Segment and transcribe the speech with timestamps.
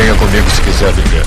[0.00, 1.24] Venha comigo se quiser viver.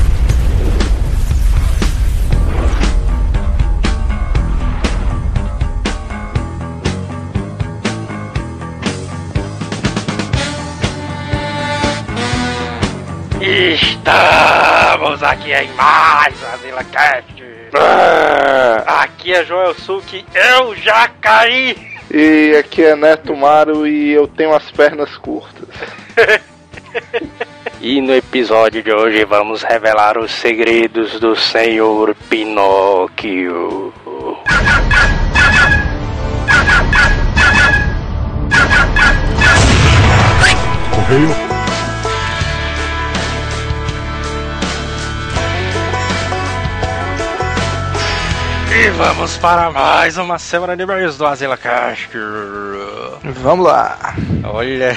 [13.73, 17.43] Estamos aqui em mais Azila Cast.
[18.87, 21.75] Aqui é Joel Suki, eu já caí.
[22.09, 25.67] E aqui é Neto Maro e eu tenho as pernas curtas.
[27.83, 33.91] E no episódio de hoje vamos revelar os segredos do Senhor Pinóquio.
[40.93, 41.35] Correio.
[48.73, 52.11] E vamos para mais uma semana de mês do Azila Cast.
[53.23, 54.13] Vamos lá.
[54.43, 54.95] Olha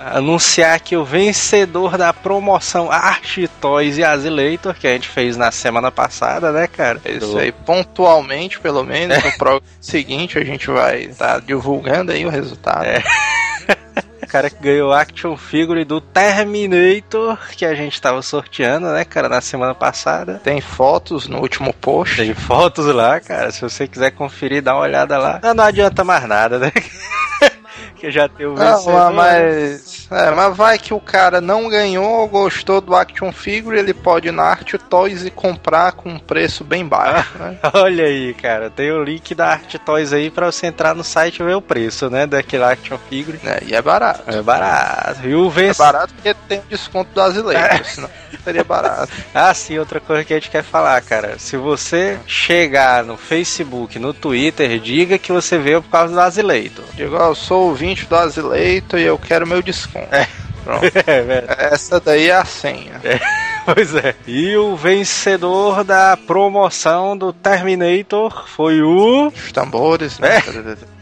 [0.00, 5.50] Anunciar que o vencedor da promoção Art Toys e Azileitor, que a gente fez na
[5.50, 7.00] semana passada, né, cara?
[7.04, 12.30] Isso aí, pontualmente, pelo menos, no programa seguinte a gente vai estar divulgando aí o
[12.30, 12.84] resultado.
[12.84, 13.02] É.
[14.22, 19.28] O cara que ganhou Action Figure do Terminator, que a gente tava sorteando, né, cara,
[19.28, 20.40] na semana passada.
[20.42, 22.16] Tem fotos no último post.
[22.16, 23.52] Tem fotos lá, cara.
[23.52, 25.38] Se você quiser conferir, dá uma olhada lá.
[25.40, 26.72] Não, não adianta mais nada, né?
[27.96, 28.92] que já tem o vencedor.
[28.92, 33.92] Não, mas, é, mas vai que o cara não ganhou, gostou do Action Figure, ele
[33.94, 37.58] pode ir na Art Toys e comprar com um preço bem baixo, né?
[37.74, 41.40] Olha aí, cara, tem o link da Art Toys aí pra você entrar no site
[41.40, 43.40] e ver o preço, né, daquele Action Figure.
[43.44, 44.22] É, e é barato.
[44.26, 45.26] É barato.
[45.26, 45.92] E o É vencedor...
[45.92, 48.08] barato porque tem desconto do azileiro, senão
[48.44, 49.10] seria barato.
[49.34, 51.36] Ah, sim, outra coisa que a gente quer falar, cara.
[51.38, 56.84] Se você chegar no Facebook, no Twitter, diga que você veio por causa do Azileito.
[56.94, 59.95] Digo, ó, eu sou ouvinte do Azileito e eu quero meu desconto.
[59.96, 60.26] É.
[60.64, 60.86] Pronto.
[61.06, 61.46] É, velho.
[61.58, 63.00] Essa daí é a senha.
[63.66, 64.14] Pois é.
[64.28, 69.26] E o vencedor da promoção do Terminator foi o.
[69.26, 70.40] Os tambores, né?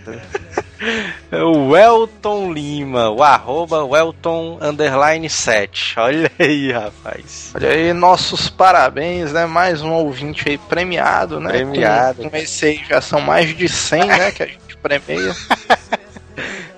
[1.33, 5.99] O Welton Lima, o arroba Welton underline 7.
[5.99, 7.53] Olha aí, rapaz.
[7.54, 9.47] Olha aí, nossos parabéns, né?
[9.47, 11.53] Mais um ouvinte aí premiado, né?
[11.53, 12.22] Premiado.
[12.25, 14.31] Com, com esse aí já são mais de 100, né?
[14.31, 15.34] Que a gente premia.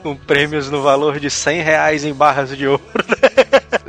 [0.06, 2.80] Com prêmios no valor de 100 reais em barras de ouro.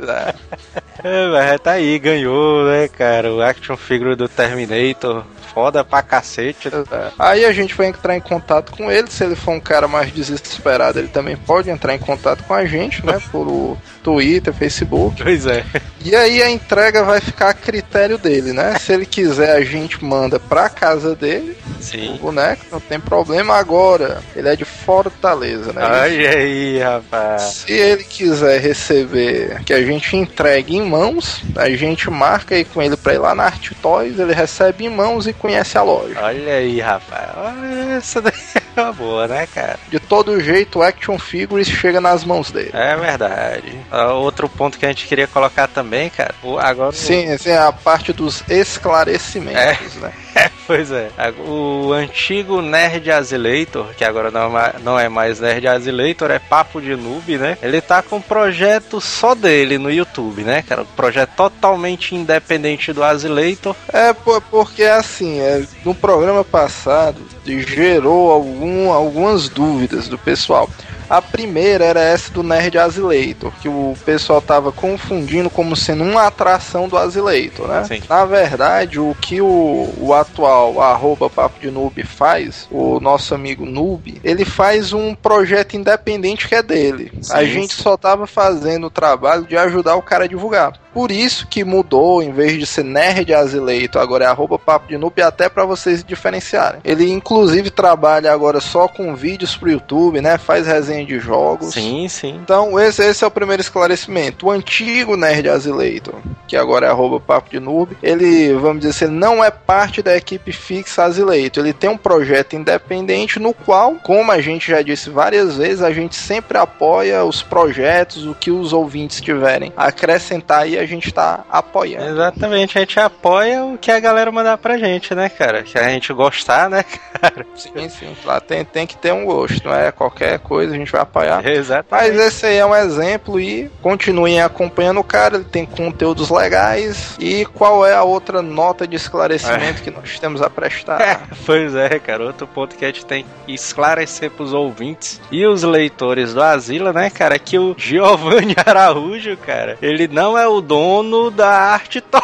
[0.00, 0.34] É.
[1.04, 3.32] É, mas tá aí, ganhou, né, cara?
[3.32, 5.24] O action figure do Terminator.
[5.54, 6.68] Foda pra cacete.
[7.16, 9.08] Aí a gente vai entrar em contato com ele.
[9.08, 12.64] Se ele for um cara mais desesperado, ele também pode entrar em contato com a
[12.66, 13.22] gente, né?
[13.30, 15.22] Por o Twitter, Facebook.
[15.22, 15.64] Pois é.
[16.04, 18.78] E aí a entrega vai ficar a critério dele, né?
[18.78, 22.18] Se ele quiser, a gente manda pra casa dele o Sim.
[22.20, 23.56] boneco, não tem problema.
[23.56, 25.84] Agora, ele é de Fortaleza, né?
[25.84, 27.42] Olha aí, rapaz.
[27.42, 32.80] Se ele quiser receber que a gente entregue em mãos, a gente marca aí com
[32.82, 36.18] ele pra ir lá na Art Toys, ele recebe em mãos e conhece a loja.
[36.20, 37.30] Olha aí, rapaz.
[37.36, 38.32] Olha, Essa daí
[38.80, 39.78] é boa, né, cara?
[39.88, 42.70] De todo jeito, o Action Figures chega nas mãos dele.
[42.72, 43.78] É verdade.
[43.90, 46.34] Ah, Outro ponto que a gente queria colocar também, cara.
[46.60, 50.12] Agora Sim, sim, a parte dos esclarecimentos, né?
[50.48, 51.10] É, pois é.
[51.46, 56.94] O antigo Nerd Azileitor, que agora não é é mais Nerd Azileitor, é Papo de
[56.94, 57.58] Noob, né?
[57.60, 60.82] Ele tá com um projeto só dele no YouTube, né, cara?
[60.82, 63.74] Um projeto totalmente independente do Azileitor.
[63.92, 64.12] É,
[64.50, 70.68] porque assim, é, no programa passado gerou algum, algumas dúvidas do pessoal.
[71.08, 76.26] A primeira era essa do Nerd Azileitor, que o pessoal tava confundindo como sendo uma
[76.26, 77.84] atração do Azileitor, né?
[77.84, 78.02] Sim.
[78.08, 83.64] Na verdade, o que o, o atual arroba Papo de Noob faz, o nosso amigo
[83.64, 87.10] Noob, ele faz um projeto independente que é dele.
[87.30, 87.82] a Sim, gente sim.
[87.82, 90.74] só tava fazendo o trabalho de ajudar o cara a divulgar.
[90.92, 94.98] Por isso que mudou, em vez de ser Nerd Azileito, agora é arroba Papo de
[94.98, 96.80] Noob, até para vocês diferenciarem.
[96.84, 100.36] Ele inclusive trabalha agora só com vídeos pro YouTube, né?
[100.38, 101.74] Faz resenha de jogos.
[101.74, 102.40] Sim, sim.
[102.42, 104.46] Então, esse, esse é o primeiro esclarecimento.
[104.46, 106.14] O antigo Nerd Azileito,
[106.46, 110.16] que agora é arroba Papo de Noob, ele, vamos dizer assim, não é parte da
[110.16, 111.60] equipe fixa Azileito.
[111.60, 115.92] Ele tem um projeto independente no qual, como a gente já disse várias vezes, a
[115.92, 121.12] gente sempre apoia os projetos, o que os ouvintes tiverem a acrescentar aí, a gente
[121.12, 122.10] tá apoiando.
[122.10, 125.62] Exatamente, a gente apoia o que a galera mandar pra gente, né, cara?
[125.62, 126.84] Que a gente gostar, né,
[127.20, 127.46] cara?
[127.54, 128.16] Sim, sim.
[128.24, 131.02] Lá tem, tem que ter um gosto, não é qualquer coisa, a gente gente vai
[131.02, 131.44] apoiar.
[131.46, 132.16] Exatamente.
[132.16, 137.14] Mas esse aí é um exemplo e continuem acompanhando o cara, ele tem conteúdos legais.
[137.18, 139.84] E qual é a outra nota de esclarecimento é.
[139.84, 141.00] que nós temos a prestar?
[141.00, 145.46] É, pois é, cara, outro ponto que a gente tem que esclarecer pros ouvintes e
[145.46, 150.46] os leitores do Asila, né, cara, é que o Giovanni Araújo, cara, ele não é
[150.48, 152.22] o dono da Arte Toy.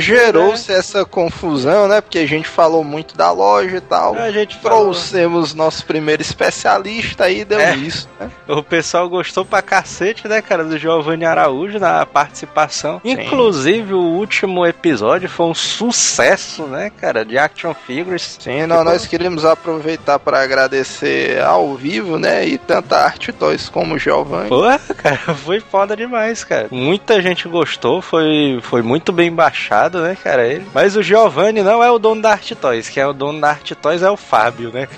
[0.00, 2.00] Gerou-se essa confusão, né?
[2.00, 4.14] Porque a gente falou muito da loja e tal.
[4.14, 5.64] A gente trouxemos falou.
[5.64, 7.76] nosso primeiro especialista aí, deu é.
[7.76, 8.30] isso, né?
[8.48, 13.00] O pessoal gostou pra cacete, né, cara, do Giovanni Araújo na participação.
[13.04, 13.12] Sim.
[13.12, 18.38] Inclusive, o último episódio foi um sucesso, né, cara, de Action Figures.
[18.40, 23.68] Sim, não, nós queríamos aproveitar para agradecer ao vivo, né, e tanto a Arte 2
[23.68, 24.48] como o Giovanni.
[24.48, 24.62] Pô,
[24.96, 26.68] cara, foi foda demais, cara.
[26.70, 30.46] Muita gente gostou, foi, foi muito bem baixado né, cara?
[30.46, 30.66] Ele.
[30.72, 33.50] Mas o Giovanni não é o dono da Art Toys, quem é o dono da
[33.50, 34.88] Art Toys é o Fábio, né?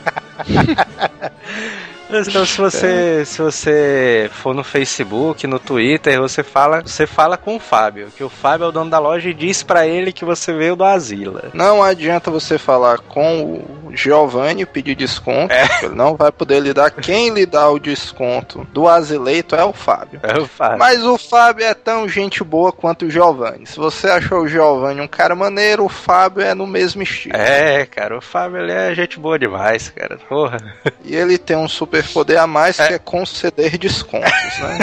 [2.08, 7.56] Então, se você, se você for no Facebook, no Twitter, você fala, você fala com
[7.56, 10.24] o Fábio, que o Fábio é o dono da loja e diz para ele que
[10.24, 11.50] você veio do Asila.
[11.52, 15.66] Não adianta você falar com o Giovanni pedir desconto, é.
[15.82, 16.90] ele não vai poder lhe dar.
[16.90, 20.20] Quem lhe dá o desconto do Asileito é o Fábio.
[20.22, 20.78] É o Fábio.
[20.78, 23.66] Mas o Fábio é tão gente boa quanto o Giovanni.
[23.66, 27.36] Se você achou o Giovanni um cara maneiro, o Fábio é no mesmo estilo.
[27.36, 30.18] É, cara, o Fábio ele é gente boa demais, cara.
[30.28, 30.58] Porra.
[31.04, 32.88] E ele tem um super poder a mais é.
[32.88, 34.78] que é conceder descontos, né?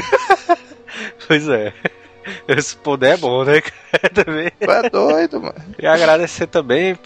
[1.28, 1.74] pois é.
[2.48, 3.62] Esse poder é bom, né,
[4.14, 4.52] também.
[4.60, 5.56] é doido, mano.
[5.80, 6.98] E agradecer também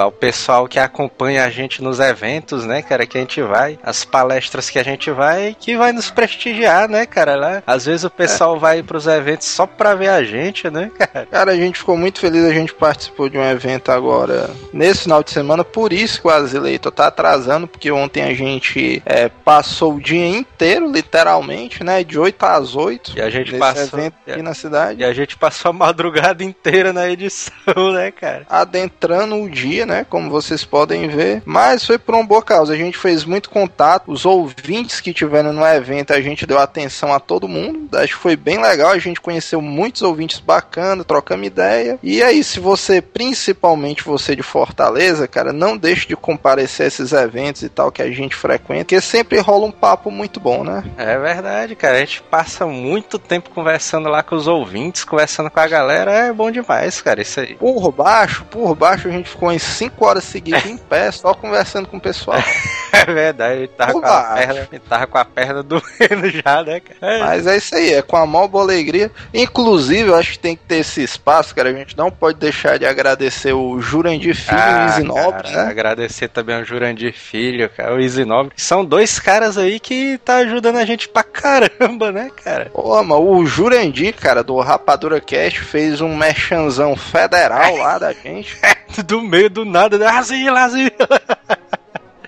[0.00, 4.04] ao pessoal que acompanha a gente nos eventos, né, cara, que a gente vai, as
[4.04, 7.62] palestras que a gente vai, que vai nos prestigiar, né, cara, lá.
[7.66, 8.58] Às vezes o pessoal é.
[8.58, 11.26] vai pros eventos só pra ver a gente, né, cara.
[11.26, 15.22] Cara, a gente ficou muito feliz, a gente participou de um evento agora, nesse final
[15.22, 19.94] de semana, por isso que o Azileito tá atrasando, porque ontem a gente é, passou
[19.94, 23.12] o dia inteiro, literalmente, né, de 8 às 8.
[23.16, 23.98] E a gente passou...
[23.98, 25.02] evento aqui na cidade.
[25.02, 27.52] E a gente passou a madrugada inteira na edição,
[27.92, 28.46] né, cara?
[28.48, 30.06] Adentrando o dia, né?
[30.08, 31.42] Como vocês podem ver.
[31.44, 32.72] Mas foi por uma boa causa.
[32.72, 34.10] A gente fez muito contato.
[34.10, 37.96] Os ouvintes que tiveram no evento, a gente deu atenção a todo mundo.
[37.96, 38.90] Acho que foi bem legal.
[38.90, 41.98] A gente conheceu muitos ouvintes bacanas, trocamos ideia.
[42.02, 47.12] E aí, se você, principalmente você de Fortaleza, cara, não deixe de comparecer a esses
[47.12, 50.84] eventos e tal que a gente frequenta, porque sempre rola um papo muito bom, né?
[50.96, 51.96] É verdade, cara.
[51.96, 56.32] A gente passa muito tempo conversando lá com os ouvintes, conversando com a galera, é
[56.32, 57.54] bom demais, cara, isso aí.
[57.54, 61.88] Por baixo, por baixo, a gente ficou em 5 horas seguidas em pé, só conversando
[61.88, 62.38] com o pessoal.
[62.92, 66.80] é verdade, ele tava, com a, perna, ele tava com a perna doendo já, né,
[66.80, 66.98] cara?
[67.00, 67.20] É.
[67.20, 69.10] Mas é isso aí, é com a maior boa alegria.
[69.32, 72.78] Inclusive, eu acho que tem que ter esse espaço, cara, a gente não pode deixar
[72.78, 75.62] de agradecer o Jurandir Filho ah, e o Isinobre, né?
[75.62, 78.52] Agradecer também ao Jurandir Filho, cara, o Isinobre.
[78.56, 82.70] São dois caras aí que tá ajudando a gente pra caramba, né, cara?
[82.72, 88.56] Pô, mas o Jurandir, cara, do Rapadura Cast, fez um merchanzão federal lá da gente.
[89.06, 90.90] do meio do nada, asila, asila.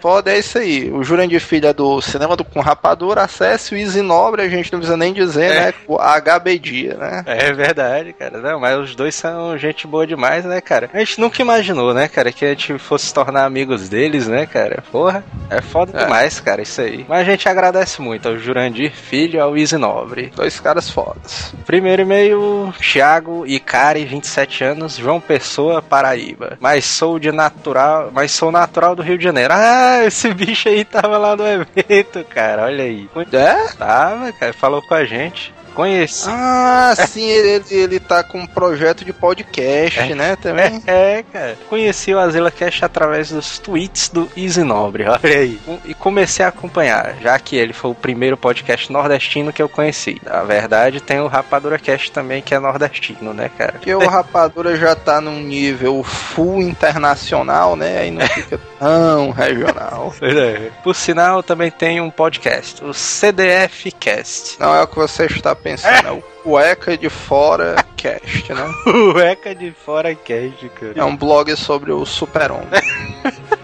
[0.06, 0.88] Foda é isso aí.
[0.88, 4.78] O Jurandir Filho é do Cinema do com Rapadura, acesse o Nobre, a gente não
[4.78, 5.60] precisa nem dizer, é.
[5.60, 5.74] né?
[5.84, 7.24] O HB Dia, né?
[7.26, 8.38] É verdade, cara.
[8.38, 10.88] Não, mas os dois são gente boa demais, né, cara?
[10.94, 14.80] A gente nunca imaginou, né, cara, que a gente fosse tornar amigos deles, né, cara?
[14.92, 16.04] Porra, é foda é.
[16.04, 17.04] demais, cara, isso aí.
[17.08, 20.32] Mas a gente agradece muito ao Jurandir Filho e ao Nobre.
[20.36, 21.52] Dois caras fodas.
[21.66, 26.56] Primeiro e-mail, Thiago Icari, 27 anos, João Pessoa, Paraíba.
[26.60, 29.52] Mas sou de natural, mas sou natural do Rio de Janeiro.
[29.52, 32.64] Ah, ah, esse bicho aí tava lá no evento, cara.
[32.64, 33.08] Olha aí.
[33.32, 33.68] É?
[33.74, 34.52] Tava, cara.
[34.52, 35.54] Falou com a gente.
[35.76, 36.26] Conheci.
[36.30, 40.82] Ah, sim, ele, ele tá com um projeto de podcast, é, né, também.
[40.86, 41.58] É, é, cara.
[41.68, 45.60] Conheci o Azila Cash através dos tweets do Easy Nobre, olha aí.
[45.84, 50.18] E comecei a acompanhar, já que ele foi o primeiro podcast nordestino que eu conheci.
[50.24, 53.72] Na verdade, tem o Rapadura Cast também, que é nordestino, né, cara?
[53.72, 60.14] Porque o Rapadura já tá num nível full internacional, né, aí não fica tão regional.
[60.22, 60.70] É.
[60.82, 64.58] Por sinal, também tem um podcast, o CDF Cast.
[64.58, 68.72] Não é o que você está pensando, é, é o Cueca de Fora Cast, né?
[69.12, 70.92] Cueca de Fora Cast, cara.
[70.94, 72.68] É um blog sobre o super-homem.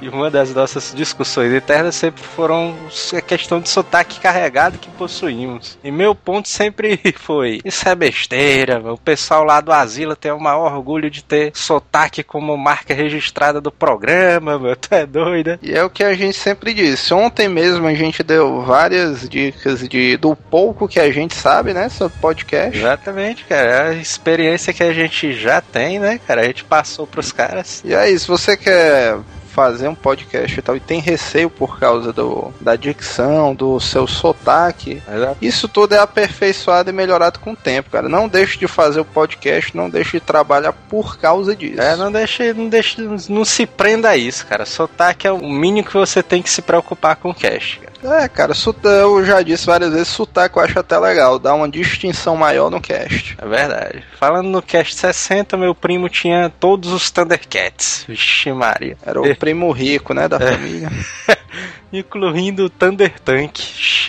[0.02, 2.74] e uma das nossas discussões eternas sempre foram
[3.16, 5.78] a questão de sotaque carregado que possuímos.
[5.84, 10.40] E meu ponto sempre foi: isso é besteira, o pessoal lá do Asila tem o
[10.40, 15.56] maior orgulho de ter sotaque como marca registrada do programa, meu, tu é doida.
[15.62, 17.14] E é o que a gente sempre disse.
[17.14, 21.88] Ontem mesmo a gente deu várias dicas de do pouco que a gente sabe, né,
[21.88, 23.68] sobre podcast Exatamente, cara.
[23.68, 26.42] É a experiência que a gente já tem, né, cara?
[26.42, 27.82] A gente passou pros caras.
[27.84, 29.18] E aí, se você quer
[29.52, 34.06] fazer um podcast e tal, e tem receio por causa do, da dicção, do seu
[34.06, 35.36] sotaque, Exato.
[35.42, 38.08] isso tudo é aperfeiçoado e melhorado com o tempo, cara.
[38.08, 41.80] Não deixe de fazer o podcast, não deixe de trabalhar por causa disso.
[41.80, 42.96] É, não deixe, não deixe,
[43.28, 44.64] não se prenda a isso, cara.
[44.64, 47.91] Sotaque é o mínimo que você tem que se preocupar com o cast, cara.
[48.02, 48.52] É, cara,
[48.84, 52.80] eu já disse várias vezes, sotaque eu acho até legal, dá uma distinção maior no
[52.80, 53.36] cast.
[53.40, 54.04] É verdade.
[54.18, 58.04] Falando no cast 60, meu primo tinha todos os Thundercats.
[58.08, 58.96] Vixe Maria.
[59.04, 60.90] Era o primo rico, né, da família.
[61.92, 63.58] Incluindo o Thunder Tank.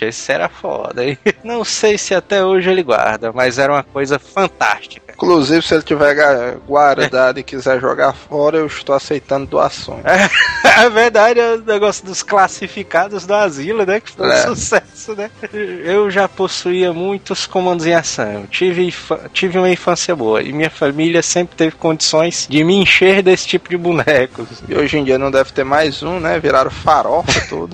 [0.00, 1.18] Esse era foda, hein?
[1.44, 5.12] Não sei se até hoje ele guarda, mas era uma coisa fantástica.
[5.14, 10.02] Inclusive, se ele tiver guardado e quiser jogar fora, eu estou aceitando doações.
[10.76, 14.00] É verdade, é o negócio dos classificados do asilo, né?
[14.00, 14.42] Que foi É.
[14.50, 15.30] um sucesso, né?
[15.52, 18.44] Eu já possuía muitos comandos em ação.
[18.50, 18.92] Tive,
[19.32, 23.68] tive uma infância boa e minha família sempre teve condições de me encher desse tipo
[23.68, 24.48] de bonecos.
[24.68, 26.40] E hoje em dia não deve ter mais um, né?
[26.40, 27.73] Viraram farofa todos.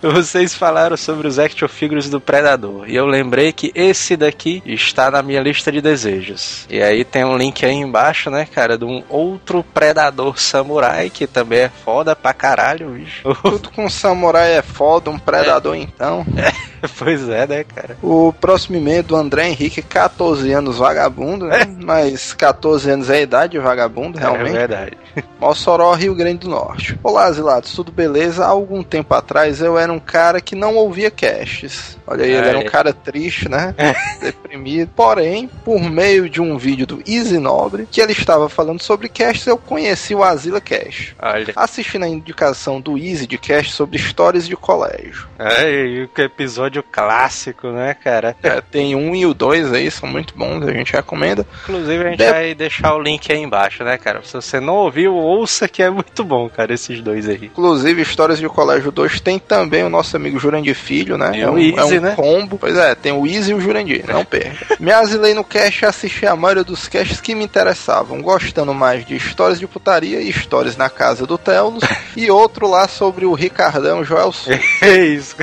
[0.00, 2.88] Vocês falaram sobre os action figures do Predador.
[2.88, 6.66] E eu lembrei que esse daqui está na minha lista de desejos.
[6.68, 11.26] E aí tem um link aí embaixo, né, cara, de um outro Predador Samurai, que
[11.26, 13.22] também é foda pra caralho, bicho.
[13.42, 16.24] Tudo com samurai é foda, um predador então.
[16.98, 17.96] pois é, né, cara?
[18.02, 21.64] O próximo e-mail do André Henrique, 14 anos vagabundo, né?
[21.82, 24.52] Mas 14 anos é a idade de vagabundo, É realmente.
[24.52, 24.98] verdade.
[25.38, 26.98] Mossoró, Rio Grande do Norte.
[27.02, 28.44] Olá, Zilados, tudo beleza?
[28.44, 31.98] Há algum tempo atrás eu era um cara que não ouvia casts.
[32.06, 32.68] Olha aí, ele era um Ai.
[32.68, 33.74] cara triste, né?
[34.20, 34.90] Deprimido.
[34.94, 39.46] Porém, por meio de um vídeo do Easy Nobre, que ele estava falando sobre casts,
[39.46, 41.16] eu conheci o Azila Cast.
[41.20, 41.52] Olha.
[41.56, 45.26] Assistindo a indicação do Easy de cast sobre histórias de colégio.
[45.38, 48.36] É, e que episódio clássico, né, cara?
[48.42, 51.46] É, tem um e o dois aí, são muito bons, a gente recomenda.
[51.64, 54.20] Inclusive a gente De- vai deixar o link aí embaixo, né, cara?
[54.22, 57.46] Se você não ouviu, ouça que é muito bom, cara, esses dois aí.
[57.46, 61.32] Inclusive, Histórias de Colégio 2 tem também o nosso amigo Jurandir Filho, né?
[61.34, 62.14] E é um, Easy, é um né?
[62.14, 62.58] combo.
[62.58, 64.76] Pois é, tem o Easy e o Jurandir, não perca.
[64.80, 69.04] Me asilei no cast e assisti a maioria dos casts que me interessavam, gostando mais
[69.04, 71.84] de histórias de putaria e histórias na casa do Telos,
[72.16, 74.54] e outro lá sobre o Ricardão Joel Sul.
[74.80, 75.36] É isso.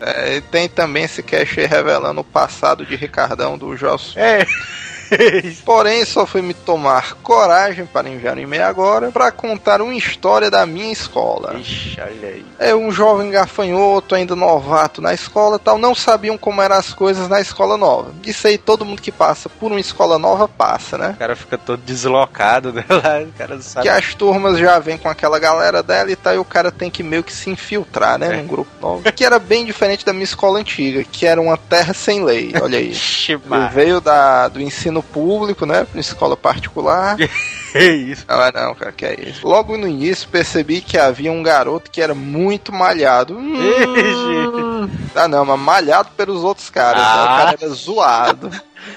[0.00, 4.20] É, tem também esse cast aí revelando o passado de Ricardão do Joel Sul.
[4.20, 4.46] É.
[5.64, 10.50] Porém, só fui me tomar coragem para enviar um e-mail agora para contar uma história
[10.50, 11.54] da minha escola.
[11.58, 12.46] Ixi, olha aí.
[12.58, 16.92] É um jovem gafanhoto, ainda novato na escola e tal, não sabiam como eram as
[16.92, 18.12] coisas na escola nova.
[18.24, 21.10] Isso aí todo mundo que passa por uma escola nova passa, né?
[21.10, 22.84] O cara fica todo deslocado, né?
[22.88, 23.84] Lá, o cara não sabe.
[23.84, 26.90] Que as turmas já vêm com aquela galera dela e tal, e o cara tem
[26.90, 28.34] que meio que se infiltrar, né?
[28.34, 28.36] É.
[28.36, 29.12] Num grupo novo.
[29.12, 32.78] Que era bem diferente da minha escola antiga, que era uma terra sem lei, olha
[32.78, 32.92] aí.
[33.28, 35.84] Ele veio da, do ensino público, né?
[35.84, 37.16] Pra escola particular.
[37.74, 38.26] É isso.
[38.28, 39.48] É não, cara, que é isso.
[39.48, 43.38] Logo no início percebi que havia um garoto que era muito malhado.
[43.38, 47.00] Hum, ah, não, mas malhado pelos outros caras.
[47.00, 47.08] né?
[47.08, 47.24] Ah.
[47.24, 48.50] O cara era zoado.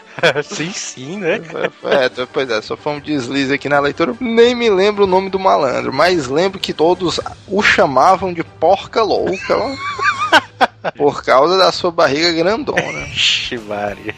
[0.44, 1.42] sim, sim, né?
[1.84, 4.14] É, pois é, só foi um deslize aqui na leitura.
[4.20, 9.02] Nem me lembro o nome do malandro, mas lembro que todos o chamavam de porca
[9.04, 9.56] louca.
[9.58, 10.92] ó.
[10.96, 13.08] Por causa da sua barriga grandona.
[13.08, 14.14] Ixi, Maria.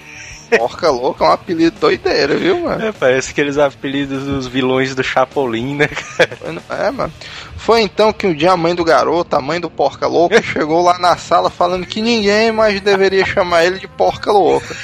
[0.57, 2.85] Porca louca é um apelido doideira, viu, mano?
[2.85, 5.87] É, parece aqueles apelidos dos vilões do Chapolin, né?
[5.87, 7.11] Foi no- É, mano.
[7.57, 10.81] Foi então que um dia a mãe do garoto, a mãe do porca louca, chegou
[10.83, 14.75] lá na sala falando que ninguém mais deveria chamar ele de porca louca.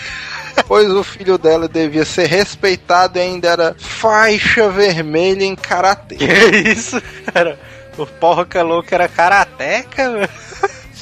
[0.67, 6.15] Pois o filho dela devia ser respeitado e ainda era faixa vermelha em karatê.
[6.15, 6.25] Que
[6.69, 7.01] isso,
[7.33, 7.57] cara?
[7.97, 10.29] O porca louco era karateca, meu?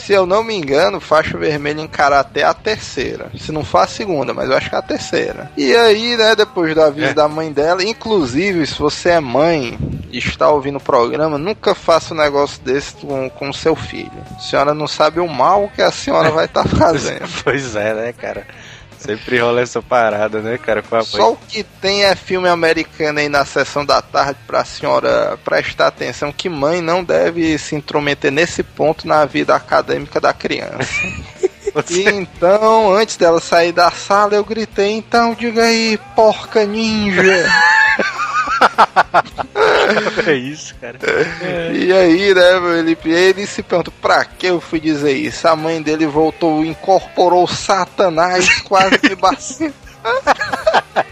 [0.05, 3.29] Se eu não me engano, faixa vermelha em karatê é a terceira.
[3.39, 5.51] Se não for a segunda, mas eu acho que é a terceira.
[5.55, 7.13] E aí, né, depois do aviso É.
[7.13, 9.77] da mãe dela, inclusive, se você é mãe
[10.11, 14.11] e está ouvindo o programa, nunca faça um negócio desse com, com seu filho.
[14.35, 17.27] A senhora não sabe o mal que a senhora vai estar fazendo.
[17.43, 18.45] Pois é, né, cara?
[19.01, 20.83] Sempre rola essa parada, né, cara?
[20.83, 21.05] Com a mãe.
[21.07, 25.87] Só o que tem é filme americano aí na sessão da tarde pra senhora prestar
[25.87, 30.91] atenção que mãe não deve se intrometer nesse ponto na vida acadêmica da criança.
[31.73, 32.03] Você...
[32.09, 37.21] então, antes dela sair da sala, eu gritei, então diga aí, porca ninja.
[40.27, 40.97] é isso, cara.
[41.73, 45.47] e aí, né, meu, ele, ele se perguntou, pra que eu fui dizer isso?
[45.47, 49.73] A mãe dele voltou, incorporou Satanás, quase me bateu.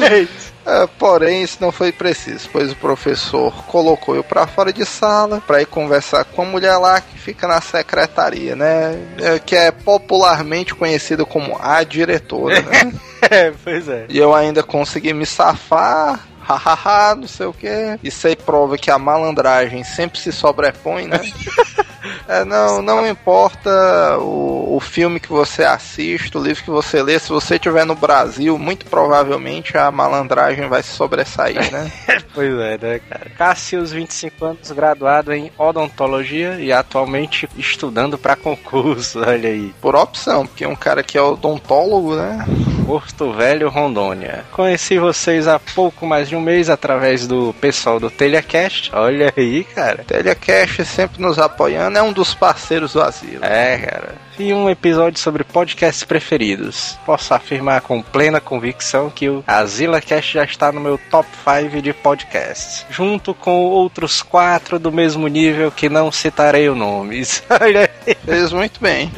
[0.00, 0.47] É isso.
[0.68, 5.42] É, porém, isso não foi preciso, pois o professor colocou eu pra fora de sala
[5.46, 8.98] pra ir conversar com a mulher lá que fica na secretaria, né?
[9.18, 12.92] é, Que é popularmente conhecida como a diretora, né?
[13.20, 14.06] É, pois é.
[14.08, 17.98] E eu ainda consegui me safar, hahaha, não sei o que.
[18.02, 21.20] Isso aí prova que a malandragem sempre se sobrepõe, né?
[22.26, 27.18] É, não, não importa o, o filme que você assiste, o livro que você lê,
[27.18, 31.90] se você estiver no Brasil, muito provavelmente a malandragem vai se sobressair, né?
[32.34, 33.30] pois é, né, cara?
[33.36, 39.74] Cassius, 25 anos, graduado em odontologia e atualmente estudando para concurso, olha aí.
[39.80, 42.44] Por opção, porque um cara que é odontólogo, né?
[42.88, 44.44] Porto Velho, Rondônia.
[44.50, 48.90] Conheci vocês há pouco mais de um mês através do pessoal do Telecast.
[48.94, 50.04] Olha aí, cara.
[50.04, 53.44] Telecast sempre nos apoiando, é um dos parceiros do asilo.
[53.44, 54.14] É, cara.
[54.38, 56.98] E um episódio sobre podcasts preferidos.
[57.04, 61.92] Posso afirmar com plena convicção que o AsilaCast já está no meu top 5 de
[61.92, 62.86] podcasts.
[62.90, 67.42] Junto com outros quatro do mesmo nível que não citarei o nomes.
[67.60, 68.14] Olha aí.
[68.24, 69.10] Fez muito bem.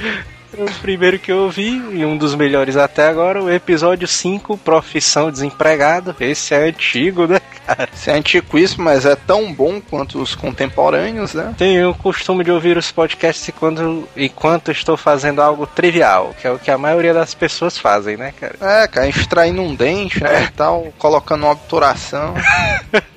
[0.61, 5.31] O primeiro que eu ouvi, e um dos melhores até agora, o episódio 5, Profissão
[5.31, 6.15] Desempregado.
[6.21, 7.89] Esse é antigo, né, cara?
[7.91, 11.55] Esse é antiquíssimo, mas é tão bom quanto os contemporâneos, né?
[11.57, 16.51] Tenho o costume de ouvir os podcasts quando, enquanto estou fazendo algo trivial, que é
[16.51, 18.57] o que a maioria das pessoas fazem, né, cara?
[18.61, 22.35] É, cara, extraindo um dente, né, e tal, colocando uma obturação.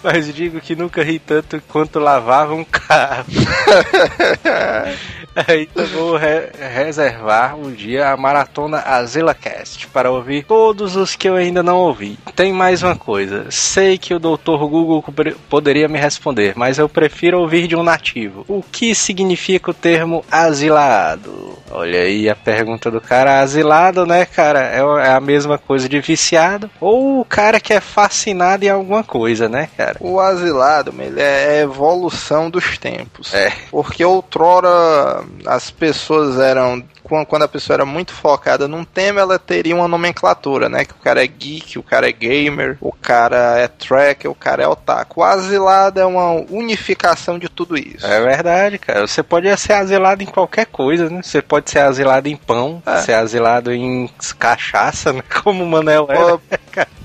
[0.00, 3.26] Mas digo que nunca ri tanto quanto lavava um carro.
[5.48, 11.34] então vou re reservar um dia a maratona AzilaCast para ouvir todos os que eu
[11.34, 12.18] ainda não ouvi.
[12.34, 13.46] Tem mais uma coisa.
[13.50, 14.58] Sei que o Dr.
[14.68, 15.04] Google
[15.48, 18.44] poderia me responder, mas eu prefiro ouvir de um nativo.
[18.48, 21.58] O que significa o termo asilado?
[21.70, 23.40] Olha aí a pergunta do cara.
[23.40, 24.60] Asilado, né, cara?
[24.60, 29.04] É, é a mesma coisa de viciado ou o cara que é fascinado em alguma
[29.04, 29.96] coisa, né, cara?
[30.00, 33.32] O asilado, ele é evolução dos tempos.
[33.34, 33.52] É.
[33.70, 36.82] Porque outrora as pessoas eram
[37.26, 40.84] quando a pessoa era muito focada num tema, ela teria uma nomenclatura, né?
[40.84, 44.62] Que o cara é geek, o cara é gamer, o cara é tracker, o cara
[44.62, 45.20] é otaku.
[45.20, 48.06] O asilado é uma unificação de tudo isso.
[48.06, 49.06] É verdade, cara.
[49.06, 51.22] Você pode ser asilado em qualquer coisa, né?
[51.22, 52.98] Você pode ser asilado em pão, é.
[52.98, 55.22] ser asilado em cachaça, né?
[55.42, 56.38] Como o Manel era.
[56.38, 56.40] Por,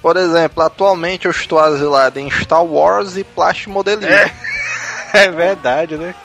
[0.02, 4.14] por exemplo, atualmente eu estou asilado em Star Wars e plastimodelismo.
[4.14, 4.34] É.
[5.14, 6.16] É verdade, né?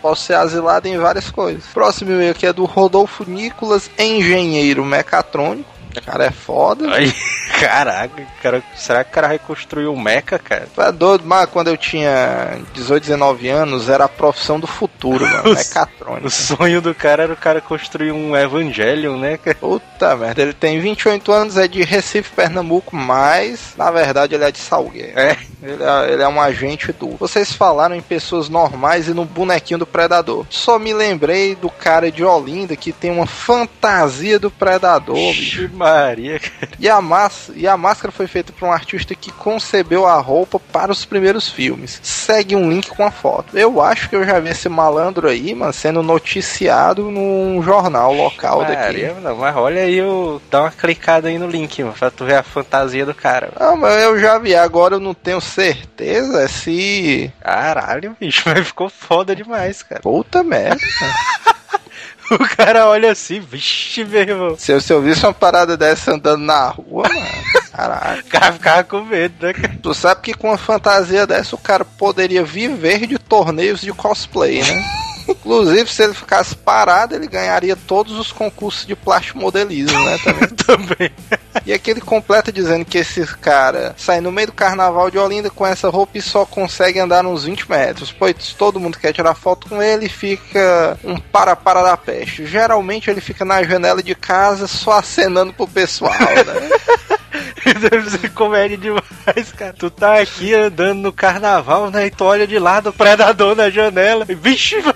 [0.00, 1.64] Posso ser asilado em várias coisas.
[1.74, 5.79] Próximo e-mail aqui é do Rodolfo Nicolas, engenheiro mecatrônico.
[5.96, 6.92] O cara é foda.
[6.94, 7.12] Aí,
[7.60, 10.68] caraca, cara, será que o cara reconstruiu um mecha, cara?
[10.74, 15.26] Tu é doido, mas quando eu tinha 18, 19 anos, era a profissão do futuro,
[15.26, 15.54] mano.
[15.54, 16.26] mecatrônico.
[16.26, 19.56] O sonho do cara era o cara construir um Evangelion, né, cara?
[19.56, 24.52] Puta merda, ele tem 28 anos, é de Recife, Pernambuco, mas na verdade ele é
[24.52, 25.18] de Salgueiro.
[25.18, 25.36] É.
[25.62, 27.16] Ele é, ele é um agente do.
[27.16, 30.46] Vocês falaram em pessoas normais e no bonequinho do Predador.
[30.48, 35.16] Só me lembrei do cara de Olinda que tem uma fantasia do Predador.
[35.16, 36.72] Vixe Maria, cara.
[36.78, 40.60] E a, massa, e a máscara foi feita por um artista que concebeu a roupa
[40.60, 41.98] para os primeiros filmes.
[42.02, 43.56] Segue um link com a foto.
[43.56, 48.60] Eu acho que eu já vi esse malandro aí, mano, sendo noticiado num jornal local
[48.60, 49.20] Maria, daqui.
[49.20, 50.40] Não, mas olha aí, eu...
[50.50, 53.52] dá uma clicada aí no link, mano, pra tu ver a fantasia do cara.
[53.58, 57.32] Não, mas eu já vi, agora eu não tenho certeza se.
[57.40, 60.02] Caralho, bicho, mas ficou foda demais, cara.
[60.02, 60.80] Puta merda.
[62.34, 64.56] o cara olha assim, vixe, meu irmão.
[64.58, 67.70] Se eu, se eu visse uma parada dessa andando na rua, mano.
[67.72, 68.20] Caralho.
[68.20, 69.78] O cara ficava com medo, né, cara?
[69.82, 74.62] Tu sabe que com uma fantasia dessa o cara poderia viver de torneios de cosplay,
[74.62, 74.84] né?
[75.30, 80.16] Inclusive, se ele ficasse parado, ele ganharia todos os concursos de plástico modelismo, né?
[80.66, 81.10] Também.
[81.64, 85.48] E aqui ele completa dizendo que esse cara sai no meio do carnaval de Olinda
[85.48, 88.12] com essa roupa e só consegue andar uns 20 metros.
[88.12, 92.46] Pois todo mundo quer tirar foto com ele e fica um para-para da peste.
[92.46, 97.18] Geralmente ele fica na janela de casa só acenando pro pessoal, né?
[97.74, 99.72] Deve ser comédia demais, cara.
[99.72, 102.06] Tu tá aqui andando no carnaval, né?
[102.06, 104.24] E tu olha de lado o predador na janela.
[104.24, 104.76] Vixe,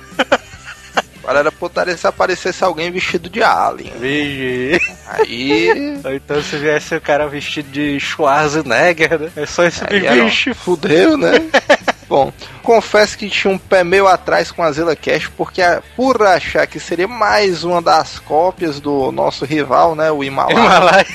[1.24, 3.94] Agora era putaria se aparecesse alguém vestido de alien.
[3.98, 4.94] Vixe.
[5.06, 5.98] Aí.
[6.04, 9.30] Ou então se viesse o cara vestido de Schwarzenegger, né?
[9.34, 10.54] É só esse bicho.
[10.54, 11.32] Fudeu, né?
[12.06, 12.30] Bom,
[12.62, 15.62] confesso que tinha um pé meio atrás com a Zilla Cash, porque
[15.96, 20.10] por achar que seria mais uma das cópias do nosso rival, né?
[20.10, 20.58] O Himalaia.
[20.58, 21.06] Himalaia.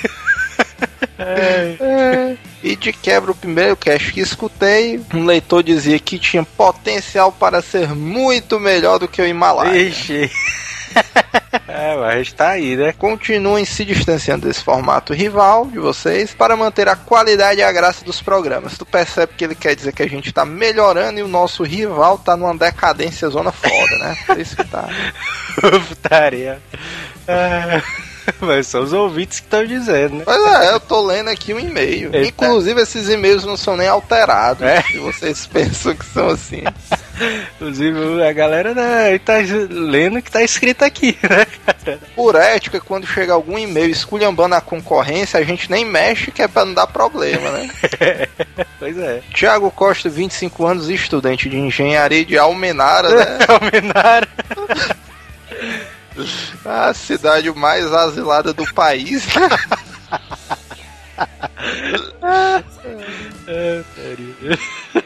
[1.20, 1.78] É.
[1.80, 2.38] É.
[2.64, 7.62] E de quebra, o primeiro cast que escutei, um leitor dizia que tinha potencial para
[7.62, 9.78] ser muito melhor do que o Himalaia.
[9.78, 10.32] Ixi.
[11.68, 12.94] É, mas tá aí, né?
[12.94, 18.04] Continuem se distanciando desse formato rival de vocês para manter a qualidade e a graça
[18.04, 18.78] dos programas.
[18.78, 22.18] Tu percebe que ele quer dizer que a gente tá melhorando e o nosso rival
[22.18, 24.18] tá numa decadência zona foda, né?
[24.26, 24.88] Por isso que tá.
[25.88, 26.60] Putaria.
[27.28, 28.09] É.
[28.40, 30.24] Mas são os ouvintes que estão dizendo, né?
[30.26, 32.14] Pois é, eu tô lendo aqui um e-mail.
[32.14, 32.28] Eita.
[32.28, 34.64] Inclusive, esses e-mails não são nem alterados.
[34.64, 34.82] É?
[34.82, 36.64] Se vocês pensam que são assim.
[37.56, 39.34] Inclusive, a galera né, tá
[39.70, 42.00] lendo o que tá escrito aqui, né, cara?
[42.16, 46.48] Por ética, quando chega algum e-mail esculhambando a concorrência, a gente nem mexe, que é
[46.48, 47.70] pra não dar problema, né?
[48.80, 49.22] Pois é.
[49.34, 53.40] Tiago Costa, 25 anos, estudante de engenharia de Almenara, né?
[53.50, 54.28] Almenara.
[56.66, 59.26] A cidade mais asilada do país.
[63.48, 63.82] É.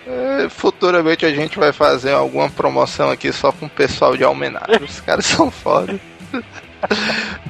[0.06, 4.82] É, Futuramente a gente vai fazer alguma promoção aqui só com o pessoal de Almenara.
[4.84, 6.00] Os caras são foda.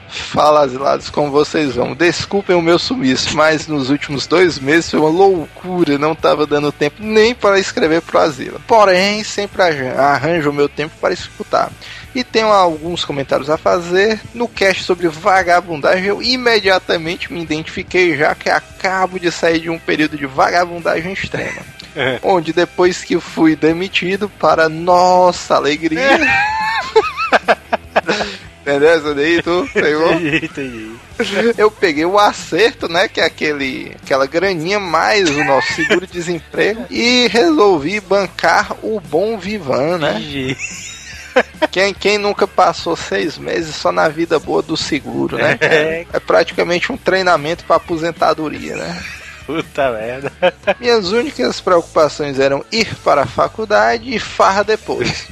[0.09, 1.95] Fala, asilados, como vocês vão?
[1.95, 5.97] Desculpem o meu sumiço, mas nos últimos dois meses foi uma loucura.
[5.97, 8.61] Não tava dando tempo nem para escrever pro asilo.
[8.67, 11.71] Porém, sempre arran- arranjo o meu tempo para escutar.
[12.15, 14.19] E tenho alguns comentários a fazer.
[14.33, 19.79] No cast sobre vagabundagem, eu imediatamente me identifiquei, já que acabo de sair de um
[19.79, 21.61] período de vagabundagem extrema.
[22.21, 26.19] Onde depois que fui demitido, para nossa alegria.
[28.63, 29.69] Entendeu essa daí, tu?
[29.73, 30.13] Pegou?
[30.13, 30.91] Entendi, entendi.
[31.57, 33.09] Eu peguei o acerto, né?
[33.09, 36.85] Que é aquele, aquela graninha mais o nosso seguro-desemprego.
[36.89, 40.17] E resolvi bancar o bom Vivan, né?
[40.17, 40.57] Entendi.
[41.71, 45.57] Quem, quem nunca passou seis meses só na vida boa do seguro, né?
[45.59, 46.05] É.
[46.13, 49.03] É praticamente um treinamento para aposentadoria, né?
[49.45, 50.31] Puta merda.
[50.79, 55.27] Minhas únicas preocupações eram ir para a faculdade e farra depois.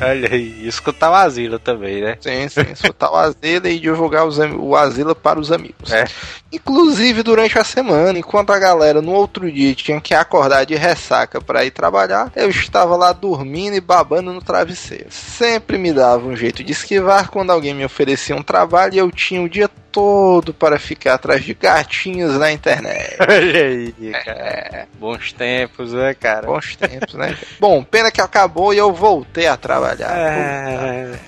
[0.00, 2.18] Olha aí, escutar o asilo também, né?
[2.20, 5.90] Sim, sim, escutar o Asila e divulgar os o Asila para os amigos.
[5.90, 6.04] É.
[6.52, 11.40] Inclusive durante a semana, enquanto a galera no outro dia tinha que acordar de ressaca
[11.40, 15.06] para ir trabalhar, eu estava lá dormindo e babando no travesseiro.
[15.10, 19.10] Sempre me dava um jeito de esquivar quando alguém me oferecia um trabalho e eu
[19.10, 23.16] tinha o dia todo para ficar atrás de gatinhos na internet.
[23.26, 24.86] Olha aí, cara.
[25.00, 26.46] Bons tempos, né, cara?
[26.46, 27.34] Bons tempos, né?
[27.58, 30.14] Bom, pena que acabou e eu voltei a trabalhar.
[30.14, 31.18] É.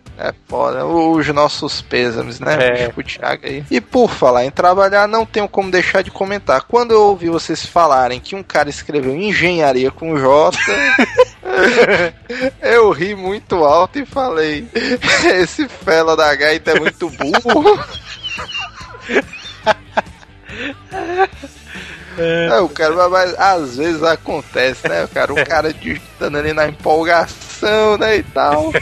[0.17, 0.85] É foda.
[0.85, 2.83] Os nossos pêsames, né?
[2.83, 2.89] É.
[2.89, 3.63] pro Thiago aí.
[3.71, 6.61] E por falar em trabalhar, não tenho como deixar de comentar.
[6.61, 10.57] Quando eu ouvi vocês falarem que um cara escreveu engenharia com J,
[12.61, 14.67] eu ri muito alto e falei:
[15.35, 17.79] esse fela da gaita é muito burro.
[22.17, 25.33] É, o cara, mas, mas às vezes acontece, né, cara?
[25.33, 28.71] O cara digitando ali na empolgação, né, e tal.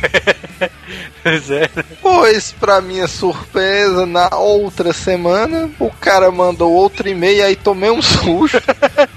[1.23, 1.69] Pois é.
[2.01, 8.01] Pois, pra minha surpresa, na outra semana, o cara mandou outro e-mail, aí tomei um
[8.01, 8.57] susto.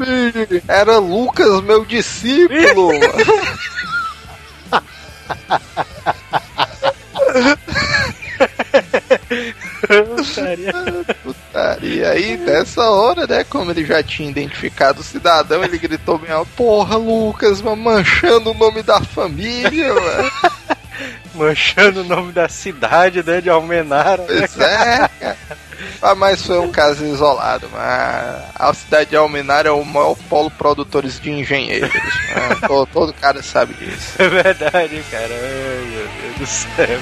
[0.68, 2.92] Era Lucas, meu discípulo.
[11.80, 16.30] E aí, nessa hora, né, como ele já tinha identificado o cidadão, ele gritou bem
[16.30, 20.30] alto, porra, Lucas, manchando o nome da família, mano.
[21.34, 24.22] Manchando o nome da cidade, né, de Almenara.
[24.22, 24.26] né?
[24.28, 25.36] Pois é, cara.
[26.00, 30.50] Ah, mas foi um caso isolado, mas a cidade de Almenara é o maior polo
[30.50, 31.92] produtores de engenheiros.
[31.92, 32.00] né?
[32.66, 34.14] todo, todo cara sabe disso.
[34.18, 35.28] É verdade, cara.
[35.30, 37.00] Ai, meu Deus do céu.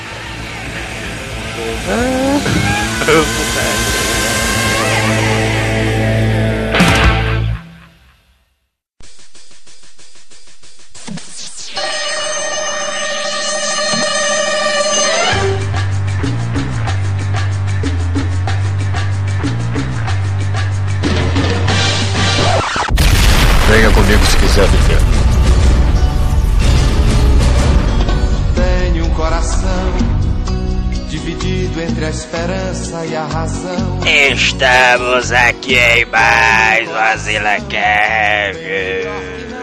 [34.60, 38.60] Estamos aqui em mais um Asila Cast.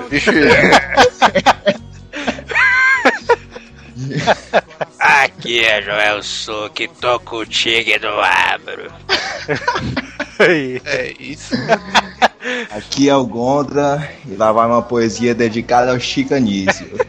[0.09, 0.31] Bicho,
[4.99, 8.91] Aqui é Joel Suki, tô contigo e não abro.
[10.39, 11.53] É isso.
[12.71, 16.89] Aqui é o Gondra e lá vai uma poesia dedicada ao Chicanísio.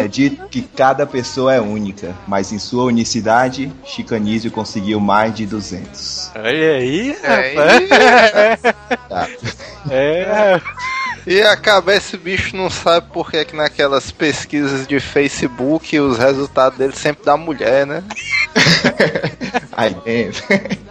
[0.00, 5.46] é dito que cada pessoa é única, mas em sua unicidade, Chicanísio conseguiu mais de
[5.46, 6.30] 200.
[6.34, 8.60] Olha aí, É rapaz.
[9.08, 9.28] Tá.
[9.90, 10.60] É,
[11.26, 16.78] E acaba esse bicho não sabe por que que naquelas pesquisas de Facebook os resultados
[16.78, 18.02] dele sempre dá mulher, né?
[19.72, 20.42] Aí dentro.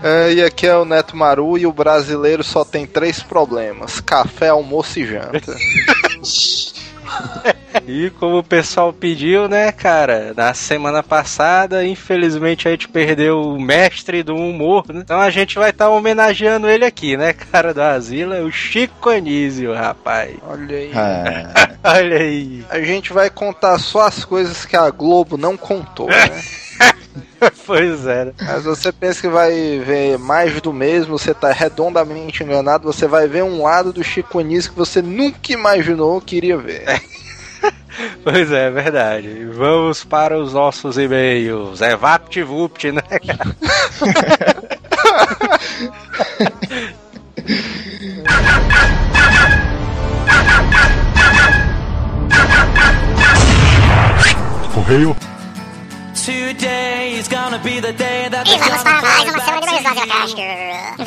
[0.04, 4.50] É, e aqui é o Neto Maru e o brasileiro só tem três problemas: café,
[4.50, 5.56] almoço e janta.
[7.88, 13.62] E como o pessoal pediu, né, cara, na semana passada, infelizmente a gente perdeu o
[13.62, 15.02] mestre do humor, né?
[15.04, 19.10] Então a gente vai estar tá homenageando ele aqui, né, cara do Asila, o Chico
[19.10, 20.36] Anísio, rapaz.
[20.46, 20.92] Olha aí.
[20.94, 22.66] Ah, Olha aí.
[22.70, 26.44] A gente vai contar só as coisas que a Globo não contou, né?
[27.66, 28.34] Pois é.
[28.42, 33.28] Mas você pensa que vai ver mais do mesmo, você tá redondamente enganado, você vai
[33.28, 36.84] ver um lado do Chico Anísio que você nunca imaginou que iria ver.
[38.24, 39.46] Pois é, é verdade.
[39.46, 41.82] Vamos para os nossos e-mails.
[41.82, 43.02] É VaptVupt, né?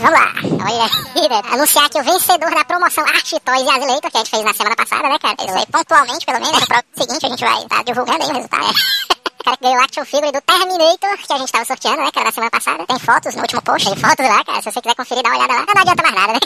[0.00, 0.32] Vamos lá.
[0.42, 0.84] Olha
[1.14, 1.42] aí, né?
[1.52, 4.54] Anunciar que o vencedor da promoção Arte Toys e Azileitor, que a gente fez na
[4.54, 5.36] semana passada, né, cara?
[5.38, 6.60] Isso aí pontualmente, pelo menos.
[6.60, 8.66] No próximo seguinte a gente vai estar divulgando aí o resultado.
[8.66, 8.72] né?
[9.40, 12.10] O cara que ganhou o action figure do Terminator, que a gente tava sorteando, né,
[12.12, 12.86] cara, na semana passada.
[12.86, 14.60] Tem fotos no último post, tem fotos lá, cara.
[14.60, 15.66] Se você quiser conferir, dá uma olhada lá.
[15.74, 16.40] Não adianta mais nada, né?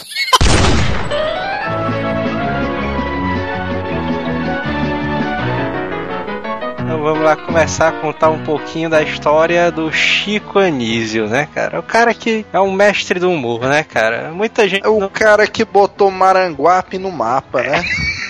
[6.85, 11.81] Então vamos lá começar a contar um pouquinho da história do Chico Anísio, né, cara?
[11.81, 14.31] O cara que é um mestre do humor, né, cara?
[14.31, 17.83] Muita gente É o não, cara que botou Maranguape no mapa, né?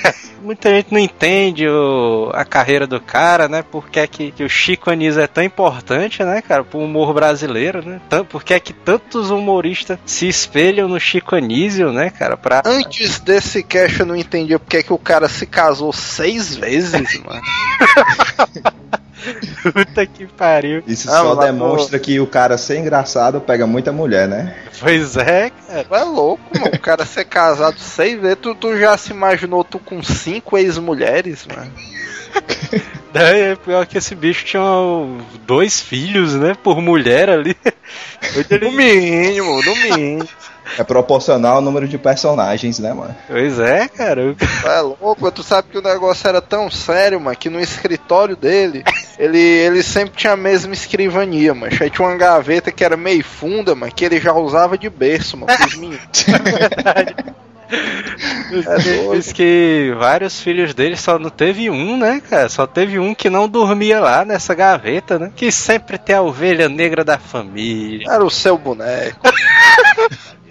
[0.44, 3.62] muita gente não entende o- a carreira do cara, né?
[3.62, 7.12] Por que é que, que o Chico Anísio é tão importante, né, cara, pro humor
[7.14, 8.00] brasileiro, né?
[8.08, 12.62] Tan- Por que é que tantos humoristas se espelham no Chico Anísio, né, cara, pra...
[12.64, 17.20] Antes desse cast eu não entendia porque é que o cara se casou seis vezes,
[17.24, 17.42] mano.
[19.62, 20.82] Puta que pariu.
[20.86, 24.54] isso Ah, só demonstra que o cara ser engraçado pega muita mulher, né?
[24.78, 25.84] Pois é, cara.
[25.84, 26.74] Tu é louco, mano.
[26.74, 28.38] O cara ser casado seis vezes.
[28.40, 31.72] Tu, tu já se imaginou tu com cinco ex-mulheres, mano?
[33.12, 34.62] Daí é pior que esse bicho tinha
[35.46, 37.56] dois filhos, né, por mulher ali.
[38.60, 40.28] No mínimo, no mínimo.
[40.78, 43.14] É proporcional ao número de personagens, né, mano?
[43.28, 44.34] Pois é, cara.
[44.64, 48.82] é louco, tu sabe que o negócio era tão sério, mano, que no escritório dele,
[49.18, 51.72] ele, ele sempre tinha a mesma escrivania, mano.
[51.80, 55.36] Aí tinha uma gaveta que era meio funda, mano, que ele já usava de berço,
[55.36, 56.00] mano, pros meninos.
[57.66, 59.14] É.
[59.14, 62.48] Diz que vários filhos dele só não teve um, né, cara?
[62.48, 65.32] Só teve um que não dormia lá nessa gaveta, né?
[65.34, 68.06] Que sempre tem a ovelha negra da família.
[68.08, 69.18] Era o seu boneco.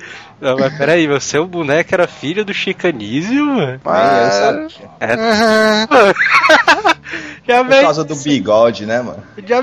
[0.43, 3.79] Não, mas peraí, você o boneco era filho do Chicanísio, mano?
[3.81, 4.33] Mas...
[4.33, 4.67] sabia.
[4.99, 5.87] É, Aham.
[7.47, 9.23] já Por causa do bigode, né, mano?
[9.47, 9.61] Já.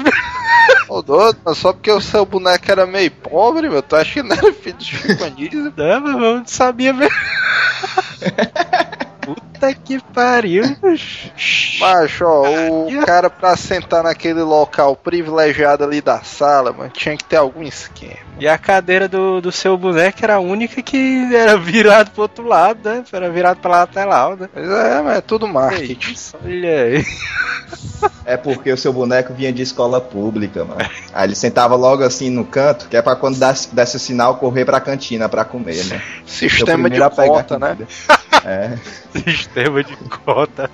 [0.89, 4.23] Ô, doido, mas só porque o seu boneco era meio pobre, meu, tu acha que
[4.23, 5.73] não era filho do Chico Anísio?
[5.77, 7.15] Não, mas eu não sabia mesmo.
[9.35, 10.65] Puta que pariu.
[11.79, 17.25] Macho, ó, o cara pra sentar naquele local privilegiado ali da sala, mano, tinha que
[17.25, 18.17] ter algum esquema.
[18.39, 22.47] E a cadeira do, do seu boneco era a única que era virado pro outro
[22.47, 23.05] lado, né?
[23.13, 24.49] Era virado pra lateral, né?
[24.55, 26.13] Mas é, mas é tudo marketing.
[26.13, 27.05] Isso, olha aí.
[28.25, 30.89] É porque o seu boneco vinha de escola pública, mano.
[31.13, 34.65] Aí ele sentava logo assim no canto, que é pra quando desse, desse sinal correr
[34.65, 36.03] pra cantina pra comer, né?
[36.25, 37.77] Sistema de cota, né?
[38.45, 38.77] É.
[39.25, 40.71] Sistema de cota.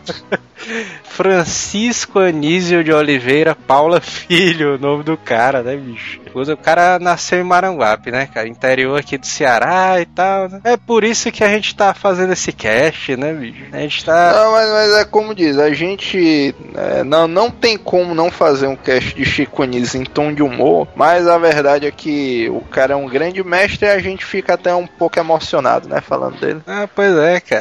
[1.04, 6.20] Francisco Anísio de Oliveira Paula Filho, o nome do cara, né, bicho?
[6.34, 8.46] O cara nasceu em Maranguape, né, cara?
[8.46, 10.50] Interior aqui do Ceará e tal.
[10.50, 10.60] né?
[10.64, 13.64] É por isso que a gente tá fazendo esse cast, né, bicho?
[13.72, 14.32] A gente tá.
[14.34, 18.66] Não, mas, mas é como diz, a gente é, não, não tem como não fazer
[18.66, 22.60] um cast de Chico Anísio em tom de humor, mas a verdade é que o
[22.60, 26.38] cara é um grande mestre e a gente fica até um pouco emocionado, né, falando
[26.38, 26.60] dele.
[26.66, 27.55] Ah, pois é, cara.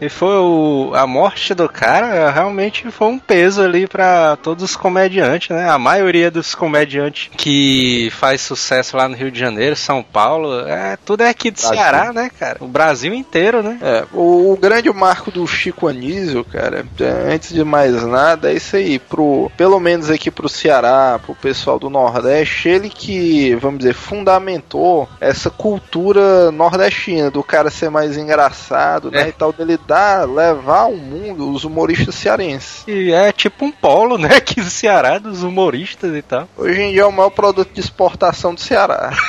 [0.00, 4.76] E foi o, a morte do cara realmente foi um peso ali pra todos os
[4.76, 5.68] comediantes, né?
[5.68, 10.96] A maioria dos comediantes que faz sucesso lá no Rio de Janeiro, São Paulo, é
[11.04, 11.76] tudo é aqui do Brasil.
[11.76, 12.58] Ceará, né, cara?
[12.60, 13.78] O Brasil inteiro, né?
[13.82, 18.54] É, o, o grande marco do Chico Anísio, cara, é, antes de mais nada, é
[18.54, 23.78] isso aí, pro, pelo menos aqui pro Ceará, pro pessoal do Nordeste, ele que, vamos
[23.78, 29.28] dizer, fundamentou essa cultura nordestina, do cara ser mais engraçado, né, É.
[29.28, 32.84] e tal, dele dar, levar ao mundo os humoristas cearenses.
[32.86, 36.48] E é tipo um polo, né, aqui do Ceará, dos humoristas e tal.
[36.56, 39.10] Hoje em dia é o maior produto de exportação do Ceará.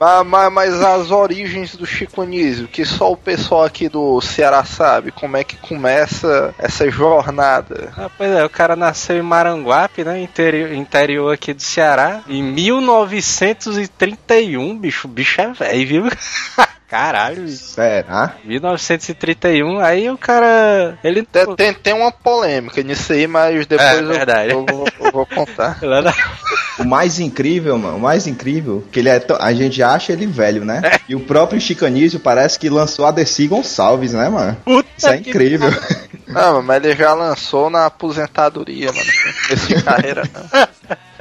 [0.00, 4.64] mas, mas- mas as origens do Chico Anísio, que só o pessoal aqui do Ceará
[4.64, 7.92] sabe, como é que começa essa jornada.
[7.96, 10.20] Ah, pois é, o cara nasceu em Maranguape, né?
[10.20, 15.06] Interior, interior aqui do Ceará, em 1931, bicho.
[15.06, 16.08] O bicho é velho, viu?
[16.88, 18.36] Caralho, Será?
[18.44, 20.98] 1931, aí o cara.
[21.04, 21.22] Ele.
[21.22, 25.26] Tem, tem, tem uma polêmica nisso aí, mas depois É, eu- eu, vou, eu vou
[25.26, 25.78] contar.
[26.78, 30.26] O mais incrível, mano, o mais incrível, que ele é tão- a gente acha ele
[30.28, 30.80] velho, né?
[31.08, 34.56] E o próprio Chicanísio parece que lançou a Desi Gonçalves, né, mano?
[34.64, 35.70] Puta Isso é que incrível.
[36.28, 39.10] Não, mas ele já lançou na aposentadoria, mano.
[39.50, 40.68] Esse carreira não.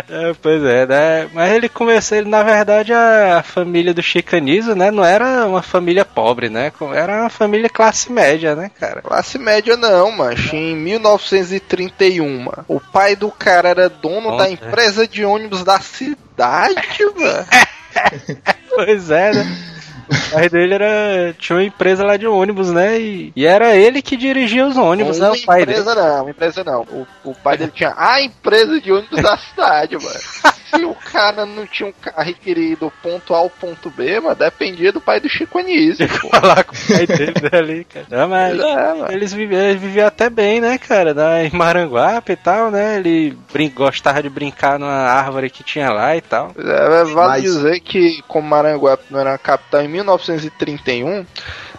[0.09, 1.29] É, pois é, né?
[1.33, 4.91] Mas ele começou, ele na verdade a família do Chicanizo, né?
[4.91, 6.71] Não era uma família pobre, né?
[6.95, 9.01] Era uma família classe média, né, cara?
[9.01, 10.55] Classe média não, mancho.
[10.55, 15.79] Em 1931, mano, o pai do cara era dono Nossa, da empresa de ônibus da
[15.79, 17.45] cidade, mano.
[18.69, 19.76] Pois é, né?
[20.27, 21.33] O pai dele era.
[21.37, 22.99] tinha uma empresa lá de ônibus, né?
[22.99, 25.27] E, e era ele que dirigia os ônibus, né?
[25.29, 25.79] Uma O pai dele.
[25.79, 26.81] empresa não, uma empresa não.
[26.83, 30.19] O, o pai dele tinha a empresa de ônibus da cidade, mano.
[30.69, 33.89] Se o cara não tinha um carro e queria ir do ponto A ao ponto
[33.89, 36.29] B, mano, dependia do pai do Chico Anísio, pô.
[36.29, 38.05] Falar com o pai dele ali, cara.
[38.09, 38.59] Não, mas.
[38.59, 39.13] É.
[39.13, 41.13] Eles viviam, eles viviam até bem, né, cara?
[41.13, 42.97] Na, em Maranguape e tal, né?
[42.97, 46.51] Ele brin gostava de brincar numa árvore que tinha lá e tal.
[46.57, 51.25] É, vale Mas- dizer que, como Maranguape não era uma capital em 1931,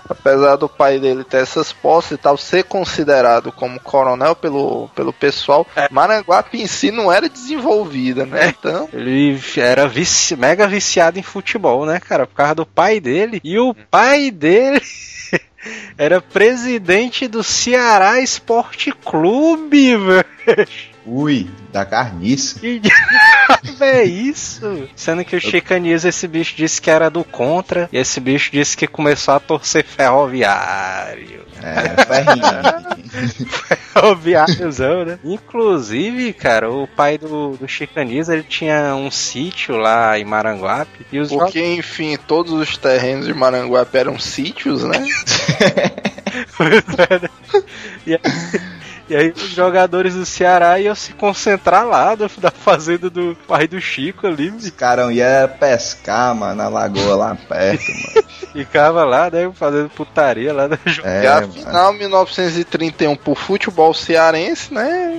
[0.08, 5.12] apesar do pai dele ter essas posses e tal, ser considerado como coronel pelo, pelo
[5.12, 8.54] pessoal, Maranguape em si não era desenvolvida, né?
[8.58, 12.26] Então, Ele era vici, mega viciado em futebol, né, cara?
[12.26, 13.40] Por causa do pai dele.
[13.44, 14.80] E o pai dele
[15.96, 20.68] era presidente do Ceará Esporte Clube, velho.
[21.10, 22.60] Ui, da carniça.
[22.60, 24.88] Que diabo é isso?
[24.94, 28.76] Sendo que o Chicanizo, esse bicho disse que era do contra, e esse bicho disse
[28.76, 31.46] que começou a torcer ferroviário.
[31.62, 32.44] É, ferrinho.
[33.92, 35.18] Ferroviáriozão, né?
[35.24, 41.18] Inclusive, cara, o pai do, do Chicanizo, ele tinha um sítio lá em Maranguape, e
[41.18, 44.98] os porque, enfim, todos os terrenos de Maranguape eram sítios, né?
[48.06, 48.20] e, aí,
[49.08, 53.66] e aí os jogadores do Ceará iam se concentrar lá do- da fazenda do pai
[53.66, 58.28] do Chico ali, Os caras iam pescar, mano, na lagoa lá perto, mano.
[58.52, 61.08] ficava lá, né, fazendo putaria lá no jogo.
[61.08, 61.46] É, e mano.
[61.48, 65.14] afinal, 1931 pro futebol cearense, né?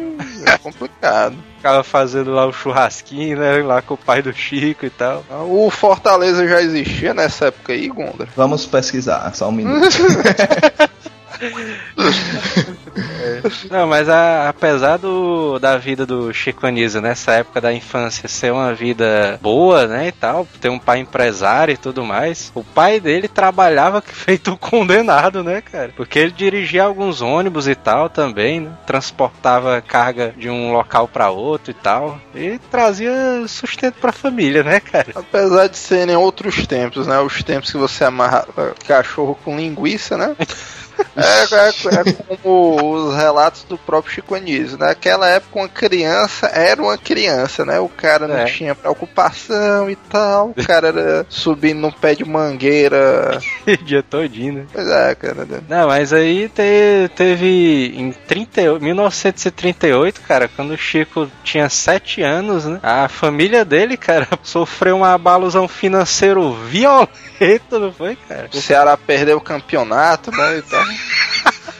[0.45, 1.36] É complicado.
[1.58, 5.25] Ficava fazendo lá o churrasquinho, né, lá com o pai do Chico e tal.
[5.49, 8.28] O Fortaleza já existia nessa época aí, Gonda?
[8.36, 9.89] Vamos pesquisar, só um minuto.
[13.69, 18.52] Não, mas a- apesar do, da vida do Chico Anísio nessa época da infância ser
[18.52, 22.99] uma vida boa, né, e tal, ter um pai empresário e tudo mais, o pai
[22.99, 25.91] dele trabalhava feito um condenado, né, cara?
[25.95, 28.71] Porque ele dirigia alguns ônibus e tal também, né?
[28.86, 33.12] Transportava carga de um local pra outro e tal, e trazia
[33.47, 35.08] sustento pra família, né, cara?
[35.15, 37.19] Apesar de serem outros tempos, né?
[37.19, 38.45] Os tempos que você amarra
[38.88, 40.36] cachorro com linguiça, né?
[41.16, 44.78] É, é- é como os relatos do próprio Chico Anísio.
[44.78, 47.80] Naquela época, uma criança era uma criança, né?
[47.80, 48.46] O cara não É.
[48.46, 50.54] tinha preocupação e tal.
[50.56, 53.40] O cara era subindo num pé de mangueira.
[53.70, 54.66] O dia todinho, né?
[54.74, 55.46] Pois é, cara.
[55.46, 55.60] né?
[55.70, 62.66] Não, mas aí te- teve em 38, 1938, cara, quando o Chico tinha 7 anos,
[62.66, 62.80] né?
[62.82, 68.50] A família dele, cara, sofreu um abalozão financeiro violento, não foi, cara?
[68.54, 70.58] O Ceará perdeu o campeonato, né?
[70.58, 70.84] E tal.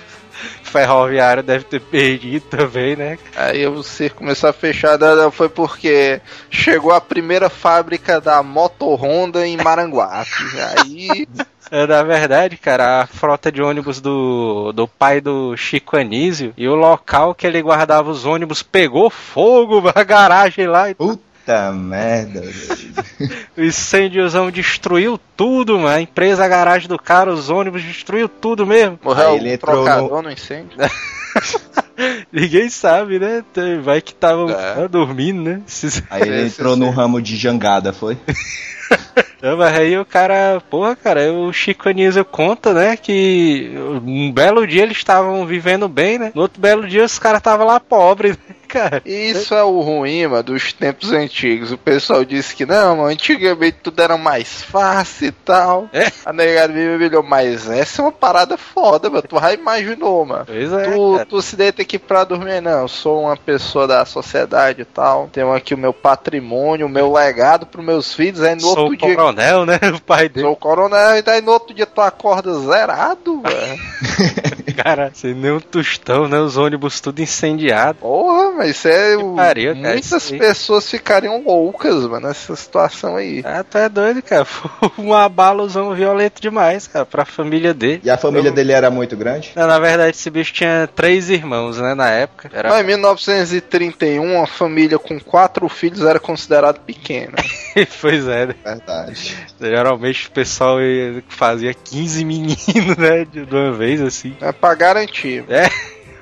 [0.69, 3.17] Ferroviário deve ter perdido também, né?
[3.36, 4.98] Aí o circo começou a fechar,
[5.32, 10.30] foi porque chegou a primeira fábrica da Moto Honda em Maranguape.
[10.78, 11.28] Aí
[11.72, 16.67] É, na verdade, cara, a frota de ônibus do, do pai do Chico Anísio e
[16.67, 21.29] o local que ele guardava os ônibus pegou fogo, a garagem lá e Puta
[21.74, 23.10] merda, velho.
[23.58, 25.88] O incêndiozão destruiu tudo, mano.
[25.90, 28.98] A empresa, a garagem do cara, os ônibus, destruiu tudo mesmo.
[29.04, 30.78] morreu ele o entrou trocador no incêndio.
[32.32, 33.44] Ninguém sabe, né?
[33.84, 34.88] Vai que estavam É.
[34.88, 35.62] dormindo, né?
[36.10, 38.18] Aí ele entrou no ramo de jangada, foi?
[39.41, 43.71] Não, mas aí o cara, porra, cara, o Chico Anísio conta, né, que
[44.06, 46.32] um belo dia eles estavam vivendo bem, né?
[46.36, 49.02] No outro belo dia os caras estavam lá pobres, né, cara?
[49.06, 51.71] Isso é o ruim, mano, dos tempos antigos.
[51.71, 55.89] O pessoal disse que não, mano, antigamente tudo era mais fácil e tal.
[55.93, 56.12] É.
[56.25, 59.23] A negada me humilhou, mas essa é uma parada foda, mano.
[59.23, 60.45] Tu já imaginou, mano.
[60.45, 61.25] Pois é, Tu, cara.
[61.25, 62.82] tu se deita aqui pra dormir, não.
[62.82, 65.30] Eu sou uma pessoa da sociedade e tal.
[65.32, 68.41] Tenho aqui o meu patrimônio, o meu legado pros meus filhos.
[68.41, 69.15] Aí no Sou o dia.
[69.15, 69.80] coronel, né?
[69.96, 70.46] O pai dele.
[70.46, 73.80] Sou o coronel, e daí no outro dia tu acorda zerado, velho.
[74.84, 76.40] Cara, sem nenhum tostão, né?
[76.40, 78.00] Os ônibus tudo incendiado.
[78.00, 79.17] Porra, mas isso é.
[79.17, 83.42] o- pariu, cara, muitas pessoas ficariam loucas, mano, nessa situação aí.
[83.46, 84.46] Ah, tu é doido, cara.
[84.46, 88.02] Foi um abalozão violento demais, cara, pra família dele.
[88.04, 89.52] E a família dele era muito grande?
[89.56, 92.50] Não, Na verdade, esse bicho tinha três irmãos, né, na época.
[92.54, 92.69] Era...
[92.69, 97.34] Mas em 1931, uma família com quatro filhos era considerada pequena.
[98.02, 98.56] pois é, né?
[98.63, 99.36] Verdade.
[99.60, 102.58] Geralmente o pessoal eh, fazia 15 meninos,
[102.98, 104.36] né, de de uma vez, assim.
[104.42, 105.46] É pra garantir.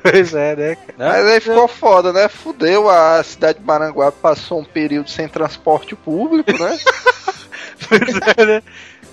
[0.09, 1.11] Pois é, né, cara?
[1.11, 2.29] Mas aí ficou foda, né?
[2.29, 6.77] Fudeu, a cidade de Maranguape passou um período sem transporte público, né?
[7.89, 8.63] Pois é, né?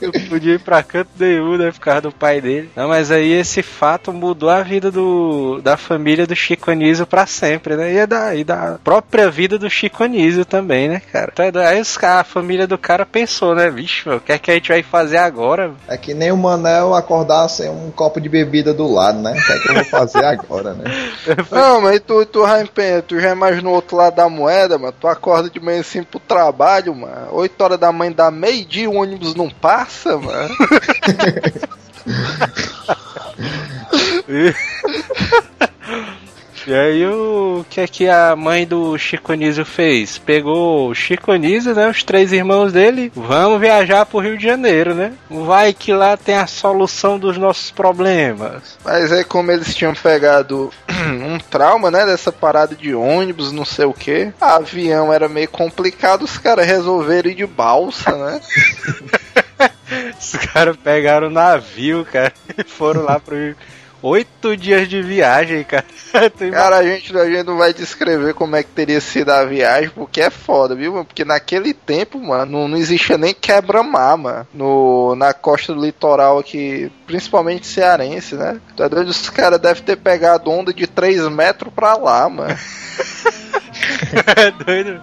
[0.01, 1.71] Eu podia ir pra canto nenhum, né?
[1.71, 2.71] Por causa do pai dele.
[2.75, 7.27] Não, mas aí esse fato mudou a vida do, da família do Chico Anísio pra
[7.27, 7.93] sempre, né?
[7.93, 11.33] E, é da, e da própria vida do Chico Anísio também, né, cara?
[11.33, 13.71] Então, aí os, a família do cara pensou, né?
[13.71, 15.73] Vixe, meu, o que é que a gente vai fazer agora?
[15.89, 19.33] É que nem o Manel acordar sem um copo de bebida do lado, né?
[19.33, 20.85] O que é que eu vou fazer agora, né?
[21.51, 22.43] Não, mas tu, tu,
[23.07, 24.95] tu já imagina o outro lado da moeda, mano?
[25.01, 27.29] Tu acorda de manhã assim pro trabalho, mano.
[27.33, 29.49] 8 horas da manhã dá meio-dia, o ônibus não
[29.85, 30.55] passa, mano.
[36.67, 40.17] E aí o que é que a mãe do Chico Anísio fez?
[40.17, 41.91] Pegou o Chico Anísio, né?
[41.91, 45.13] Os três irmãos dele, vamos viajar pro Rio de Janeiro, né?
[45.29, 48.79] Vai que lá tem a solução dos nossos problemas.
[48.83, 52.07] Mas aí, como eles tinham pegado um trauma, né?
[52.07, 54.33] Dessa parada de ônibus, não sei o que.
[54.41, 58.41] Avião era meio complicado, os caras resolveram ir de balsa, né?
[60.19, 63.57] Os caras pegaram o navio, cara, e foram lá pro Rio.
[64.03, 65.87] Oito dias de viagem, cara.
[66.53, 69.91] Cara, a gente, a gente não vai descrever como é que teria sido a viagem,
[69.91, 71.07] porque é foda, viu, mano?
[71.07, 74.47] Porque naquele tempo, mano, não, não existia nem quebra-mar, mano.
[74.53, 78.61] No, na costa do litoral aqui, principalmente cearense, né?
[78.77, 79.09] Tá doido?
[79.09, 82.57] Os caras devem ter pegado onda de 3 metros pra lá, mano.
[84.37, 85.01] É doido.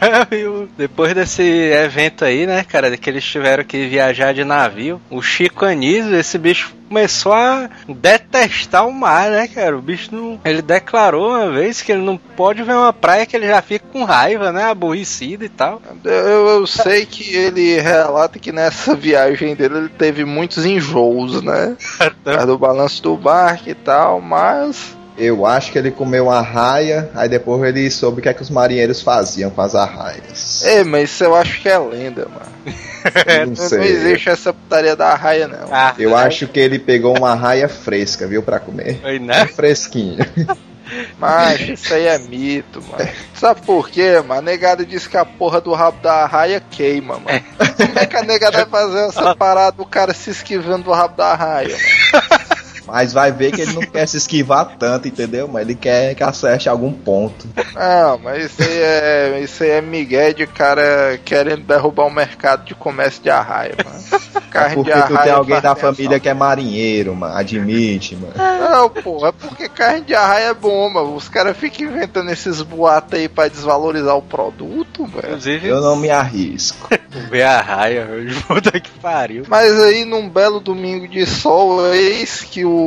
[0.00, 5.22] Não, Depois desse evento aí, né, cara, que eles tiveram que viajar de navio, o
[5.22, 9.78] Chico Anísio, esse bicho começou a detestar o mar, né, cara?
[9.78, 10.40] O bicho não.
[10.44, 13.86] Ele declarou uma vez que ele não pode ver uma praia que ele já fica
[13.92, 14.64] com raiva, né?
[14.64, 15.80] Aborrecido e tal.
[16.04, 21.76] Eu, eu sei que ele relata que nessa viagem dele ele teve muitos enjoos, né?
[22.44, 24.98] Do balanço do barco e tal, mas.
[25.20, 28.40] Eu acho que ele comeu uma raia, aí depois ele soube o que é que
[28.42, 30.62] os marinheiros faziam com as arraias.
[30.64, 32.50] É, mas isso eu acho que é lenda, mano.
[33.26, 33.80] Eu não Não, sei.
[33.80, 35.68] existe essa putaria da raia, não.
[35.72, 38.98] Ah, Eu acho que ele pegou uma raia fresca, viu, pra comer.
[39.00, 39.46] Foi, né?
[39.46, 40.26] Fresquinha.
[41.18, 43.08] Mas isso aí é mito, mano.
[43.34, 44.40] Sabe por quê, mano?
[44.40, 47.40] A negada diz que a porra do rabo da raia queima, mano.
[47.76, 51.16] Como é que a negada vai fazer essa parada do cara se esquivando do rabo
[51.16, 51.76] da raia,
[52.12, 52.59] mano?
[52.90, 55.48] Mas vai ver que ele não quer se esquivar tanto, entendeu?
[55.48, 57.46] Mas ele quer que acerte algum ponto.
[57.74, 62.64] Não, mas isso aí é, isso aí é migué de cara querendo derrubar o mercado
[62.64, 64.00] de comércio de arraia, mano.
[64.50, 67.36] É Carne porque de tu arraia tem alguém da família que é marinheiro, mano.
[67.36, 68.34] Admite, mano.
[68.36, 71.14] Não, pô, é porque carne de arraia é bom, mano.
[71.14, 75.28] Os caras ficam inventando esses boatos aí pra desvalorizar o produto, velho.
[75.28, 76.88] Inclusive, Eu não me arrisco.
[77.30, 78.34] ver a raia, velho.
[78.42, 79.44] Puta que pariu.
[79.46, 82.79] Mas aí, num belo domingo de sol, eis que o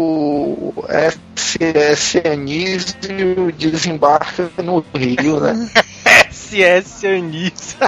[0.88, 5.70] SS Anísio desembarca no Rio, né?
[6.32, 7.78] SS Anísio.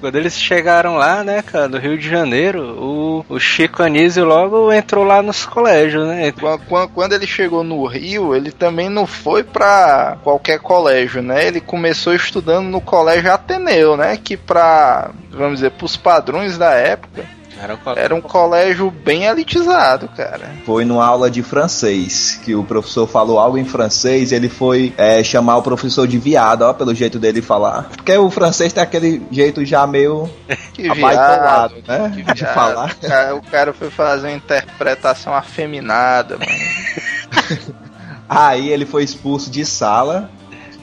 [0.00, 4.72] Quando eles chegaram lá, né, cara, no Rio de Janeiro, o, o Chico Anísio logo
[4.72, 6.32] entrou lá nos colégios, né?
[6.32, 11.46] Quan- quan- Quando ele chegou no Rio, ele também não foi pra qualquer colégio, né?
[11.46, 14.16] Ele começou estudando no colégio Ateneu, né?
[14.16, 17.24] Que pra, vamos dizer, pros padrões da época,
[17.62, 20.50] Era um co- era um colégio bem elitizado, cara.
[20.66, 24.92] Foi numa aula de francês, que o professor falou algo em francês e ele foi
[24.98, 27.84] é, chamar o professor de viado, ó, pelo jeito dele falar.
[27.84, 30.28] Porque o francês tem aquele jeito já meio
[30.74, 32.24] Que abaitolado, viado, né?
[32.26, 32.90] que De falar.
[33.00, 37.72] O cara, o cara foi fazer uma interpretação afeminada, mano.
[38.28, 40.30] Aí ele foi expulso de sala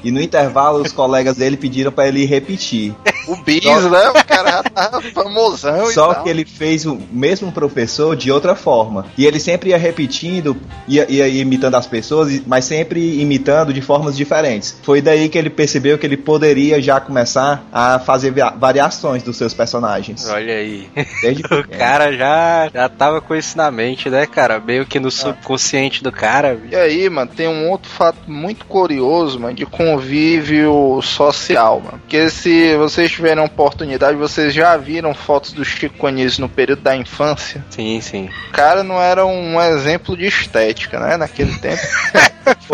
[0.03, 2.95] e no intervalo os colegas dele pediram pra ele repetir.
[3.32, 4.09] O Bis, né?
[4.09, 6.23] O cara já tava famosão e Só tal.
[6.23, 9.05] que ele fez o mesmo professor de outra forma.
[9.17, 10.55] E ele sempre ia repetindo,
[10.88, 14.77] ia, ia imitando as pessoas, mas sempre imitando de formas diferentes.
[14.84, 19.53] Foi daí que ele percebeu que ele poderia já começar a fazer variações dos seus
[19.53, 20.27] personagens.
[20.30, 20.88] Olha aí.
[21.21, 21.77] Desde O pequeno.
[21.80, 24.59] cara já, já tava com isso na mente, né, cara?
[24.59, 26.59] Meio que no subconsciente do cara.
[26.71, 31.99] E aí, mano, tem um outro fato muito curioso, mano, de convívio social, mano.
[31.99, 36.95] Porque se vocês tiverem oportunidade, vocês já viram fotos do Chico Anísio no período da
[36.95, 37.63] infância?
[37.70, 38.30] Sim, sim.
[38.47, 41.17] O cara não era um exemplo de estética, né?
[41.17, 41.82] Naquele tempo.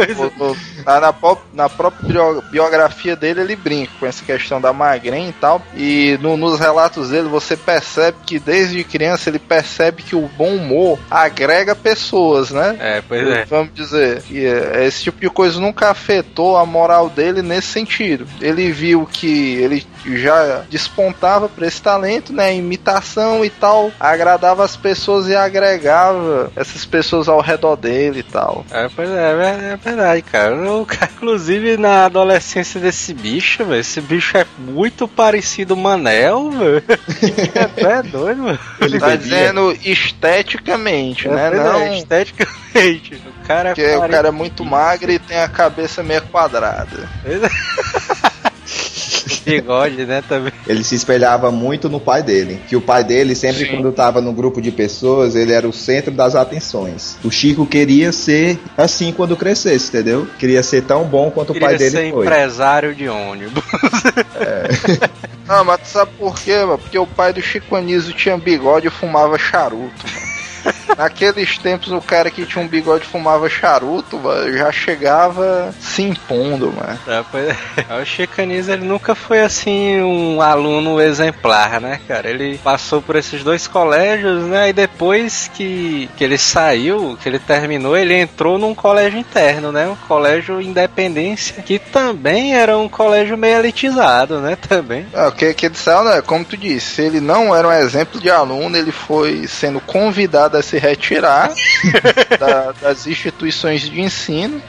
[0.85, 1.13] na, na,
[1.53, 5.61] na, própria biografia dele, ele brinca com essa questão da magrinha e tal.
[5.75, 10.55] E no, nos relatos dele, você percebe que desde criança ele percebe que o bom
[10.55, 12.77] humor agrega pessoas, né?
[12.79, 13.45] É, pois é.
[13.45, 14.23] Vamos dizer.
[14.31, 18.27] É, esse tipo de coisa nunca afetou a moral dele nesse sentido.
[18.39, 22.55] Ele viu que ele já despontava para esse talento, né?
[22.55, 28.65] Imitação e tal, agradava as pessoas e agregava essas pessoas ao redor dele e tal.
[28.71, 30.55] É, pois é, é, é verdade, cara.
[30.55, 30.74] Eu,
[31.13, 36.83] inclusive na adolescência desse bicho, velho, esse bicho é muito parecido Manel, velho.
[37.77, 38.59] é doido, mano.
[38.81, 41.49] Ele tá dizendo esteticamente, é, né?
[41.51, 43.15] Não é, esteticamente.
[43.15, 47.09] O cara é, o cara é muito magro e tem a cabeça meio quadrada.
[49.45, 50.51] bigode, né, também.
[50.67, 52.59] Ele se espelhava muito no pai dele.
[52.67, 53.71] Que o pai dele, sempre Sim.
[53.71, 57.17] quando tava no grupo de pessoas, ele era o centro das atenções.
[57.23, 60.27] O Chico queria ser assim quando crescesse, entendeu?
[60.39, 62.25] Queria ser tão bom quanto queria o pai dele ser foi.
[62.25, 63.63] empresário de ônibus.
[64.35, 64.67] É.
[65.47, 66.77] Não, mas tu sabe por quê, mano?
[66.77, 70.34] Porque o pai do Chico Anísio tinha bigode e fumava charuto, mano.
[70.97, 76.71] Naqueles tempos, o cara que tinha um bigode fumava charuto, mano, já chegava se impondo,
[76.71, 76.99] mano.
[77.07, 78.01] É, pois é.
[78.01, 82.29] O Chicanis, ele nunca foi assim um aluno exemplar, né, cara?
[82.29, 84.69] Ele passou por esses dois colégios, né?
[84.69, 89.87] E depois que, que ele saiu, que ele terminou, ele entrou num colégio interno, né?
[89.87, 94.57] Um colégio Independência, que também era um colégio meio elitizado, né?
[94.67, 95.05] Também.
[95.13, 96.21] É, o que, que ele saiu, né?
[96.21, 100.63] Como tu disse, ele não era um exemplo de aluno, ele foi sendo convidado a
[100.63, 101.51] se retirar
[102.39, 104.61] da, das instituições de ensino.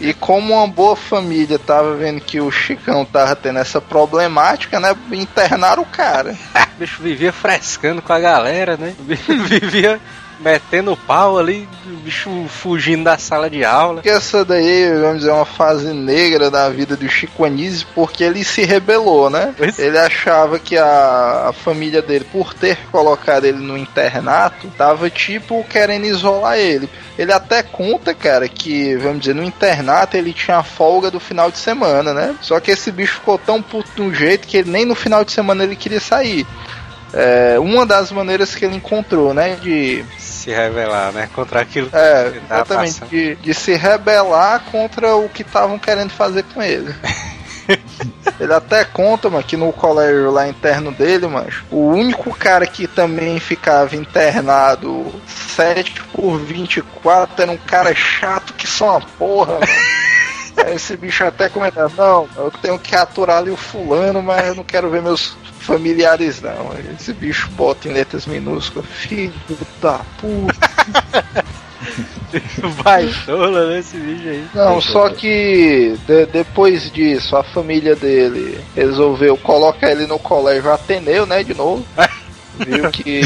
[0.00, 4.96] E como uma boa família tava vendo que o Chicão tava tendo essa problemática, né?
[5.12, 6.34] Internaram o cara.
[6.74, 8.94] o bicho vivia frescando com a galera, né?
[9.06, 10.00] vivia
[10.40, 14.02] metendo pau ali, o bicho fugindo da sala de aula.
[14.04, 18.42] Essa daí, vamos dizer, é uma fase negra da vida do Chico Anísio, porque ele
[18.42, 19.54] se rebelou, né?
[19.56, 19.78] Pois?
[19.78, 25.64] Ele achava que a, a, família dele, por ter colocado ele no internato, tava tipo
[25.64, 26.88] querendo isolar ele.
[27.18, 31.50] Ele até conta, cara, que, vamos dizer, no internato ele tinha a folga do final
[31.50, 32.34] de semana, né?
[32.40, 35.24] Só que esse bicho ficou tão puto de um jeito que ele, nem no final
[35.24, 36.46] de semana ele queria sair.
[37.12, 40.04] É, uma das maneiras que ele encontrou, né, de
[40.40, 41.28] se rebelar, né?
[41.34, 46.10] Contra aquilo é, que tá exatamente, de, de, se rebelar contra o que estavam querendo
[46.10, 46.94] fazer com ele.
[48.40, 52.86] ele até conta, mano, que no colégio lá interno dele, mas o único cara que
[52.86, 59.66] também ficava internado 7 por 24 era um cara chato que só uma porra, mano.
[60.68, 64.64] Esse bicho até comenta, não, eu tenho que aturar ali o fulano, mas eu não
[64.64, 66.70] quero ver meus familiares não.
[66.94, 69.32] Esse bicho bota em letras minúsculas, filho
[69.80, 71.44] da puta.
[72.82, 74.48] Vai tola nesse né, bicho aí.
[74.54, 81.26] Não, só que de, depois disso a família dele resolveu colocar ele no colégio Ateneu,
[81.26, 81.84] né, de novo.
[82.64, 83.20] viu que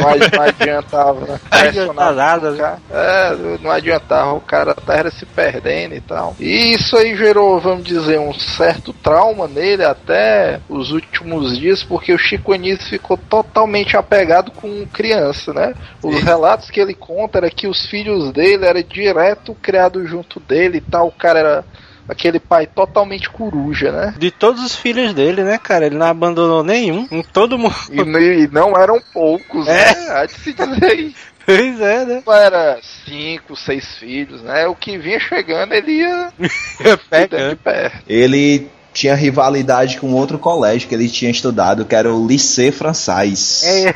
[0.00, 2.78] não, não adiantava pressionar nada, né?
[2.90, 6.36] é, não adiantava, o cara tava se perdendo e tal.
[6.38, 12.12] E isso aí gerou, vamos dizer, um certo trauma nele até os últimos dias, porque
[12.12, 15.74] o Chico Anísio ficou totalmente apegado com criança, né?
[16.02, 16.24] Os Sim.
[16.24, 20.80] relatos que ele conta era que os filhos dele eram direto criados junto dele e
[20.80, 21.64] tal, o cara era
[22.12, 24.14] aquele pai totalmente coruja, né?
[24.16, 25.86] De todos os filhos dele, né, cara?
[25.86, 27.08] Ele não abandonou nenhum.
[27.10, 27.74] Em todo mundo.
[27.90, 29.72] E, e não eram poucos, é.
[29.72, 30.10] né?
[30.10, 31.12] Há de se dizer
[31.44, 32.22] Pois é, né?
[32.24, 34.66] Era cinco, seis filhos, né?
[34.68, 36.32] O que vinha chegando, ele ia
[37.10, 37.92] pegando de pé.
[38.08, 43.64] Ele tinha rivalidade com outro colégio que ele tinha estudado, que era o Lycée Français.
[43.64, 43.94] É.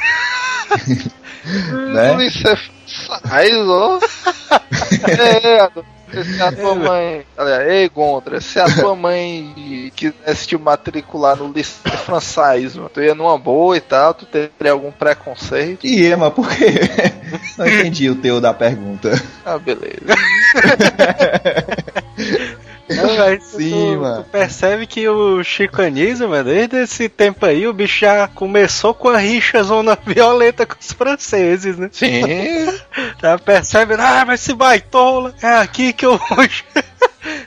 [1.95, 2.13] né?
[2.13, 4.01] O Lycée Français, ó.
[5.09, 5.71] é,
[6.25, 7.25] se a tua mãe.
[7.37, 13.15] Aliás, ei, Gondra, se a tua mãe quisesse te matricular no liceu francês, tu ia
[13.15, 15.87] numa boa e tal, tu teria algum preconceito?
[15.87, 16.73] Ia, mas por quê?
[17.59, 19.11] Não entendi o teu da pergunta.
[19.45, 20.15] Ah, beleza.
[22.89, 24.23] Não, Sim, tu, mano.
[24.23, 28.95] Tu percebe que o Chico Anísio, mano, desde esse tempo aí, o bicho já começou
[28.95, 31.89] com a rixa zona violenta com os franceses, né?
[31.93, 32.23] Sim.
[33.21, 36.39] já percebe, ah, mas se baitola, é aqui que eu vou.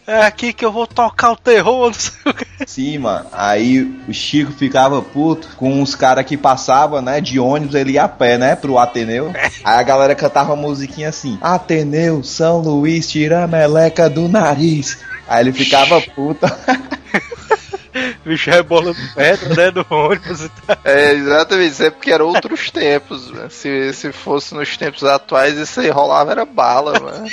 [0.06, 2.46] É aqui que eu vou tocar o terror, não sei o que.
[2.68, 3.28] Sim, mano.
[3.32, 7.22] Aí o Chico ficava puto com os caras que passavam, né?
[7.22, 8.56] De ônibus, ele ia a pé, né?
[8.58, 9.32] Pro Ateneu.
[9.64, 14.98] Aí a galera cantava uma musiquinha assim: Ateneu, São Luís, tira a meleca do nariz.
[15.30, 16.46] Aí ele ficava puto.
[18.26, 19.72] bicho bola de pedra, né?
[19.72, 20.78] Do ônibus e tal.
[20.84, 23.48] É, exatamente, isso é porque eram outros tempos, né?
[23.50, 27.28] Se, se fosse nos tempos atuais, isso aí rolava era bala, mano.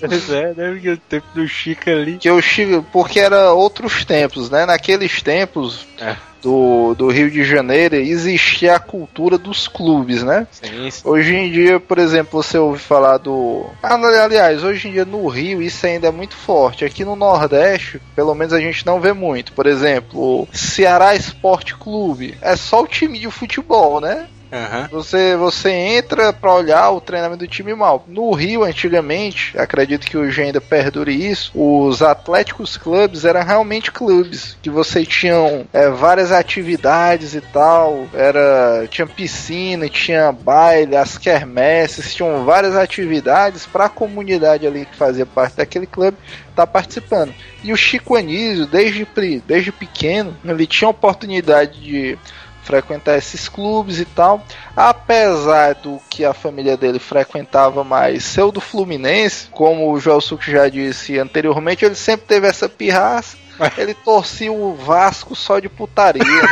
[0.00, 0.72] Pois é, né?
[0.72, 2.18] Porque o tempo do Chico ali.
[2.18, 4.66] Que o Chico, porque era outros tempos, né?
[4.66, 6.16] Naqueles tempos É.
[6.42, 10.46] do, do Rio de Janeiro existia a cultura dos clubes, né?
[10.50, 11.08] Sim, sim.
[11.08, 13.64] Hoje em dia, por exemplo, você ouve falar do.
[13.82, 16.84] Ah, aliás, hoje em dia no Rio isso ainda é muito forte.
[16.84, 19.52] Aqui no Nordeste, pelo menos a gente não vê muito.
[19.52, 22.36] Por exemplo, Ceará Esporte Clube.
[22.42, 24.26] É só o time de futebol, né?
[24.52, 24.86] Aham.
[24.90, 28.04] Você, você entra pra olhar o treinamento do time mal.
[28.06, 34.58] No Rio, antigamente, acredito que hoje ainda perdure isso, os Atléticos Clubes eram realmente clubes,
[34.60, 42.14] que você tinham é, várias atividades e tal, era tinha piscina, tinha baile, as quermesses,
[42.14, 46.18] tinham várias atividades para a comunidade ali que fazia parte daquele clube
[46.54, 47.34] tá participando.
[47.64, 49.06] E o Chico Anísio, desde,
[49.46, 52.18] desde pequeno, ele tinha a oportunidade de
[52.62, 54.44] frequentar esses clubes e tal.
[54.76, 60.20] Apesar do que a família dele frequentava mais ser o do Fluminense, como o Joel
[60.20, 63.36] Suco já disse anteriormente, ele sempre teve essa pirraça.
[63.76, 66.24] Ele torcia o Vasco só de putaria.
[66.24, 66.48] né?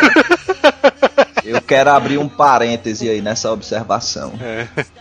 [1.43, 4.35] Eu quero abrir um parêntese aí nessa observação.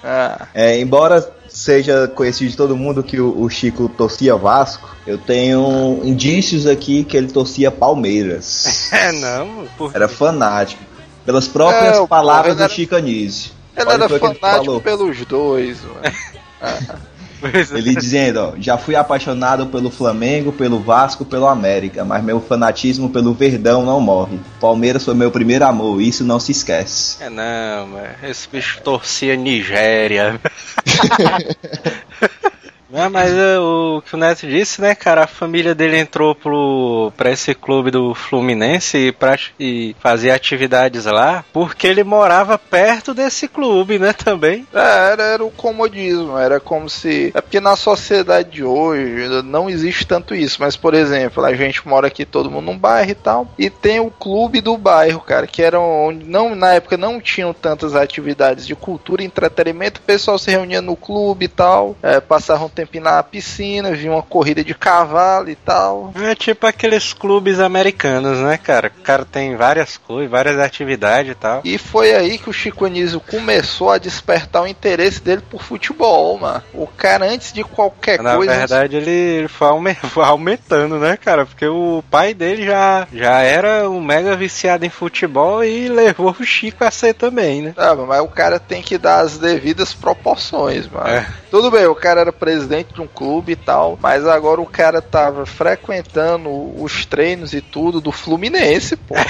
[0.01, 5.17] Ah, É, embora seja conhecido de todo mundo que o, o Chico torcia Vasco, eu
[5.17, 8.89] tenho indícios aqui que ele torcia Palmeiras.
[8.99, 10.83] É, não, por Era fanático.
[11.25, 13.51] Pelas próprias É, palavras ele do Chico Anísio.
[13.75, 14.81] ele Olha era ele fanático falou.
[14.81, 15.77] pelos dois.
[15.83, 15.99] Mano.
[17.41, 17.77] É.
[17.77, 23.09] Ele dizendo, ó, já fui apaixonado pelo Flamengo, pelo Vasco, pelo América, mas meu fanatismo
[23.11, 24.37] pelo Verdão não morre.
[24.59, 27.15] Palmeiras foi meu primeiro amor, isso não se esquece.
[27.23, 30.37] É não, mas esse bicho torcia Nigéria.
[32.89, 37.11] Não, mas é, o que o Neto disse, né, cara, a família dele entrou pro,
[37.15, 43.13] pra esse clube do Fluminense e, pra, e fazia atividades lá porque ele morava perto
[43.13, 44.65] desse clube, né, também.
[44.73, 47.31] É, era, era o comodismo, era como se.
[47.35, 51.87] É porque na sociedade de hoje não existe tanto isso, mas por exemplo, a gente
[51.87, 55.45] mora aqui todo mundo num bairro e tal, e tem o clube do bairro, cara,
[55.45, 60.03] que era onde não, na época não tinham tantas atividades de cultura e entretenimento, o
[60.03, 64.23] pessoal se reunia no clube e tal, é, passava um tempinho na piscina, via uma
[64.23, 66.13] corrida de cavalo e tal.
[66.21, 68.91] É tipo aqueles clubes americanos, né, cara?
[68.97, 71.61] O cara tem várias coisas, várias atividades e tal.
[71.63, 76.37] E foi aí que o Chico Anísio começou a despertar o interesse dele por futebol,
[76.37, 76.63] mano.
[76.73, 78.55] O cara, antes de qualquer Na coisa.
[78.55, 81.45] verdade, ele, ele foi aumentando, né, cara?
[81.45, 86.43] Porque o pai dele já, já era um mega viciado em futebol e levou o
[86.43, 87.73] Chico a ser também, né?
[87.75, 91.07] Ah, mas o cara tem que dar as devidas proporções, mano.
[91.07, 91.25] É.
[91.51, 95.01] Tudo bem, o cara era presidente de um clube e tal, mas agora o cara
[95.01, 96.49] tava frequentando
[96.81, 99.15] os treinos e tudo do Fluminense, pô.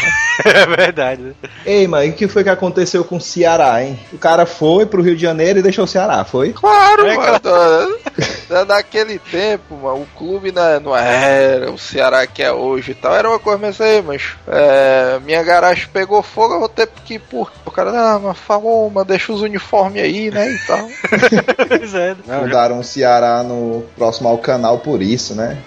[0.46, 1.22] É verdade.
[1.22, 1.34] né?
[1.66, 4.00] Ei, mas o que foi que aconteceu com o Ceará, hein?
[4.14, 6.54] O cara foi pro Rio de Janeiro e deixou o Ceará, foi?
[6.54, 7.40] Claro, É, mano.
[8.48, 12.96] Da- Daquele tempo, mano, o clube né, não era o Ceará que é hoje e
[12.96, 13.14] tal.
[13.16, 17.16] Era uma coisa, mas aí, mas é, minha garagem pegou fogo, eu vou ter que
[17.16, 17.52] ir por.
[17.66, 20.50] O cara, ah, mas falou, mas deixa os uniformes aí, né?
[20.52, 20.88] E tal.
[21.68, 22.16] Pois é.
[22.26, 25.58] Não, já- Mudaram o Ceará no próximo ao canal por isso, né?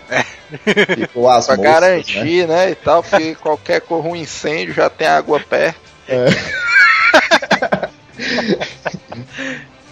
[0.96, 1.80] Ficou as pra moças, né?
[1.80, 2.70] garantir, né?
[2.70, 5.80] E tal, porque qualquer cor um incêndio já tem água perto.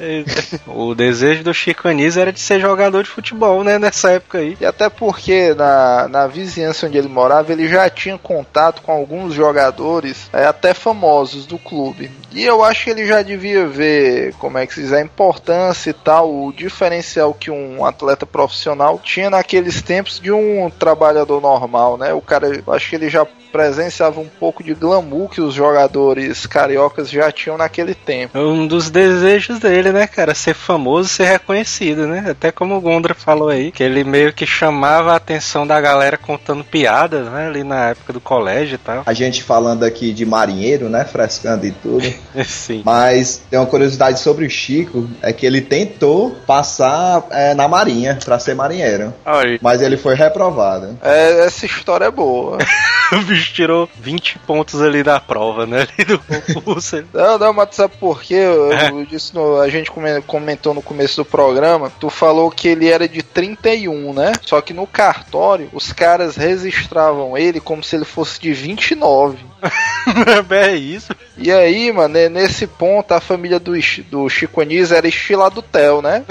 [0.67, 3.79] O desejo do Chico Anísio era de ser jogador de futebol, né?
[3.79, 4.57] Nessa época aí.
[4.61, 9.35] E até porque na, na vizinhança onde ele morava, ele já tinha contato com alguns
[9.35, 12.11] jogadores, é, até famosos do clube.
[12.33, 15.91] E eu acho que ele já devia ver, como é que se diz, a importância
[15.91, 21.99] e tal, o diferencial que um atleta profissional tinha naqueles tempos de um trabalhador normal,
[21.99, 22.13] né?
[22.13, 26.47] O cara, eu acho que ele já presenciava um pouco de glamour que os jogadores
[26.47, 28.39] cariocas já tinham naquele tempo.
[28.39, 30.35] Um dos desejos dele, né, cara?
[30.35, 32.25] Ser famoso, ser reconhecido, né?
[32.31, 36.17] Até como o Gondra falou aí, que ele meio que chamava a atenção da galera
[36.19, 37.47] contando piadas, né?
[37.49, 39.03] Ali na época do colégio e tal.
[39.07, 41.05] A gente falando aqui de marinheiro, né?
[41.05, 42.05] Frescando e tudo.
[42.45, 42.83] Sim.
[42.85, 48.19] Mas tem uma curiosidade sobre o Chico, é que ele tentou passar é, na marinha
[48.25, 49.13] pra ser marinheiro.
[49.25, 50.99] Olha, Mas ele foi reprovado.
[51.03, 52.59] É, essa história é boa.
[53.13, 55.87] o bicho tirou 20 pontos ali da prova, né?
[55.97, 56.19] Ali do
[56.55, 57.03] concurso.
[57.13, 58.35] Não, não, mas sabe por quê?
[58.35, 58.91] Eu, É.
[58.91, 62.89] eu disse no- a gente come- comentou no começo do programa, tu falou que ele
[62.89, 64.33] era de 31, né?
[64.43, 69.39] Só que no cartório, os caras registravam ele como se ele fosse de 29.
[70.51, 71.15] é isso.
[71.37, 73.73] E aí, mano, né, nesse ponto a família do,
[74.11, 76.25] do Chico Anísio era estilo do Theo, né?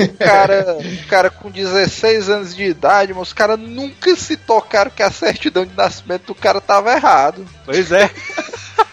[0.00, 4.90] O cara, o cara com 16 anos de idade, mas os caras nunca se tocaram
[4.90, 7.46] que a certidão de nascimento do cara tava errado.
[7.64, 8.10] Pois é.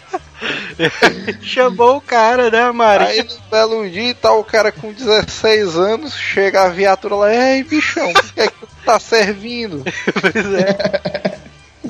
[1.42, 3.08] Chamou o cara, né, Maria?
[3.08, 7.64] Aí no belo dia tal, o cara com 16 anos, chega a viatura lá, ei
[7.64, 9.84] bichão, o que é que tu tá servindo?
[10.22, 11.40] Pois é.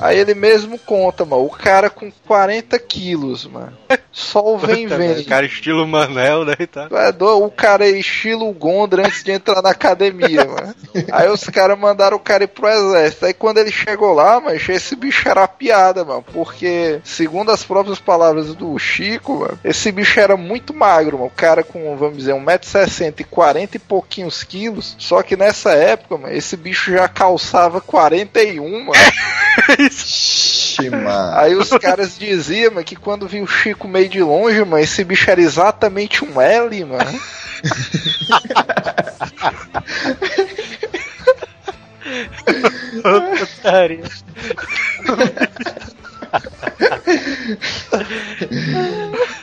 [0.00, 3.72] Aí ele mesmo conta, mano, o cara com 40 quilos, mano.
[4.16, 5.22] Só o vem vem.
[5.24, 6.54] Cara, estilo Manel, né?
[6.88, 7.44] Doido?
[7.44, 10.74] O cara é estilo Gondra antes de entrar na academia, mano.
[11.12, 13.26] Aí os caras mandaram o cara ir pro exército.
[13.26, 16.24] Aí quando ele chegou lá, mas esse bicho era piada, mano.
[16.32, 21.28] Porque, segundo as próprias palavras do Chico, mano, esse bicho era muito magro, mano.
[21.28, 24.96] O cara com, vamos dizer, 1,60m e 40 e pouquinhos quilos.
[24.98, 28.92] Só que nessa época, mano, esse bicho já calçava 41, mano.
[31.34, 35.04] Aí os caras diziam, mano, que quando viu o Chico meio de longe, mano, esse
[35.04, 37.20] bicho era exatamente um L, mano.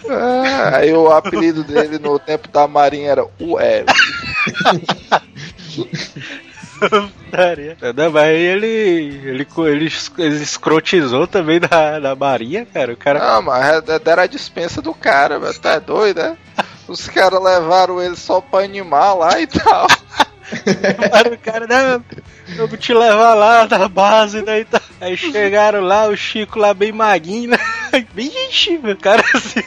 [0.10, 3.86] Ah, aí o apelido dele no tempo da Marinha era o L.
[8.12, 12.94] Mas aí ele, ele, ele, ele escrotizou também da, da Maria, cara.
[12.94, 13.20] O cara.
[13.20, 15.60] Não, mas é- deram a dispensa do cara, velho.
[15.60, 16.38] Tá doido, né?
[16.88, 19.88] Os caras levaram ele só pra animar lá e tal.
[21.34, 22.04] O cara, não,
[22.58, 24.60] eu vou te levar lá na base, né?
[24.60, 24.82] e tal.
[25.02, 27.58] Aí chegaram lá, o Chico lá bem maguinho, né?
[28.14, 29.62] Vixe, meu cara assim.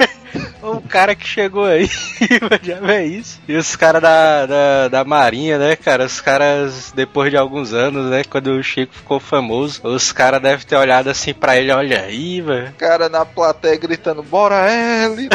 [0.63, 1.89] O cara que chegou aí,
[2.63, 3.41] já vê isso.
[3.47, 6.05] E os caras da, da, da Marinha, né, cara?
[6.05, 8.25] Os caras, depois de alguns anos, né?
[8.25, 12.41] Quando o Chico ficou famoso, os caras devem ter olhado assim pra ele, olha aí,
[12.41, 12.71] velho.
[12.71, 15.29] O cara na plateia gritando, bora L, né?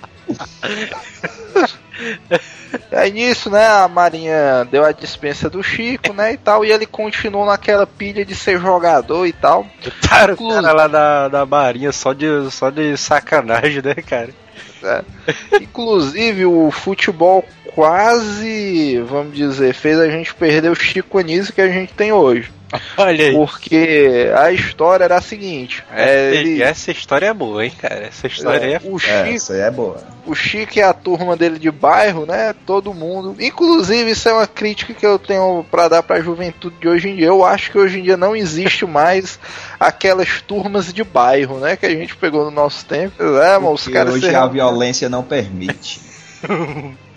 [2.91, 6.85] Aí nisso, né, a Marinha deu a dispensa do Chico, né, e tal, e ele
[6.85, 9.65] continuou naquela pilha de ser jogador e tal.
[10.43, 14.29] O cara lá da, da Marinha só de, só de sacanagem, né, cara?
[14.83, 15.03] É.
[15.61, 21.69] Inclusive, o futebol quase, vamos dizer, fez a gente perder o Chico Anísio que a
[21.69, 22.51] gente tem hoje.
[22.97, 23.33] Olha aí.
[23.33, 28.05] Porque a história era a seguinte: é, Essa, ele- essa história é boa, hein, cara?
[28.05, 30.01] Essa história é, é, o, É, Chico, isso aí é boa.
[30.25, 32.53] o Chico e a turma dele de bairro, né?
[32.65, 33.35] Todo mundo.
[33.39, 37.15] Inclusive, isso é uma crítica que eu tenho pra dar pra juventude de hoje em
[37.17, 37.27] dia.
[37.27, 39.37] Eu acho que hoje em dia não existe mais
[39.79, 41.75] aquelas turmas de bairro, né?
[41.75, 43.21] Que a gente pegou no nosso tempo.
[43.21, 44.13] É, mas os caras.
[44.13, 45.99] hoje a violência não permite.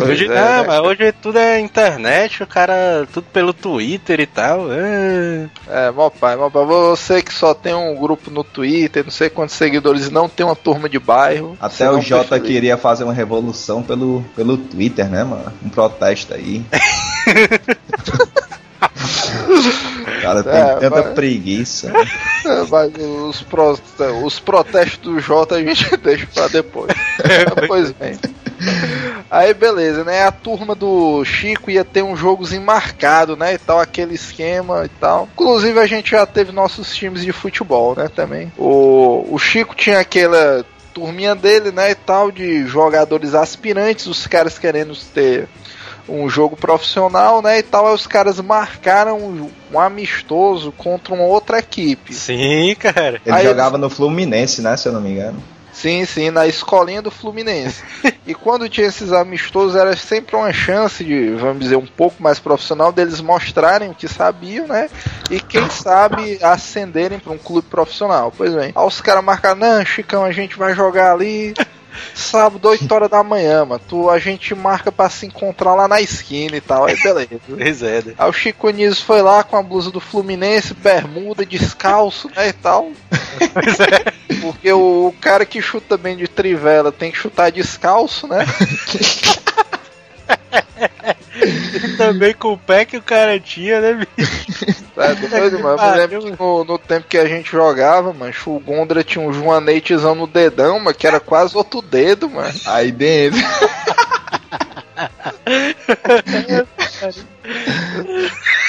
[0.00, 4.26] Hoje, é, não, né, mas hoje tudo é internet, o cara, tudo pelo Twitter e
[4.26, 4.66] tal.
[4.72, 5.46] É.
[5.68, 9.30] É, meu pai, meu pai, você que só tem um grupo no Twitter, não sei
[9.30, 11.56] quantos seguidores, não tem uma turma de bairro.
[11.60, 15.52] Até o Jota queria fazer uma revolução pelo, pelo Twitter, né, mano?
[15.64, 16.64] Um protesto aí.
[19.48, 21.92] o cara tem É, tanta mas- preguiça.
[22.44, 22.92] É, mas
[23.28, 23.78] os, pro-
[24.24, 26.92] os protestos do Jota a gente deixa pra depois.
[27.66, 28.18] pois bem.
[29.30, 30.24] Aí beleza, né?
[30.24, 33.54] A turma do Chico ia ter um jogozinho marcado, né?
[33.54, 35.28] E tal, aquele esquema e tal.
[35.32, 38.08] Inclusive a gente já teve nossos times de futebol, né?
[38.14, 38.52] Também.
[38.58, 41.90] O, o Chico tinha aquela turminha dele, né?
[41.90, 45.48] E tal, de jogadores aspirantes, os caras querendo ter
[46.08, 47.58] um jogo profissional, né?
[47.58, 52.12] E tal, aí os caras marcaram um, um amistoso contra uma outra equipe.
[52.12, 53.20] Sim, cara.
[53.24, 55.42] Ele Aí jogava no Fluminense, né, se eu não me engano.
[55.72, 57.82] Sim, sim, na escolinha do Fluminense.
[58.26, 62.38] e quando tinha esses amistosos, era sempre uma chance de, vamos dizer, um pouco mais
[62.38, 64.90] profissional deles mostrarem o que sabiam, né?
[65.30, 68.32] E quem sabe ascenderem para um clube profissional.
[68.36, 71.54] Pois bem, aí os caras marcaram, não, Chicão, a gente vai jogar ali.
[72.14, 73.80] Sábado, 8 horas da manhã, mano.
[73.88, 76.84] Tu, a gente marca pra se encontrar lá na esquina e tal.
[76.84, 77.40] Aí beleza.
[77.48, 78.14] Pois é, né?
[78.18, 82.52] Aí o Chico Anísio foi lá com a blusa do Fluminense, bermuda, descalço, né, e
[82.52, 82.90] tal.
[83.52, 84.12] Pois é.
[84.40, 88.46] Porque o cara que chuta bem de trivela tem que chutar descalço, né?
[91.42, 94.82] E também com o pé que o cara tinha, né, bicho?
[94.94, 95.80] Tá doido, mano.
[95.80, 99.26] Eu me lembro que no, no tempo que a gente jogava, mano, o Gondra tinha
[99.26, 102.52] um joanetezão no dedão, mano, que era quase outro dedo, mano.
[102.66, 103.40] Aí dentro.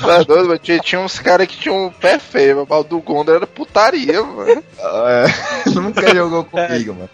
[0.00, 0.58] Tá doido, mano.
[0.58, 4.22] Tinha, tinha uns caras que tinham um pé feio, mas o do Gondra era putaria,
[4.22, 4.62] mano.
[4.78, 5.24] É,
[5.74, 7.10] nunca jogou comigo, mano.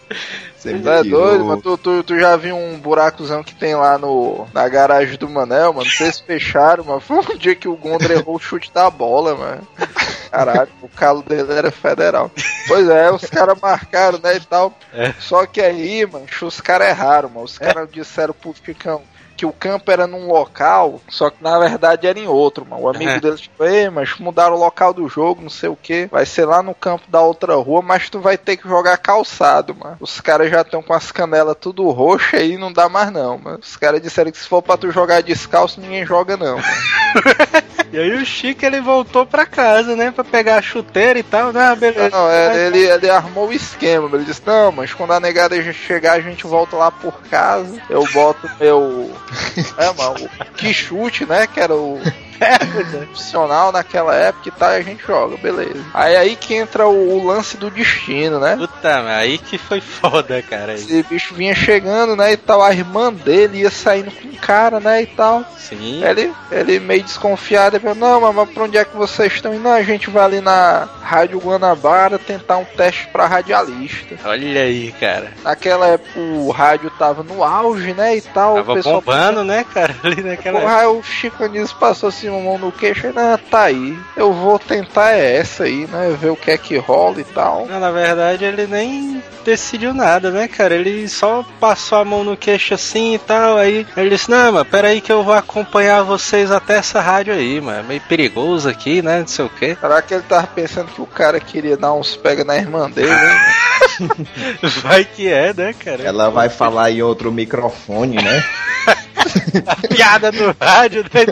[0.57, 1.21] Você Tá tirou.
[1.27, 1.61] doido, mano.
[1.61, 5.73] Tu, tu, tu já viu um buracozão que tem lá no, na garagem do Manel,
[5.73, 5.89] mano?
[5.89, 7.01] Vocês fecharam, mano.
[7.01, 9.67] Foi um dia que o Gondra errou o chute da bola, mano.
[10.31, 12.31] Caralho, o calo dele era federal.
[12.67, 14.73] Pois é, os caras marcaram, né, e tal.
[14.93, 15.13] É.
[15.19, 17.43] Só que aí, mano, os caras erraram, mano.
[17.45, 19.01] Os caras disseram pro Chicão
[19.43, 22.83] que o campo era num local, só que na verdade era em outro, mano.
[22.83, 23.19] O amigo É.
[23.19, 26.05] deles tipo, ei, mas mudaram o local do jogo, não sei o que.
[26.09, 29.75] Vai ser lá no campo da outra rua, mas tu vai ter que jogar calçado,
[29.75, 29.97] mano.
[29.99, 33.59] Os caras já estão com as canelas tudo roxa aí, não dá mais não, mano.
[33.61, 36.63] Os caras disseram que se for pra tu jogar descalço, ninguém joga não, mano.
[37.93, 40.09] E aí o Chico ele voltou pra casa, né?
[40.09, 41.51] Pra pegar a chuteira e tal.
[41.55, 42.09] Ah, beleza.
[42.09, 44.09] Não, é, ele, ele armou o esquema.
[44.11, 47.79] Ele disse: Não, mas quando a negada chegar, a gente volta lá por casa.
[47.87, 49.11] Eu boto meu.
[49.77, 51.47] É, mano, o que chute, né?
[51.47, 51.99] Que era o
[52.91, 55.83] profissional naquela época e tal, e a gente joga, beleza.
[55.93, 58.55] Aí aí que entra o, o lance do destino, né?
[58.57, 60.73] Puta, aí que foi foda, cara.
[60.73, 62.33] Esse bicho vinha chegando, né?
[62.33, 65.03] E tal, a irmã dele ia saindo com um cara, né?
[65.03, 65.43] E tal.
[65.57, 66.03] Sim.
[66.03, 69.53] Ele, ele meio desconfiado, ele falou, não, mas- mas pra onde é que vocês estão
[69.53, 69.63] indo?
[69.63, 74.15] Não, a gente vai ali na Rádio Guanabara tentar um teste pra radialista.
[74.25, 75.31] Olha aí, cara.
[75.43, 78.55] Naquela época o rádio tava no auge, né, e tal.
[78.55, 79.01] Tava o pessoal
[79.43, 79.95] né, cara?
[80.03, 80.61] Ali naquela.
[80.61, 83.97] Porra, o Chico Anísio passou assim uma mão no queixo e não, tá aí.
[84.15, 86.15] Eu vou tentar é essa aí, né?
[86.19, 87.65] Ver o que é que rola e tal.
[87.67, 90.75] Não, na verdade ele nem decidiu nada, né, cara?
[90.75, 93.57] Ele só passou a mão no queixo assim e tal.
[93.57, 97.59] Aí ele disse: Não, mas peraí que eu vou acompanhar vocês até essa rádio aí,
[97.59, 97.79] mano.
[97.79, 99.19] É meio perigoso aqui, né?
[99.19, 99.77] Não sei o quê.
[99.79, 103.09] Será que ele tava pensando que o cara queria dar uns pega na irmã dele,
[103.09, 103.53] né?
[104.81, 106.03] Vai que é, né, cara?
[106.03, 108.43] Ela vai falar em outro microfone, né?
[109.89, 111.25] Piada do rádio, né?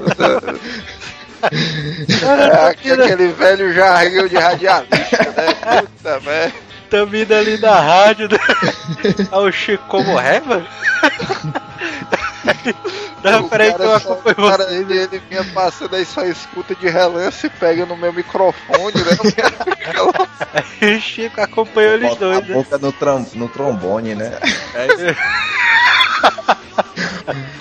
[2.21, 5.81] É, aquele velho jargão de radialista, né?
[5.81, 6.53] Puta merda.
[6.89, 8.27] Também ali da rádio.
[8.29, 8.37] Né?
[9.31, 10.67] Aí o Chico como é, mano?
[13.23, 17.47] Não, O peraí cara só- cara, ele, ele vinha passando aí só escuta de relance
[17.47, 19.17] e pega no meu microfone, né?
[20.81, 22.53] Aí o Chico acompanhou eles Bota a dois, né?
[22.55, 24.37] boca no, trom- no trombone, né?
[24.75, 25.15] Aí-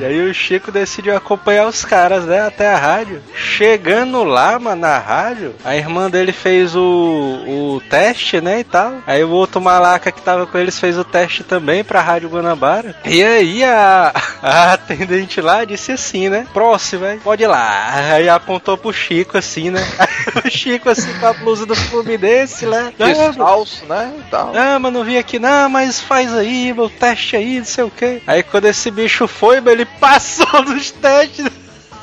[0.00, 3.22] E aí o Chico decidiu acompanhar os caras, né, até a rádio.
[3.34, 8.94] Chegando lá, mano, na rádio, a irmã dele fez o, o teste, né, e tal.
[9.06, 12.96] Aí o outro malaca que tava com eles fez o teste também pra Rádio Guanabara.
[13.04, 17.92] E aí a, a atendente lá disse assim, né, próximo, hein, pode ir lá.
[18.14, 19.86] Aí apontou pro Chico assim, né.
[19.98, 20.08] Aí
[20.46, 22.92] o Chico assim com a blusa do Fluminense, né.
[22.98, 24.12] "Não, Descalço, né?
[24.18, 24.52] E tal.
[24.56, 27.90] ah, mas não vim aqui não, mas faz aí, meu teste aí, não sei o
[27.90, 28.22] que.
[28.26, 31.50] Aí quando esse bicho foi, ele passou nos testes.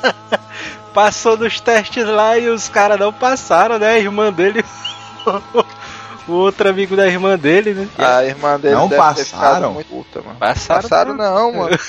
[0.92, 3.94] passou nos testes lá e os caras não passaram, né?
[3.94, 4.64] A irmã dele.
[6.28, 7.88] o outro amigo da irmã dele, né?
[7.98, 9.74] A irmã dele Não passaram?
[9.74, 10.38] muito puta, mano.
[10.38, 11.78] Passaram, Passaram não, mano.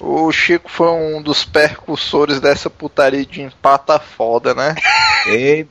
[0.00, 4.74] O Chico foi um dos percussores dessa putaria de empata foda, né?
[5.26, 5.68] ei,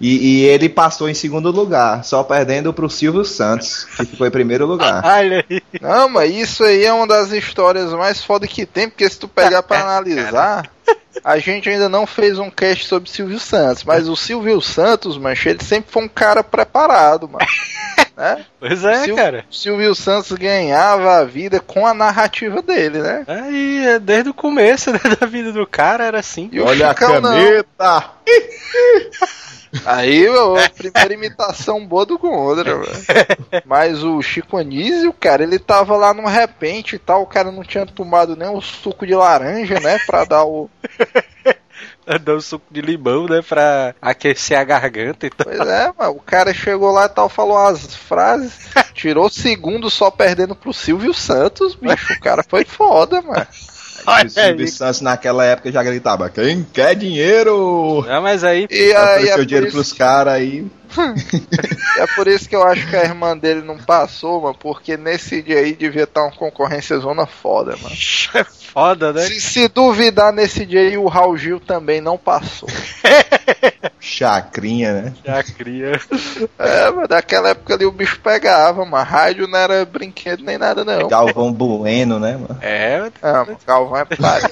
[0.00, 4.30] e, e ele passou em segundo lugar, só perdendo pro Silvio Santos, que ficou em
[4.30, 5.02] primeiro lugar.
[5.06, 5.62] Olha aí.
[5.80, 9.28] Não, mas isso aí é uma das histórias mais foda que tem, porque se tu
[9.28, 10.70] pegar pra analisar,
[11.24, 15.50] a gente ainda não fez um cast sobre Silvio Santos, mas o Silvio Santos, mancha,
[15.50, 17.44] ele sempre foi um cara preparado, mano.
[18.16, 18.44] Né?
[18.58, 19.44] Pois é, Sil- cara.
[19.48, 23.22] Silvio Santos ganhava a vida com a narrativa dele, né?
[23.28, 26.48] Aí, é, desde o começo né, da vida do cara era assim.
[26.52, 28.10] E o Olha a Chicão caneta!
[29.84, 32.88] Aí, a primeira imitação boa do Gondra, velho.
[33.64, 37.62] Mas o Chico Anísio, cara, ele tava lá no repente e tal, o cara não
[37.62, 40.70] tinha tomado nem o suco de laranja, né, pra dar o...
[42.24, 43.42] Dar um suco de limão, né?
[43.42, 45.46] Pra aquecer a garganta e tal.
[45.46, 50.10] Pois é, mano, o cara chegou lá e tal, falou as frases, tirou segundo só
[50.10, 53.46] perdendo pro Silvio Santos, bicho, o cara foi foda, mano.
[54.06, 58.04] o Silvio Santos naquela época já gritava: Quem quer dinheiro?
[58.06, 58.66] Não, mas aí.
[58.70, 60.66] E aí, é dinheiro isso- pros caras aí.
[61.98, 65.42] É por isso que eu acho que a irmã dele não passou, mano, porque nesse
[65.42, 67.94] dia aí devia estar uma concorrência zona foda, mano.
[68.68, 69.22] É foda, né?
[69.22, 72.68] Se, se duvidar nesse dia aí, o Raul Gil também não passou.
[74.00, 75.42] Chacrinha, né?
[75.56, 76.00] Cria.
[76.58, 79.04] É, mas daquela época ali o bicho pegava, mano.
[79.04, 81.08] Rádio não era brinquedo nem nada, não.
[81.08, 82.58] Galvão Bueno, né, mano?
[82.60, 84.50] É, Ah, mano, Galvão é páreo.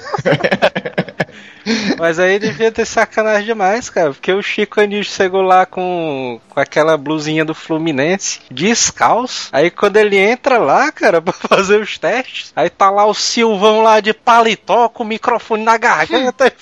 [1.97, 4.13] Mas aí devia ter sacanagem demais, cara.
[4.13, 9.49] Porque o Chico Anísio chegou lá com, com aquela blusinha do Fluminense, descalço.
[9.51, 13.81] Aí quando ele entra lá, cara, pra fazer os testes, aí tá lá o Silvão
[13.81, 16.47] lá de paletó com o microfone na garganta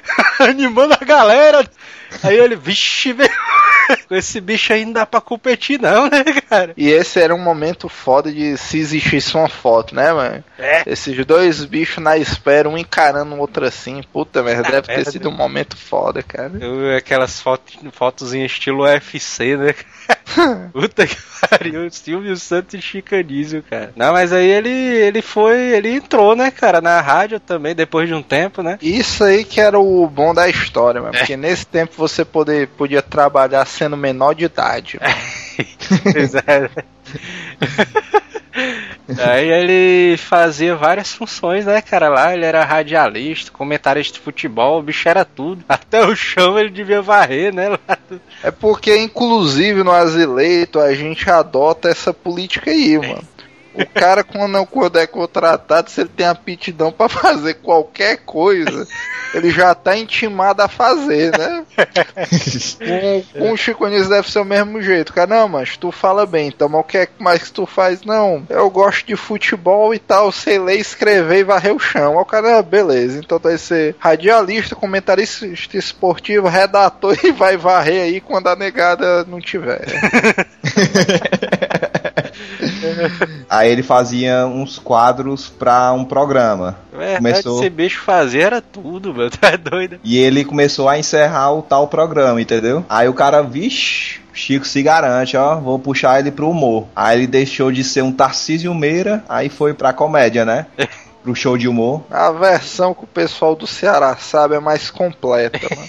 [0.40, 1.68] animando a galera.
[2.22, 3.30] Aí ele, vixe, velho.
[4.08, 6.72] Com esse bicho aí não dá pra competir, não, né, cara?
[6.76, 10.44] E esse era um momento foda de se existisse uma foto, né, mano?
[10.58, 10.82] É.
[10.86, 14.02] Esses dois bichos na espera, um encarando o outro assim.
[14.12, 15.10] Puta merda, deve ter merda.
[15.10, 16.52] sido um momento foda, cara.
[16.60, 17.40] Eu- Aquelas
[17.92, 19.74] fotos, em estilo UFC, né?
[20.72, 21.16] Puta que
[21.48, 23.92] pariu, Silvio Santos e Chicanísio, cara.
[23.96, 28.14] Não, mas aí ele, ele foi, ele entrou, né, cara, na rádio também, depois de
[28.14, 28.78] um tempo, né?
[28.82, 31.12] Isso aí que era o bom da história, mano.
[31.16, 34.98] Porque nesse tempo você poder, podia trabalhar sendo menor de idade.
[36.12, 36.68] Pois é.
[39.18, 42.08] Aí ele fazia várias funções, né, cara?
[42.08, 45.64] Lá ele era radialista, comentarista de futebol, o bicho era tudo.
[45.68, 47.70] Até o chão ele devia varrer, né?
[47.70, 53.22] Do- É porque, inclusive, no Azileito, a gente adota essa política aí, mano.
[53.76, 58.86] O cara, quando quando é contratado, se ele tem aptidão pra fazer qualquer coisa,
[59.34, 61.64] ele já tá intimado a fazer, né?
[62.76, 65.12] Com, com o Chico Anísio deve ser o mesmo jeito.
[65.12, 68.02] Cara, não, mas tu fala bem, então, mas o que é mais que tu faz?
[68.02, 72.12] Não, eu gosto de futebol e tal, sei ler, escrever e varrer o chão.
[72.12, 77.56] Aí o cara, ah, beleza, então tu vai ser radialista, comentarista esportivo, redator e vai
[77.56, 79.84] varrer aí quando a negada não tiver.
[83.48, 86.76] Aí ele fazia uns quadros pra um programa.
[86.92, 89.30] Verdade, Começou- esse bicho fazia era tudo, meu.
[89.36, 89.98] Tá doido?
[90.02, 92.84] E ele começou a encerrar o tal programa, entendeu?
[92.88, 96.86] Aí o cara, vixe, Chico se garante, ó, vou puxar ele pro humor.
[96.94, 100.66] Aí ele deixou de ser um Tarcísio Meira, aí foi pra comédia, né?
[101.26, 102.04] Pro show de humor.
[102.08, 105.88] A versão que o pessoal do Ceará sabe é mais completa, mano.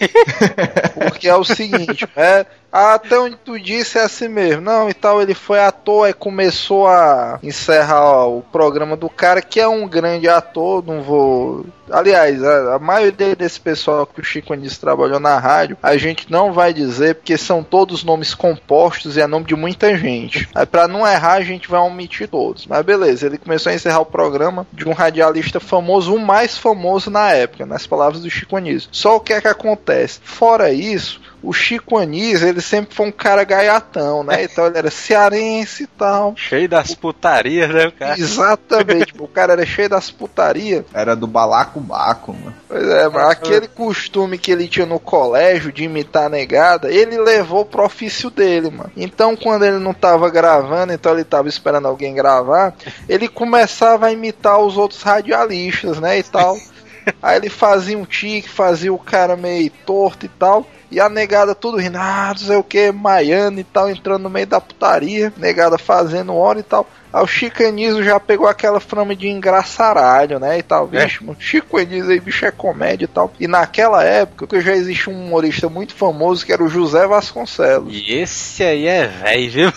[1.12, 2.44] Porque é o seguinte, é.
[2.72, 4.62] Até onde tu disse é assim mesmo.
[4.62, 9.42] Não, e tal, ele foi ator e começou a encerrar ó, o programa do cara,
[9.42, 11.66] que é um grande ator, não vou.
[11.90, 16.30] Aliás, a, a maioria desse pessoal que o Chico Anísio trabalhou na rádio, a gente
[16.30, 20.50] não vai dizer, porque são todos nomes compostos e é nome de muita gente.
[20.54, 22.68] Aí pra não errar, a gente vai omitir todos.
[22.68, 27.10] Mas beleza, ele começou a encerrar o programa de um radialista famoso, o mais famoso
[27.10, 28.90] na época, nas palavras do Chico Anísio.
[28.92, 30.20] Só o que é que acontece?
[30.22, 34.44] Fora isso, o Chico Anísio, ele sempre foi um cara gaiatão, né?
[34.44, 36.34] Então ele era cearense e tal.
[36.36, 38.20] Cheio das putarias, né, cara?
[38.20, 40.84] Exatamente, tipo, o cara era cheio das putarias.
[40.94, 42.56] Era do balacobaco, mano.
[42.68, 47.18] Pois é, mas aquele costume que ele tinha no colégio de imitar a negada, ele
[47.18, 48.92] levou pro ofício dele, mano.
[48.98, 52.74] Então, quando ele não tava gravando, então ele tava esperando alguém gravar,
[53.08, 56.58] ele começava a imitar os outros radialistas, né, e tal.
[57.22, 60.68] Aí ele fazia um tique, fazia o cara meio torto e tal.
[60.90, 64.30] E a negada tudo rindo, ah, não sei o que, Maiana e tal, entrando no
[64.30, 66.88] meio da putaria, negada fazendo hora e tal.
[67.22, 70.58] O Chico Anísio já pegou aquela frama de engraçaralho, né?
[70.60, 71.04] E tal, É.
[71.06, 73.32] bicho, mano, Chico Anísio aí, bicho é comédia e tal.
[73.40, 77.94] E naquela época que já existe um humorista muito famoso que era o José Vasconcelos.
[77.94, 79.74] E esse aí é velho, viu?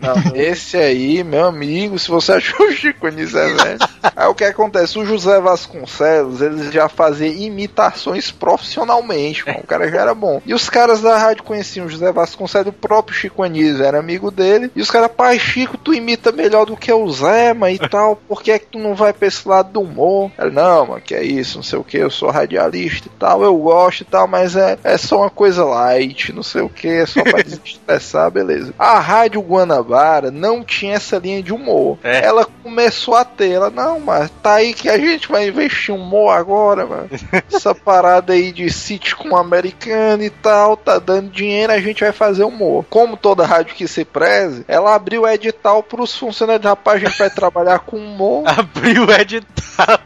[0.00, 3.78] Não, esse aí, meu amigo, se você achou o Chico Anísio é velho.
[4.16, 4.98] Aí o que acontece?
[4.98, 9.60] O José Vasconcelos, ele já fazia imitações profissionalmente, mano.
[9.62, 10.42] o cara já era bom.
[10.44, 14.30] E os caras da rádio conheciam o José Vasconcelos, o próprio Chico Anísio era amigo
[14.32, 14.70] dele.
[14.74, 18.16] E os caras, pai, Chico, tu imita melhor do que o Zé, mas e tal,
[18.16, 20.30] por que é que tu não vai pra esse lado do humor?
[20.38, 23.42] Ele, não, mano, que é isso, não sei o que, eu sou radialista e tal,
[23.42, 26.88] eu gosto e tal, mas é, é só uma coisa light, não sei o que,
[26.88, 28.74] é só pra desestressar, beleza.
[28.78, 31.98] A Rádio Guanabara não tinha essa linha de humor.
[32.04, 32.24] É.
[32.24, 36.30] Ela começou a ter, ela, não, mas tá aí que a gente vai investir humor
[36.30, 37.08] agora, mano.
[37.50, 42.44] Essa parada aí de sitcom americano e tal, tá dando dinheiro, a gente vai fazer
[42.44, 42.84] humor.
[42.90, 47.18] Como toda rádio que se preze, ela abriu o edital pros funcionários, rapaz, a gente
[47.18, 48.44] vai trabalhar com humor.
[48.48, 50.00] Abriu o edital.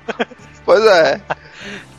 [0.64, 1.20] Pois é.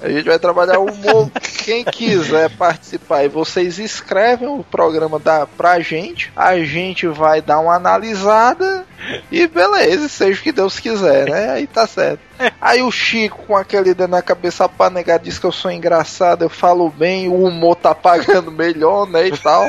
[0.01, 1.31] A gente vai trabalhar o humor.
[1.63, 7.59] Quem quiser participar e vocês escrevem o programa da, pra gente, a gente vai dar
[7.59, 8.85] uma analisada
[9.31, 11.51] e beleza, seja o que Deus quiser, né?
[11.51, 12.19] Aí tá certo.
[12.59, 16.43] Aí o Chico, com aquele dedo na cabeça pra negar, diz que eu sou engraçado,
[16.43, 19.27] eu falo bem, o humor tá pagando melhor, né?
[19.27, 19.65] E tal.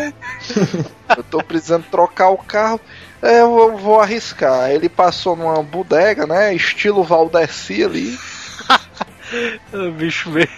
[1.16, 2.80] Eu tô precisando trocar o carro.
[3.24, 4.70] É, eu vou- arriscar.
[4.70, 6.54] Ele passou numa bodega, né?
[6.54, 8.18] Estilo Valdeci ali.
[9.72, 10.48] O bicho veio.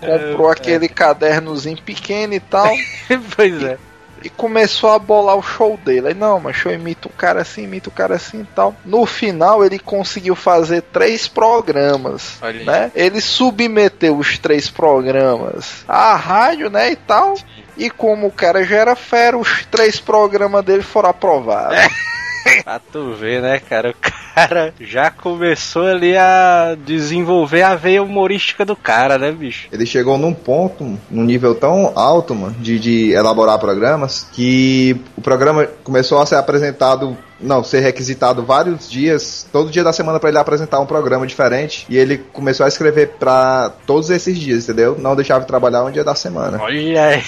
[0.00, 2.72] comprou aquele cadernozinho pequeno e tal
[3.36, 3.76] pois é.
[4.24, 6.08] e começou a bolar o show dele.
[6.08, 8.74] Aí, não, mas eu imito o cara assim, imito o cara assim e tal.
[8.84, 12.92] No final ele conseguiu fazer três programas, Olha né?
[12.94, 17.36] Ele submeteu os três programas à rádio, né, e tal.
[17.78, 21.78] E como o cara já era fera, os três programas dele foram aprovados.
[22.64, 23.90] Pra tu ver, né, cara?
[23.90, 23.94] O
[24.34, 29.68] cara já começou ali a desenvolver a veia humorística do cara, né, bicho?
[29.70, 35.20] Ele chegou num ponto, num nível tão alto, mano, de, de elaborar programas, que o
[35.20, 40.28] programa começou a ser apresentado não, ser requisitado vários dias, todo dia da semana para
[40.28, 41.86] ele apresentar um programa diferente.
[41.88, 44.96] E ele começou a escrever para todos esses dias, entendeu?
[44.98, 46.58] Não deixava de trabalhar um dia da semana.
[46.60, 47.22] Olha aí.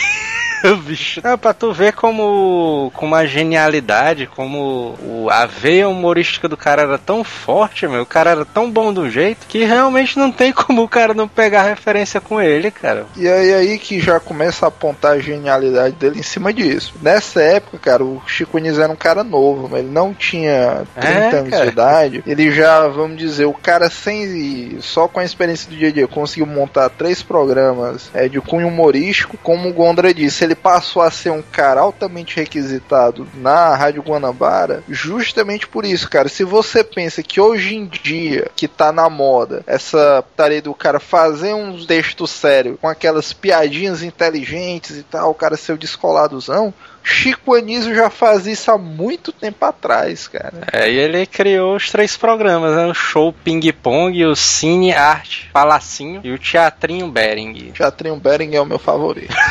[0.85, 1.21] bicho.
[1.25, 6.83] É, pra tu ver como, como a genialidade, como o, a veia humorística do cara
[6.83, 8.03] era tão forte, meu.
[8.03, 11.29] O cara era tão bom do jeito que realmente não tem como o cara não
[11.29, 13.07] pegar referência com ele, cara.
[13.17, 16.95] E aí, aí que já começa a apontar a genialidade dele em cima disso.
[17.01, 21.09] Nessa época, cara, o Chico Anísio era um cara novo, mas ele não tinha 30
[21.09, 21.65] É, anos cara.
[21.65, 22.25] de idade.
[22.27, 24.79] Ele já, vamos dizer, o cara sem.
[24.81, 28.69] só com a experiência do dia a dia conseguiu montar três programas é, de cunho
[28.69, 29.37] humorístico.
[29.43, 34.83] Como o Gondra disse, ele passou a ser um cara altamente requisitado na Rádio Guanabara
[34.89, 36.29] justamente por isso, cara.
[36.29, 41.01] Se você pensa que hoje em dia, que tá na moda, essa tarefa do cara
[41.01, 46.75] fazer um texto sério com aquelas piadinhas inteligentes e tal, o cara ser o descoladozão.
[47.11, 50.53] Chico Anísio já fazia isso há muito tempo atrás, cara.
[50.73, 52.87] É, e ele criou os três programas, né?
[52.87, 57.73] O show Ping Pong, o Cine Arte Palacinho e o Teatrinho Bering.
[57.77, 59.35] Teatrinho Bering é o meu favorito.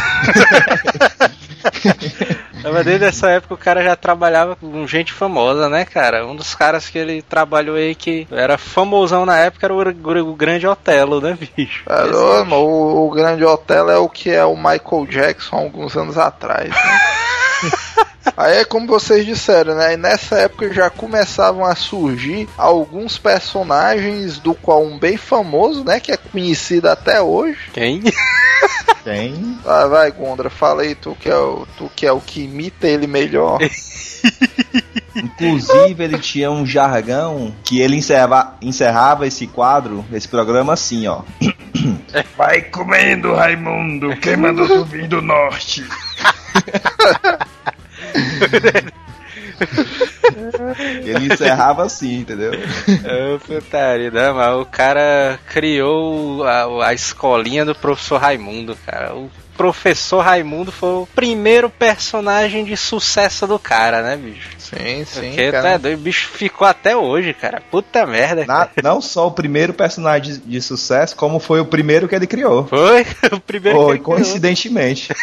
[2.63, 6.25] Mas desde essa época o cara já trabalhava com gente famosa, né, cara?
[6.25, 10.35] Um dos caras que ele trabalhou aí que era famosão na época era o, o
[10.35, 11.83] Grande Otelo, né, bicho?
[11.85, 16.17] Caramba, o, o Grande Hotel é o que é o Michael Jackson há alguns anos
[16.17, 16.69] atrás.
[16.69, 16.75] né?
[18.35, 19.93] Aí é como vocês disseram, né?
[19.93, 25.99] E nessa época já começavam a surgir alguns personagens do qual um bem famoso, né?
[25.99, 27.69] Que é conhecido até hoje.
[27.73, 28.01] Quem?
[29.03, 29.57] Tem.
[29.63, 32.87] Vai, vai, Gondra, fala aí, tu que é o, tu que, é o que imita
[32.87, 33.59] ele melhor.
[35.15, 41.21] Inclusive, ele tinha um jargão que ele encerrava, encerrava esse quadro, esse programa assim, ó.
[42.37, 44.15] Vai comendo, Raimundo.
[44.17, 45.83] Quem mandou tu vir do norte?
[51.03, 52.51] Ele encerrava assim, entendeu?
[52.53, 59.13] Ô, putaria, né, mas o cara criou a, a escolinha do professor Raimundo, cara.
[59.13, 59.29] O
[59.59, 64.47] professor Raimundo foi o primeiro personagem de sucesso do cara, né, bicho?
[64.57, 65.77] Sim, sim, Porque tá cara.
[65.79, 67.61] doido, o bicho ficou até hoje, cara.
[67.69, 68.45] Puta merda.
[68.45, 68.71] Na- cara.
[68.81, 72.67] não só o primeiro personagem de, de sucesso, como foi o primeiro que ele criou.
[72.67, 73.05] Foi
[73.35, 74.15] o primeiro que Foi, ele criou.
[74.15, 75.09] coincidentemente.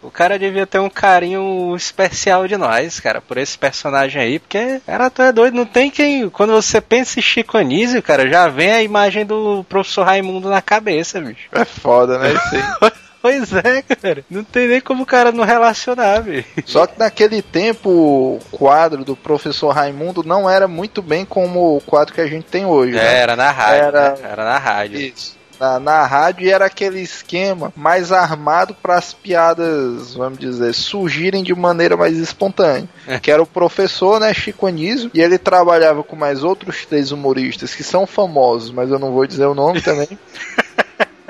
[0.00, 4.80] O cara devia ter um carinho especial de nós, cara, por esse personagem aí, porque
[4.86, 6.28] era tu é doido, não tem quem.
[6.30, 10.62] Quando você pensa em Chico Anísio, cara, já vem a imagem do professor Raimundo na
[10.62, 11.48] cabeça, bicho.
[11.50, 12.32] É foda, né?
[12.32, 12.92] Isso aí.
[13.28, 14.24] Pois é, cara.
[14.30, 16.48] Não tem nem como o cara não relacionar, bicho.
[16.64, 21.80] Só que naquele tempo o quadro do professor Raimundo não era muito bem como o
[21.82, 22.92] quadro que a gente tem hoje.
[22.92, 23.04] né?
[23.16, 23.84] É, era na rádio.
[23.84, 24.16] Era- né?
[24.22, 25.00] Era na rádio.
[25.00, 25.36] Isso.
[25.60, 31.42] Na, na rádio e era aquele esquema mais armado para as piadas, vamos dizer, surgirem
[31.42, 32.88] de maneira mais espontânea.
[33.20, 37.74] Que era o professor, né, Chico Anísio, e ele trabalhava com mais outros três humoristas
[37.74, 40.08] que são famosos, mas eu não vou dizer o nome também.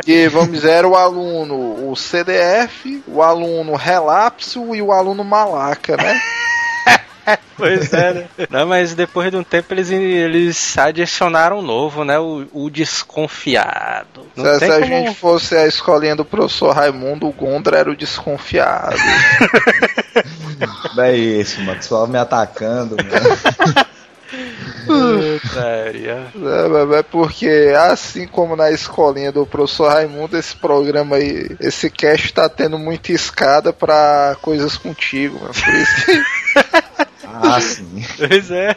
[0.03, 5.96] Que, vamos dizer, era o aluno, o CDF, o aluno Relapso e o aluno Malaca,
[5.96, 6.20] né?
[7.59, 8.28] Pois é, né?
[8.49, 12.18] Não, mas depois de um tempo eles, eles adicionaram um novo, né?
[12.18, 14.26] O, o desconfiado.
[14.36, 14.86] Não Se, tem se a como...
[14.86, 18.96] gente fosse a escolinha do professor Raimundo, o Gondra era o desconfiado.
[20.94, 21.82] Não é isso, mano.
[21.82, 23.88] Só me atacando, mano.
[25.57, 31.91] É, mas é porque, assim como na escolinha do professor Raimundo, esse programa aí, esse
[31.91, 35.55] cast tá tendo muita escada pra coisas contigo, mano.
[35.55, 36.22] Por isso que.
[37.41, 38.05] Ah, sim.
[38.16, 38.74] Pois é.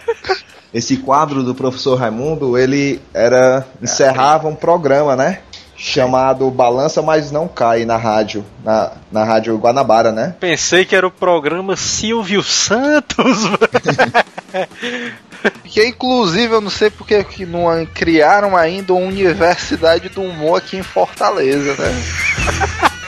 [0.73, 3.65] Esse quadro do professor Raimundo, ele era.
[3.81, 5.39] encerrava um programa, né?
[5.75, 8.45] Chamado Balança Mas Não Cai na rádio.
[8.63, 10.35] Na, na rádio Guanabara, né?
[10.39, 13.49] Pensei que era o programa Silvio Santos.
[15.63, 20.77] Que inclusive eu não sei porque que não criaram ainda uma universidade do humor aqui
[20.77, 22.03] em Fortaleza, né?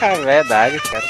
[0.02, 1.04] É verdade, cara.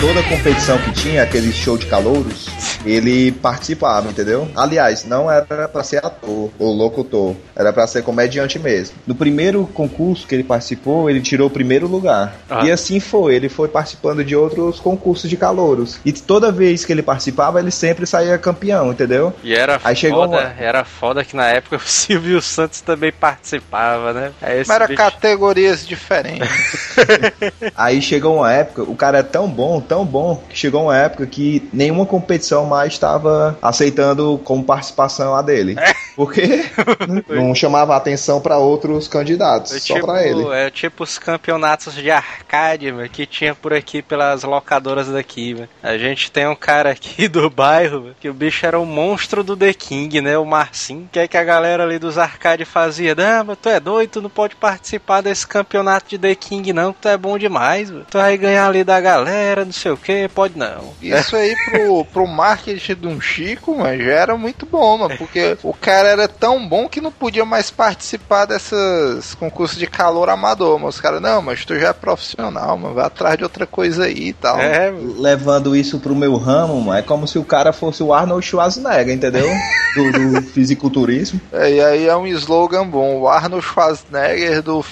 [0.00, 2.48] Toda competição que tinha, aquele show de calouros,
[2.84, 4.48] ele participava, entendeu?
[4.56, 8.96] Aliás, não era pra ser ator ou locutor, era pra ser comediante mesmo.
[9.06, 12.34] No primeiro concurso que ele participou, ele tirou o primeiro lugar.
[12.48, 12.64] Ah.
[12.64, 15.98] E assim foi, ele foi participando de outros concursos de calouros.
[16.04, 19.32] E toda vez que ele participava, ele sempre saía campeão, entendeu?
[19.42, 23.12] E era Aí chegou foda, uma- era foda que na época o Silvio Santos também
[23.12, 24.32] participava, né?
[24.42, 26.48] Esse Mas era bicho- categorias diferentes.
[27.76, 31.26] Aí chegou uma época, o cara é tão bom, tão bom, que chegou uma época
[31.26, 35.76] que nenhuma competição mais estava aceitando como participação a dele.
[36.16, 36.64] Porque
[37.28, 40.46] não chamava atenção para outros candidatos, É só tipo, pra ele.
[40.52, 45.68] é tipo os campeonatos de arcade, mano, que tinha por aqui pelas locadoras daqui, mano.
[45.82, 49.42] A gente tem um cara aqui do bairro, mano, que o bicho era o monstro
[49.42, 50.38] do The King, né?
[50.38, 51.08] O Marcinho.
[51.10, 53.14] Que é que a galera ali dos arcade fazia?
[53.14, 56.92] Não, mas tu é doido, tu não pode participar desse campeonato de The King, não,
[56.92, 57.90] que tu é bom demais.
[58.10, 60.92] Tu vai ganhar ali da galera, não sei o que, pode não.
[61.00, 62.26] Isso aí pro, pro
[62.60, 65.16] marketing de um Chico, mano, já era muito bom, mano.
[65.16, 70.28] Porque o cara era tão bom que não podia mais participar desses concursos de calor
[70.28, 70.78] amador.
[70.78, 72.94] Mas os caras, não, mas tu já é profissional, mano.
[72.94, 74.58] Vai atrás de outra coisa aí e tal.
[74.58, 75.20] É, mano.
[75.20, 79.14] Levando isso pro meu ramo, mano, é como se o cara fosse o Arnold Schwarzenegger,
[79.14, 79.48] entendeu?
[79.94, 81.40] Do, do fisiculturismo.
[81.52, 84.84] É, e aí é um slogan bom, o Arnold Schwarzenegger do,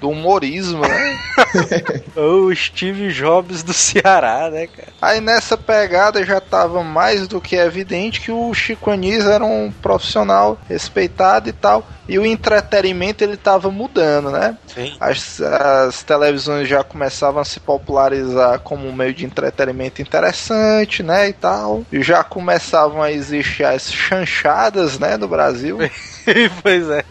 [0.00, 1.18] do humorismo, né?
[2.16, 4.88] o Steve Jobs do Ceará, né, cara?
[5.00, 9.70] Aí nessa pegada já tava mais do que evidente que o Chico Anísio era um
[9.70, 11.86] profissional respeitado e tal.
[12.08, 14.56] E o entretenimento ele tava mudando, né?
[14.66, 14.94] Sim.
[14.98, 21.28] As, as televisões já começavam a se popularizar como um meio de entretenimento interessante, né?
[21.28, 21.84] E tal.
[21.92, 25.16] E já começavam a existir as chanchadas, né?
[25.16, 25.78] No Brasil.
[26.62, 27.04] pois é.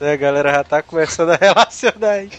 [0.00, 2.30] A galera já tá começando a relacionar aí.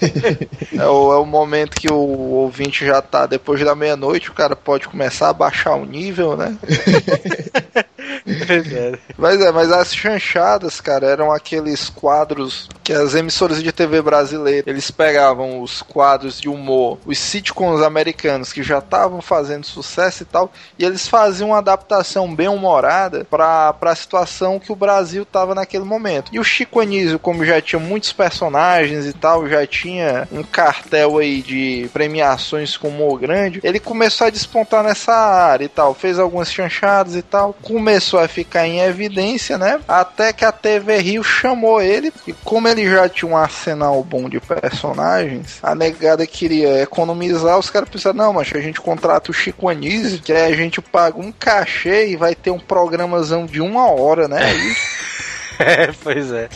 [0.74, 4.56] É o, é o momento que o ouvinte já tá depois da meia-noite, o cara
[4.56, 6.58] pode começar a baixar o nível, né?
[9.18, 14.68] Mas é, mas as chanchadas, cara, eram aqueles quadros que as emissoras de TV brasileiras,
[14.68, 20.26] eles pegavam os quadros de humor, os sitcoms americanos que já estavam fazendo sucesso e
[20.26, 25.56] tal, e eles faziam uma adaptação bem humorada pra, pra situação que o Brasil tava
[25.56, 26.30] naquele momento.
[26.34, 31.18] E o Chico Anísio, como já tinha muitos personagens e tal, já tinha um cartel
[31.18, 36.20] aí de premiações com humor grande, ele começou a despontar nessa área e tal, fez
[36.20, 39.80] algumas chanchadas e tal, começou a ficar em evidência, né?
[39.88, 44.30] Até que a TV Rio chamou ele, e como ele já tinha um arsenal bom
[44.30, 49.34] de personagens, a negada queria economizar, os caras pensaram, não, mas a gente contrata o
[49.34, 53.62] Chico Anísio, que aí a gente paga um cachê e vai ter um programazão de
[53.62, 54.44] uma hora, né?
[54.44, 54.76] Aí
[55.60, 56.50] É, pois é.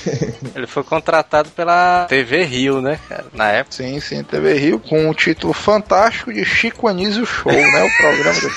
[0.56, 3.26] Ele foi contratado pela TV Rio, né, cara?
[3.34, 3.76] Na época.
[3.76, 7.84] Sim, sim, TV Rio, com o título fantástico de Chico Anísio Show, né?
[7.84, 8.52] O programa do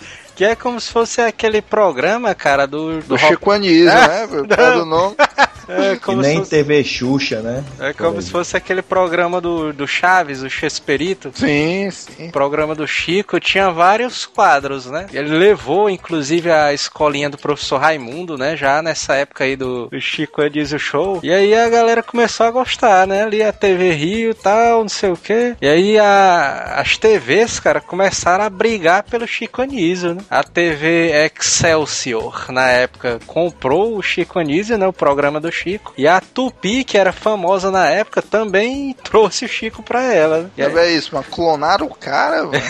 [0.41, 2.99] Que é como se fosse aquele programa, cara, do.
[2.99, 4.25] do do rock- Chico Anísio, né?
[4.25, 5.15] Por causa do nome.
[5.67, 7.63] É E como, se nem fosse, TV Xuxa, né?
[7.79, 11.31] é como se fosse aquele programa do, do Chaves, o Chesperito.
[11.35, 12.27] Sim, sim.
[12.27, 15.05] O programa do Chico tinha vários quadros, né?
[15.13, 18.55] Ele levou, inclusive, a escolinha do professor Raimundo, né?
[18.55, 21.19] Já nessa época aí do, do Chico Anísio Show.
[21.23, 23.23] E aí a galera começou a gostar, né?
[23.23, 25.55] Ali a TV Rio e tal, não sei o quê.
[25.61, 30.21] E aí a- as TVs, cara, começaram a brigar pelo Chico Anísio, né?
[30.29, 34.87] A TV Excelsior, na época, comprou o Chico Anísio, né?
[34.87, 35.93] O programa do Chico.
[35.97, 40.49] E a Tupi, que era famosa na época, também trouxe o Chico pra ela.
[40.57, 40.65] né?
[40.65, 42.63] Aí- É isso, mas clonaram o cara, velho.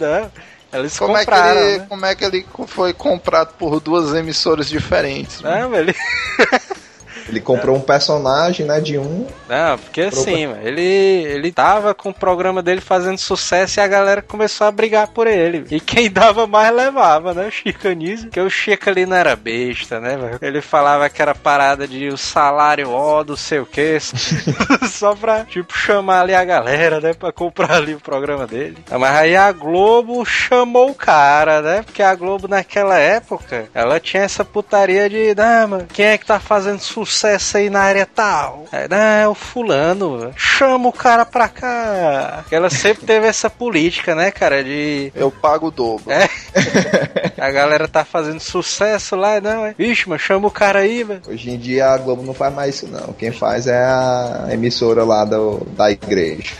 [0.00, 0.30] Não,
[0.80, 1.86] Eles Como é, que ele, né?
[1.88, 5.40] como é que ele foi comprado por duas emissoras diferentes?
[5.40, 5.60] né?
[5.62, 5.94] Não, ele...
[7.28, 9.26] Ele comprou um personagem, né, de um.
[9.48, 13.86] Não, porque assim, mano, ele, ele tava com o programa dele fazendo sucesso e a
[13.86, 15.64] galera começou a brigar por ele.
[15.70, 17.46] E quem dava mais levava, né?
[17.46, 18.26] O Chico Anísio.
[18.26, 20.38] Porque o Chico ali não era besta, né, velho?
[20.40, 23.98] Ele falava que era parada de o salário ó, do sei o que.
[24.88, 27.12] Só pra, tipo, chamar ali a galera, né?
[27.12, 28.78] Pra comprar ali o programa dele.
[28.90, 31.82] Ah, Mas aí a Globo chamou o cara, né?
[31.82, 36.26] Porque a Globo naquela época, ela tinha essa putaria de, ah, mano, quem é que
[36.26, 38.64] tá fazendo sucesso aí na área tal?
[38.72, 40.32] É, não, é o fulano.
[40.36, 42.44] Chama o cara pra cá.
[42.50, 44.62] Ela sempre teve essa política, né, cara?
[44.62, 45.12] De.
[45.14, 46.10] Eu pago o dobro.
[46.10, 46.28] É.
[47.38, 49.74] A galera tá fazendo sucesso lá, não, é?
[49.76, 51.20] Vixe, mas chama o cara aí, velho.
[51.28, 53.12] Hoje em dia a Globo não faz mais isso, não.
[53.12, 56.54] Quem faz é a emissora lá do, da igreja.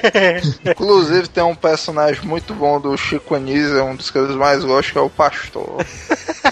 [0.64, 4.64] Inclusive tem um personagem muito bom do Chico Anísio, é um dos que eu mais
[4.64, 5.84] gosto, que é o Pastor.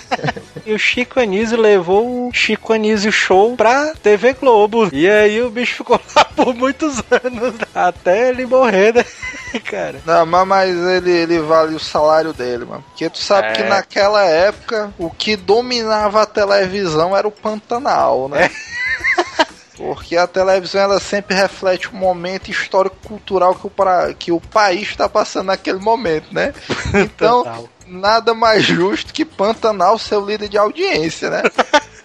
[0.71, 4.89] E o Chico Anísio levou o Chico Anísio Show pra TV Globo.
[4.93, 9.05] E aí o bicho ficou lá por muitos anos, até ele morrer, né,
[9.69, 10.01] cara?
[10.07, 12.85] Não, mas, ele, ele vale o salário dele, mano.
[12.89, 13.53] Porque tu sabe É.
[13.55, 18.49] que naquela época o que dominava a televisão era o Pantanal, né?
[19.77, 24.91] Porque a televisão ela sempre reflete o momento histórico-cultural que o, pra- que o país
[24.91, 26.53] está passando naquele momento, né?
[26.95, 27.69] Então, Total.
[27.91, 31.43] Nada mais justo que Pantanal ser o líder de audiência, né?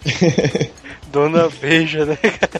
[1.16, 2.18] Dona Beija, né?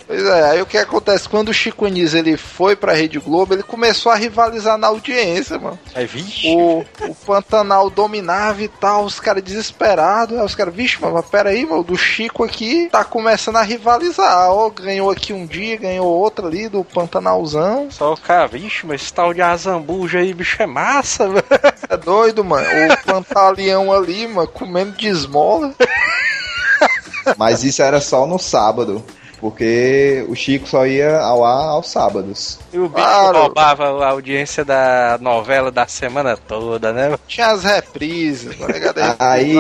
[0.08, 1.28] Pois é, aí o que acontece?
[1.28, 5.60] Quando o Chico Anísio ele foi pra Rede Globo, ele começou a rivalizar na audiência,
[5.60, 5.78] mano.
[5.94, 6.48] Aí, vixe.
[6.56, 10.40] O, o Pantanal dominava e tal, os caras desesperados.
[10.40, 14.50] Aí os caras, vixe, mano, mas peraí, mano, do Chico aqui tá começando a rivalizar.
[14.50, 17.92] Ó, ganhou aqui um dia, ganhou outro ali do Pantanalzão.
[17.92, 21.44] Só o cara, vixe, mas esse tal de azambuja aí, bicho, é massa, mano.
[21.90, 22.66] É doido, mano.
[22.66, 25.76] O Pantaleão ali, mano, comendo de esmola.
[27.38, 29.04] Mas isso era só no sábado.
[29.40, 32.58] Porque o Chico só ia ao ar aos sábados.
[32.74, 33.38] E o bicho Claro.
[33.42, 37.16] roubava a audiência da novela da semana toda, né?
[37.28, 39.16] Tinha as reprises, tá?
[39.20, 39.56] Aí,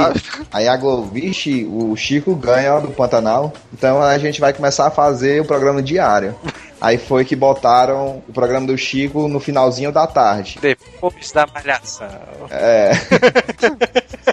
[0.52, 4.92] aí a Globo, vixe, o Chico ganha do Pantanal, então a gente vai começar a
[4.92, 6.34] fazer o programa diário.
[6.80, 10.60] Aí foi que botaram o programa do Chico no finalzinho da tarde.
[10.62, 12.08] Depois da malhação.
[12.50, 12.92] É.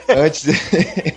[0.16, 0.44] Antes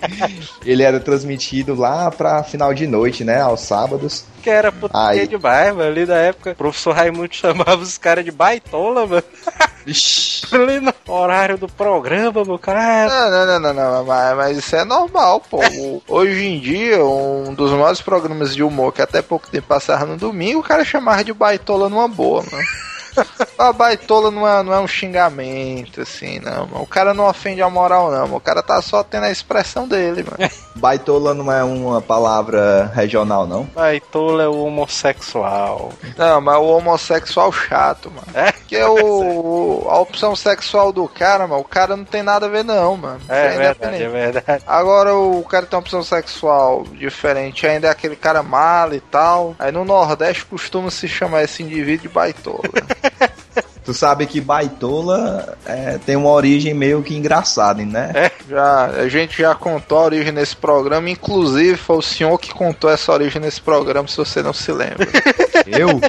[0.64, 3.40] ele era transmitido lá pra final de noite, né?
[3.40, 4.24] Aos sábados.
[4.42, 5.28] Que era putaria Aí.
[5.28, 5.90] demais, mano.
[5.90, 9.24] Ali da época, o professor Raimundo chamava os caras de baitola, mano.
[9.86, 10.44] Vixe.
[10.52, 13.08] Ali no horário do programa, meu cara.
[13.08, 15.60] Não, não, não, não, não, mas, mas isso é normal, pô.
[16.08, 20.16] Hoje em dia, um dos maiores programas de humor que até pouco tempo passava no
[20.16, 22.66] domingo, o cara chamava de baitola numa boa, mano.
[23.58, 26.82] A baitola não é, não é um xingamento, assim, não, mano.
[26.82, 28.36] O cara não ofende a moral, não, mano.
[28.36, 30.50] O cara tá só tendo a expressão dele, mano.
[30.76, 33.64] Baitola não é uma palavra regional, não?
[33.74, 35.90] Baitola é o homossexual.
[36.18, 38.26] Não, mas o homossexual chato, mano.
[38.34, 38.52] É?
[38.52, 42.62] Porque o, a opção sexual do cara, mano, o cara não tem nada a ver,
[42.62, 43.20] não, mano.
[43.26, 44.64] É é verdade, é verdade.
[44.66, 49.54] Agora o cara tem uma opção sexual diferente, ainda é aquele cara mala e tal.
[49.58, 52.60] Aí no Nordeste costuma se chamar esse indivíduo de baitola.
[53.86, 58.32] Tu sabe que baitola é, tem uma origem meio que engraçada, né?
[58.48, 62.90] já, a gente já contou a origem nesse programa, inclusive foi o senhor que contou
[62.90, 65.06] essa origem nesse programa, se você não se lembra.
[65.66, 66.00] Eu?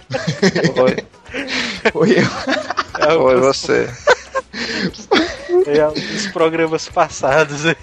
[0.73, 0.97] Foi,
[1.91, 2.27] Foi eu.
[2.99, 3.89] É foi você.
[5.69, 7.75] é os programas passados aí.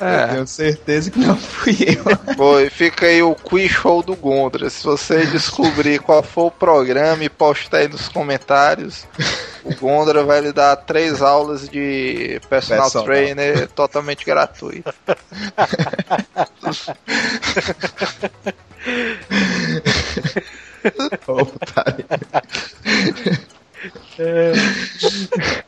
[0.00, 2.34] Eu tenho certeza que não fui eu.
[2.36, 4.68] Foi, fica aí o quiz show do Gondra.
[4.70, 9.06] Se você descobrir qual foi o programa e postar aí nos comentários,
[9.64, 13.06] o Gondra vai lhe dar três aulas de personal, Personal.
[13.06, 14.92] trainer totalmente gratuito.
[21.26, 21.46] Ô,
[24.18, 24.52] putaria.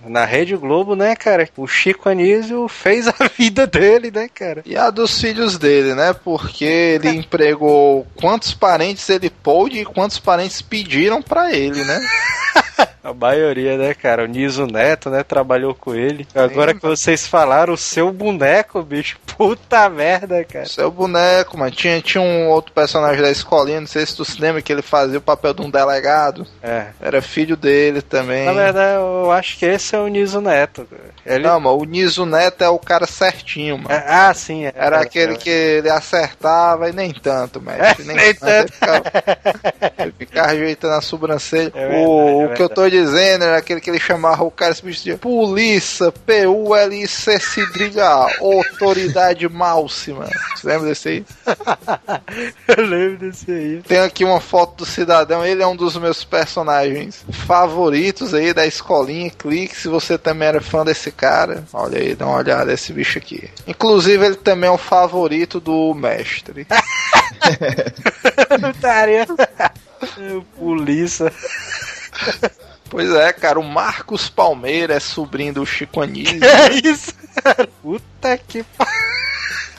[0.04, 1.48] Na Rede Globo, né, cara?
[1.56, 4.62] O Chico Anísio fez a vida dele, né, cara?
[4.66, 6.12] E a dos filhos dele, né?
[6.12, 12.00] Porque ele empregou quantos parentes ele pôde e quantos parentes pediram pra ele, né?
[13.02, 14.24] A maioria, né, cara?
[14.24, 16.26] O Niso Neto, né, trabalhou com ele.
[16.34, 20.66] Agora que vocês falaram, o seu boneco, bicho, puta merda, cara.
[20.66, 21.70] Seu boneco, mano.
[21.70, 24.82] Tinha, tinha um outro personagem da escolinha, não sei se tu se lembra, que ele
[24.82, 26.46] fazia o papel de um delegado.
[26.62, 26.88] É.
[27.00, 28.39] Era filho dele também.
[28.44, 30.86] Na verdade, eu acho que esse é o Niso Neto.
[31.24, 31.44] Ele...
[31.46, 33.90] Não, mano, o Niso Neto é o cara certinho, mano.
[33.92, 34.66] É, ah, sim.
[34.66, 34.72] é.
[34.74, 35.36] Era É, aquele é.
[35.36, 38.10] que ele acertava e nem tanto, mestre.
[38.10, 38.50] É, nem tanto.
[38.50, 39.02] Ele ficava,
[39.98, 41.72] ele ficava ajeitando a sobrancelha.
[41.80, 44.72] É verdade, o o que eu tô dizendo era aquele que ele chamava o cara
[44.72, 48.04] esse bicho de polícia, P-U-L-I-C cedrilha,
[48.40, 50.26] autoridade máxima.
[50.54, 51.24] Você lembra desse aí?
[52.76, 53.82] Eu lembro desse aí.
[53.86, 58.66] Tem aqui uma foto do cidadão, ele é um dos meus personagens favoritos aí da
[58.66, 59.30] escolinha.
[59.30, 61.64] Clique se você também era fã desse cara.
[61.72, 63.48] Olha aí, dá uma olhada nesse bicho aqui.
[63.66, 66.66] Inclusive, ele também é o favorito do mestre.
[70.58, 71.32] Polícia.
[72.88, 76.40] Pois é, cara, o Marcos Palmeira é sobrinho do Chico Anísio.
[76.42, 77.68] É isso, cara.
[77.80, 79.20] Puta que pariu.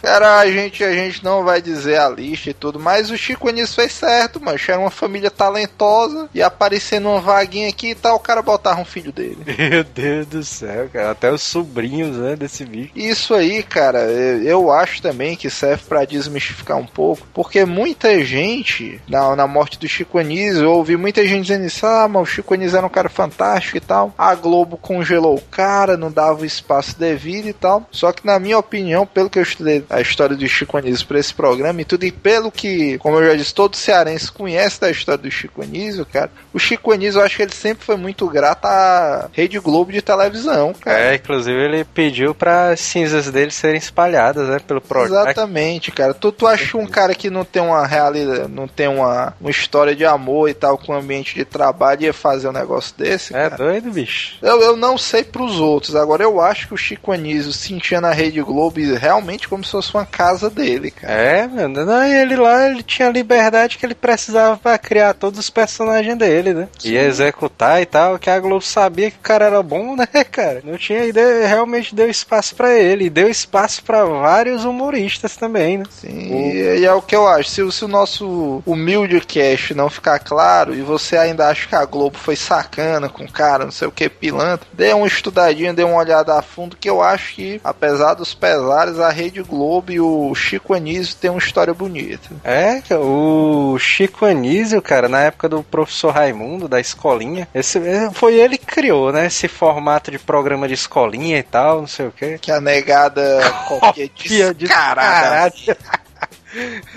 [0.01, 3.49] Cara, a gente, a gente não vai dizer a lista e tudo, mas o Chico
[3.49, 4.57] Anísio fez certo, mano.
[4.67, 8.85] Era uma família talentosa e aparecendo uma vaguinha aqui e tal, o cara botava um
[8.85, 9.39] filho dele.
[9.57, 11.11] Meu Deus do céu, cara.
[11.11, 12.91] Até os sobrinhos, né, desse bicho.
[12.95, 18.23] Isso aí, cara, eu eu acho também que serve pra desmistificar um pouco, porque muita
[18.23, 22.21] gente, na, na morte do Chico Anísio, eu ouvi muita gente dizendo isso, ah, mas
[22.21, 24.13] o Chico Anísio era um cara fantástico e tal.
[24.17, 27.87] A Globo congelou o cara, não dava o espaço devido e tal.
[27.91, 31.19] Só que, na minha opinião, pelo que eu estudei a história do Chico Anísio pra
[31.19, 34.89] esse programa e tudo, e pelo que, como eu já disse, todo cearense conhece da
[34.89, 38.27] história do Chico Anísio, cara, o Chico Anísio, eu acho que ele sempre foi muito
[38.27, 41.11] grato à Rede Globo de televisão, cara.
[41.11, 45.27] É, inclusive ele pediu para as cinzas dele serem espalhadas, né, pelo projeto.
[45.27, 46.13] Exatamente, cara.
[46.13, 49.95] Tu, tu acha um cara que não tem uma realidade, não tem uma, uma história
[49.95, 53.35] de amor e tal com o ambiente de trabalho ia fazer um negócio desse?
[53.35, 53.57] É cara?
[53.57, 54.37] doido, bicho.
[54.41, 58.11] Eu, eu não sei pros outros, agora eu acho que o Chico Anísio sentia na
[58.11, 61.13] Rede Globo realmente como se fosse uma casa dele, cara.
[61.13, 61.85] É, mano.
[61.85, 65.49] Não, e ele lá, ele tinha a liberdade que ele precisava pra criar todos os
[65.49, 66.67] personagens dele, né?
[66.77, 66.89] Sim.
[66.91, 70.61] E executar e tal, que a Globo sabia que o cara era bom, né, cara?
[70.63, 73.05] Não tinha ideia, realmente deu espaço pra ele.
[73.05, 75.85] E deu espaço pra vários humoristas também, né?
[75.89, 77.49] Sim, e, e é o que eu acho.
[77.49, 81.75] Se, o- se o nosso humilde cast não ficar claro e você ainda acha que
[81.75, 85.73] a Globo foi sacana com o cara, não sei o que, pilantra, dê uma estudadinha,
[85.73, 89.70] dê uma olhada a fundo, que eu acho que, apesar dos pesares, a Rede Globo
[89.89, 92.29] e o Chico Anísio têm uma história bonita.
[92.43, 98.35] É, o Chico Anísio, cara, na época do professor Raimundo, da escolinha, esse, é, foi
[98.35, 99.27] ele que criou, né?
[99.27, 102.37] Esse formato de programa de escolinha e tal, não sei o quê.
[102.41, 103.21] Que a negada
[103.67, 104.09] Copia
[104.53, 105.49] descarada.
[105.49, 106.10] descarada.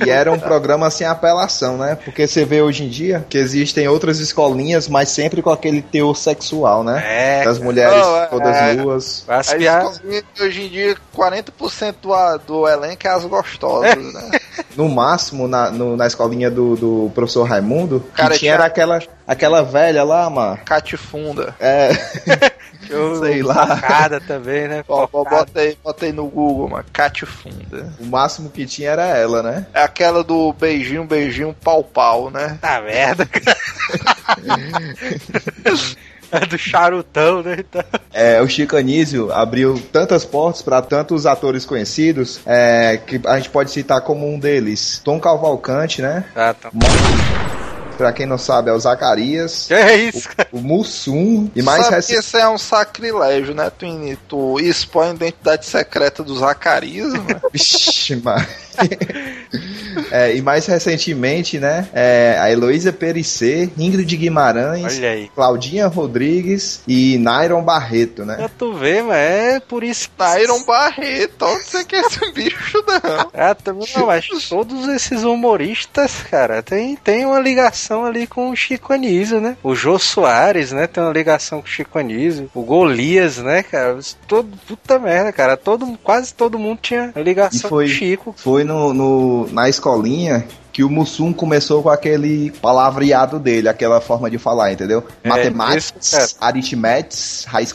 [0.05, 1.97] E era um programa sem apelação, né?
[2.05, 6.17] Porque você vê hoje em dia que existem outras escolinhas, mas sempre com aquele teor
[6.17, 7.03] sexual, né?
[7.05, 8.73] É, Das mulheres Não, é- todas é.
[8.75, 9.25] nuas.
[9.29, 9.93] as A piadas.
[9.97, 14.31] escolinha que hoje em dia, 40% do, do elenco é as gostosas, né?
[14.77, 18.65] No máximo, na, no- na escolinha do, do professor Raimundo, que Cara, tinha tinha- era
[18.65, 20.59] aquela, aquela velha lá, mano.
[20.65, 21.55] Catifunda.
[21.61, 21.91] É,
[22.89, 23.77] Eu- sei lá.
[23.77, 24.85] Focada também, né?
[24.89, 26.85] Ó, bota aí, bota aí no Google, mano.
[26.93, 27.93] Catifunda.
[28.01, 29.66] o máximo que tinha era ela, né?
[29.74, 32.59] É aquela do beijinho, beijinho, pau, pau, né?
[32.61, 33.56] Tá merda, cara.
[36.32, 37.59] É do charutão, né?
[37.61, 43.36] Então, É, o Chico Anísio abriu tantas portas para tantos atores conhecidos é, que a
[43.36, 45.01] gente pode citar como um deles.
[45.05, 46.24] Tom Cavalcante, né?
[46.35, 46.70] Ah, tá.
[47.97, 49.66] Pra quem não sabe, é o Zacarias.
[49.69, 50.49] Que é isso, cara?
[50.53, 54.16] O Mussum e mais Sabe rec- que isso é um sacrilégio, né, Twini?
[54.29, 57.41] Tu expõe a identidade secreta do Zacarias, mano.
[57.53, 58.47] Vixe, mas...
[60.11, 61.89] É, e mais recentemente, né?
[61.93, 65.31] é, a Heloísa Perissé, Ingrid Guimarães, Olha aí.
[65.33, 68.35] Claudinha Rodrigues e Nairon Barreto, né?
[68.37, 70.16] Pra tu ver, mas é por isso que.
[70.16, 73.31] Tyron Barreto, onde você quer esse bicho, não?
[73.33, 78.56] Ah, também não, mas todos esses humoristas, cara, tem, tem uma ligação ali com o
[78.56, 79.56] Chico Anísio, né?
[79.62, 80.86] O Jô Soares, né?
[80.86, 82.48] Tem uma ligação com o Chico Anísio.
[82.55, 83.98] O Golias, né, cara?
[84.27, 85.56] Todo, puta merda, cara.
[85.56, 88.35] Todo, quase todo mundo tinha ligação foi- com o Chico.
[88.39, 94.29] Foi no, no- na escolinha que o Mussum começou com aquele palavreado dele, aquela forma
[94.29, 95.05] de falar, entendeu?
[95.23, 97.73] É, Matemáticas, aritméticas, raiz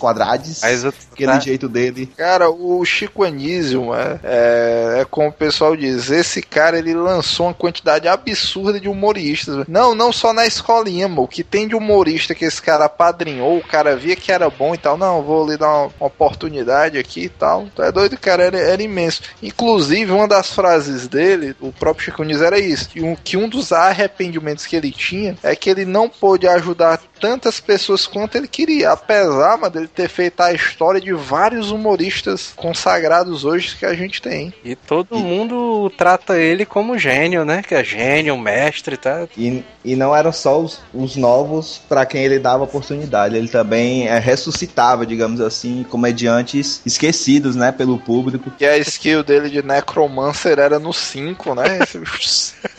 [0.83, 2.07] eu- aquele tá- jeito dele.
[2.17, 7.45] Cara, o Chico Anísio, mano, é, é como o pessoal diz, esse cara ele lançou
[7.47, 9.55] uma quantidade absurda de humoristas.
[9.55, 9.65] mano.
[9.69, 11.23] Não, não só na escolinha, mano.
[11.23, 14.75] O que tem de humorista que esse cara padrinhou, o cara via que era bom
[14.75, 14.97] e tal.
[14.97, 17.67] Não, vou lhe dar uma, uma oportunidade aqui e tal.
[17.73, 19.21] Tu é doido, cara, era, era imenso.
[19.41, 23.47] Inclusive, uma das frases dele, o próprio Chico Anísio era isso, que um, que um
[23.47, 28.47] dos arrependimentos que ele tinha é que ele não pôde ajudar tantas pessoas quanto ele
[28.47, 33.93] queria, apesar mano, dele ter feito a história de vários humoristas consagrados hoje que a
[33.93, 34.53] gente tem.
[34.63, 37.61] E todo mundo trata ele como gênio, né?
[37.61, 39.27] Que é gênio, mestre, tá?
[39.37, 44.07] E, e não eram só os, os novos para quem ele dava oportunidade, ele também
[44.07, 48.51] é, ressuscitava, digamos assim, comediantes esquecidos, né, pelo público.
[48.59, 51.79] E a skill dele de Necromancer era no 5, né?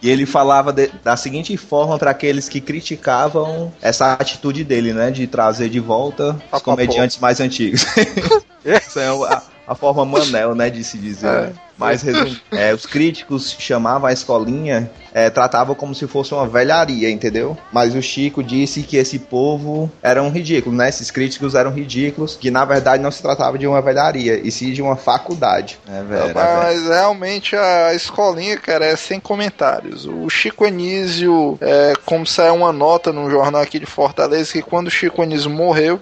[0.00, 5.10] E ele falava de- da seguinte forma para aqueles que criticavam essa atitude dele, né,
[5.10, 7.86] de trazer de volta os comediantes mais antigos.
[8.64, 9.42] Essa é a,
[9.72, 11.26] a forma manel, né, de se dizer.
[11.28, 11.40] É.
[11.42, 11.52] né?
[11.76, 17.10] Mas resum- é, os críticos chamavam a escolinha, é, tratavam como se fosse uma velharia,
[17.10, 17.56] entendeu?
[17.72, 20.88] Mas o Chico disse que esse povo era um ridículo, né?
[20.88, 24.72] Esses críticos eram ridículos, que na verdade não se tratava de uma velharia, e sim
[24.72, 25.78] de uma faculdade.
[25.88, 26.34] É, velho, é, velho.
[26.34, 30.06] Mas realmente a escolinha, cara, é sem comentários.
[30.06, 34.86] O Chico Anísio, é, como saiu uma nota num jornal aqui de Fortaleza, que quando
[34.86, 36.00] o Chico Anísio morreu,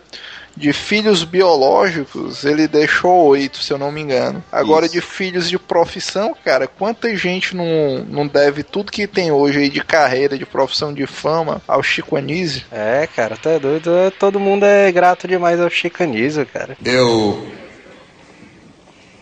[0.57, 4.43] de filhos biológicos, ele deixou oito, se eu não me engano.
[4.51, 4.95] Agora, Isso.
[4.95, 9.71] de filhos de profissão, cara, quanta gente não, não deve tudo que tem hoje aí
[9.71, 12.65] de carreira, de profissão, de fama ao Chico Anísio?
[12.71, 13.91] É, cara, tá doido.
[13.97, 16.77] É, Todo mundo é grato demais ao Chico Anísio, cara.
[16.85, 17.47] Eu.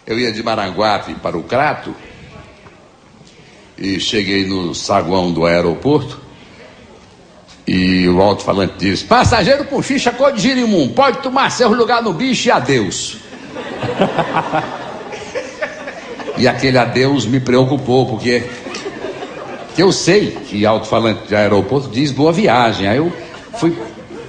[0.06, 1.94] Eu ia de Maranguape para o Crato
[3.76, 6.27] e cheguei no saguão do aeroporto
[7.68, 12.14] e o alto-falante disse: Passageiro com ficha cor de girimum, pode tomar seu lugar no
[12.14, 13.18] bicho e adeus.
[16.38, 18.44] E aquele adeus me preocupou, porque
[19.74, 22.88] que eu sei que alto-falante de aeroporto diz boa viagem.
[22.88, 23.12] Aí eu
[23.58, 23.76] fui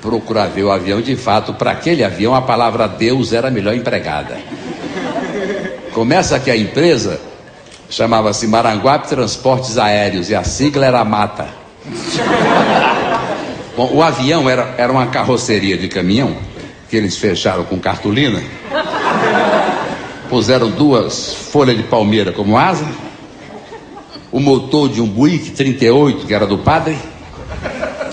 [0.02, 4.38] procurar ver o avião, de fato, para aquele avião a palavra Deus era melhor empregada.
[5.94, 7.22] Começa que a empresa
[7.90, 11.48] chamava-se Maranguape Transportes Aéreos e a sigla era Mata.
[13.80, 16.36] Bom, o avião era, era uma carroceria de caminhão
[16.90, 18.44] que eles fecharam com cartolina.
[20.28, 22.86] Puseram duas folhas de palmeira como asa,
[24.34, 26.98] o motor de um Buick 38, que era do padre,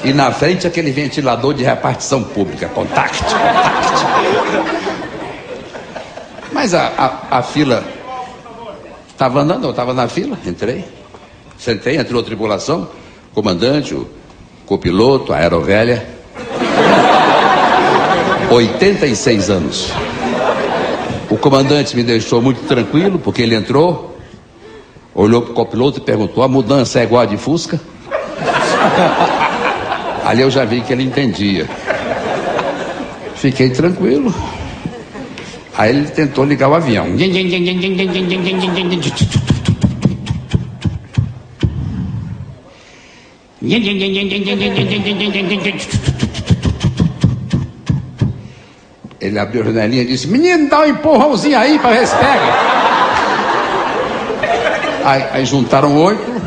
[0.05, 4.06] e na frente aquele ventilador de repartição pública, contact, contact.
[6.52, 7.84] Mas a, a, a fila
[9.09, 10.84] estava andando, eu estava na fila, entrei,
[11.59, 12.88] sentei, entrou a tripulação,
[13.34, 14.15] comandante, o
[14.66, 16.05] copiloto, aerovelha.
[18.51, 19.93] 86 anos.
[21.30, 24.16] O comandante me deixou muito tranquilo, porque ele entrou,
[25.14, 27.80] olhou para o copiloto e perguntou: a mudança é igual a de Fusca?
[30.24, 31.68] Ali eu já vi que ele entendia.
[33.36, 34.34] Fiquei tranquilo.
[35.76, 37.06] Aí ele tentou ligar o avião.
[49.20, 52.76] Ele abriu a janelinha e disse: Menino, dá um empurrãozinho aí para ver se pega.
[55.05, 56.43] Aí, aí juntaram oito,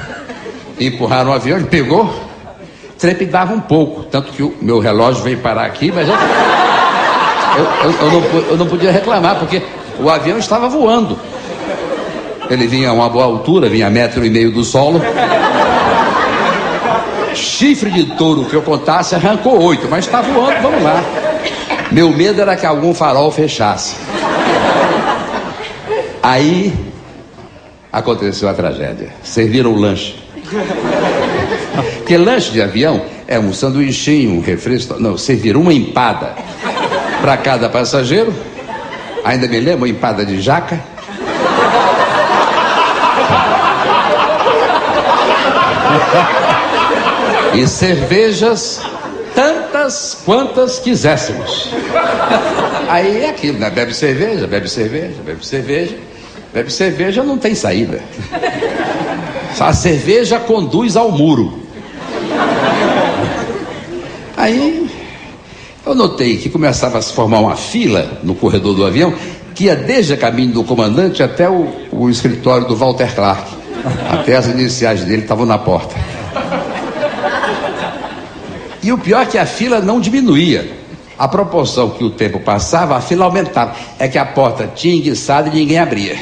[0.79, 2.13] empurraram o avião, ele pegou,
[2.97, 6.15] trepidava um pouco, tanto que o meu relógio veio parar aqui, mas eu,
[7.57, 9.61] eu, eu, eu, não, eu não podia reclamar, porque
[9.99, 11.17] o avião estava voando.
[12.49, 14.99] Ele vinha a uma boa altura, vinha a metro e meio do solo.
[17.33, 21.03] Chifre de touro que eu contasse arrancou oito, mas está voando, vamos lá.
[21.91, 23.95] Meu medo era que algum farol fechasse.
[26.21, 26.73] Aí
[27.91, 29.09] aconteceu a tragédia.
[29.23, 30.15] Serviram o lanche.
[31.97, 34.99] Porque lanche de avião é um sanduichinho, um refresco.
[34.99, 36.35] Não, serviram uma empada
[37.21, 38.33] para cada passageiro.
[39.23, 40.79] Ainda me lembro, empada de jaca.
[47.53, 48.81] E cervejas
[49.35, 51.69] tantas quantas quiséssemos.
[52.87, 53.69] Aí é aquilo, né?
[53.69, 55.97] Bebe cerveja, bebe cerveja, bebe cerveja.
[56.53, 58.01] Bebe cerveja não tem saída.
[59.59, 61.63] A cerveja conduz ao muro.
[64.35, 64.89] Aí
[65.85, 69.13] eu notei que começava a se formar uma fila no corredor do avião
[69.53, 73.51] que ia desde a caminho do comandante até o, o escritório do Walter Clark.
[74.09, 75.95] Até as iniciais dele estavam na porta.
[78.81, 80.79] E o pior é que a fila não diminuía.
[81.17, 83.75] A proporção que o tempo passava, a fila aumentava.
[83.97, 86.17] É que a porta tinha enguiçado e ninguém abria.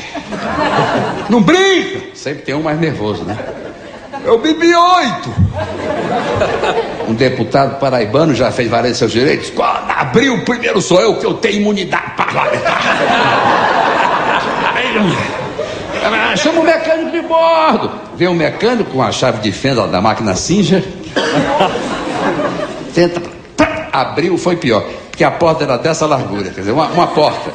[1.29, 2.01] Não brinca!
[2.15, 3.37] Sempre tem um mais nervoso, né?
[4.25, 5.33] Eu bebi oito!
[7.07, 9.51] Um deputado paraibano já fez valer seus direitos.
[9.51, 12.81] Quando abriu, primeiro sou eu que eu tenho imunidade parlamentar.
[16.37, 17.91] Chama o mecânico de bordo.
[18.15, 20.83] Vem o mecânico com a chave de fenda da máquina Singer.
[22.97, 23.21] Tenta.
[23.93, 24.83] Abriu, foi pior.
[25.11, 26.49] Porque a porta era dessa largura.
[26.49, 27.51] Quer dizer, uma, uma porta.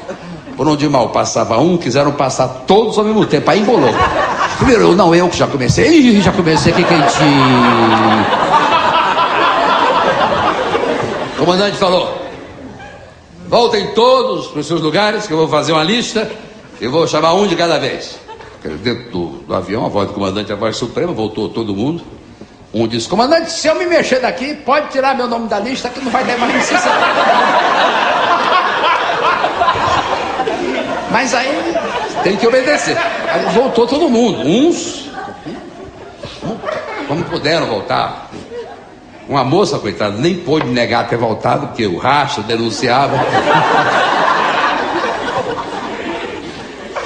[0.56, 3.50] Por onde mal passava um, quiseram passar todos ao mesmo tempo.
[3.50, 3.92] Aí embolou.
[4.58, 5.88] Primeiro eu, não, eu que já comecei.
[5.88, 7.02] Ih, já comecei aqui quentinho.
[11.34, 12.22] O comandante falou:
[13.48, 16.30] voltem todos para os seus lugares, que eu vou fazer uma lista
[16.80, 18.16] e vou chamar um de cada vez.
[18.62, 22.04] Dentro do, do avião, a voz do comandante, a voz suprema, voltou todo mundo.
[22.72, 26.00] Um disse: Comandante, se eu me mexer daqui, pode tirar meu nome da lista que
[26.00, 26.88] não vai ter mais necessidade.
[31.10, 31.74] Mas aí
[32.22, 32.96] tem que obedecer.
[33.30, 34.40] Aí voltou todo mundo.
[34.40, 35.10] Uns,
[37.06, 38.30] como puderam voltar.
[39.28, 43.16] Uma moça, coitada, nem pôde negar ter voltado, porque o rastro denunciava.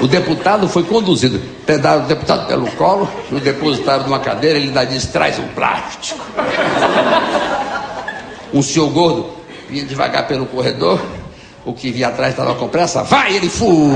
[0.06, 4.84] O deputado foi conduzido, pegaram o deputado pelo colo, o depositaram numa cadeira, ele ainda
[4.84, 6.24] disse, traz um plástico.
[8.54, 9.32] Um senhor gordo
[9.68, 11.04] vinha devagar pelo corredor,
[11.64, 13.90] o que vinha atrás estava com pressa, vai, ele fu.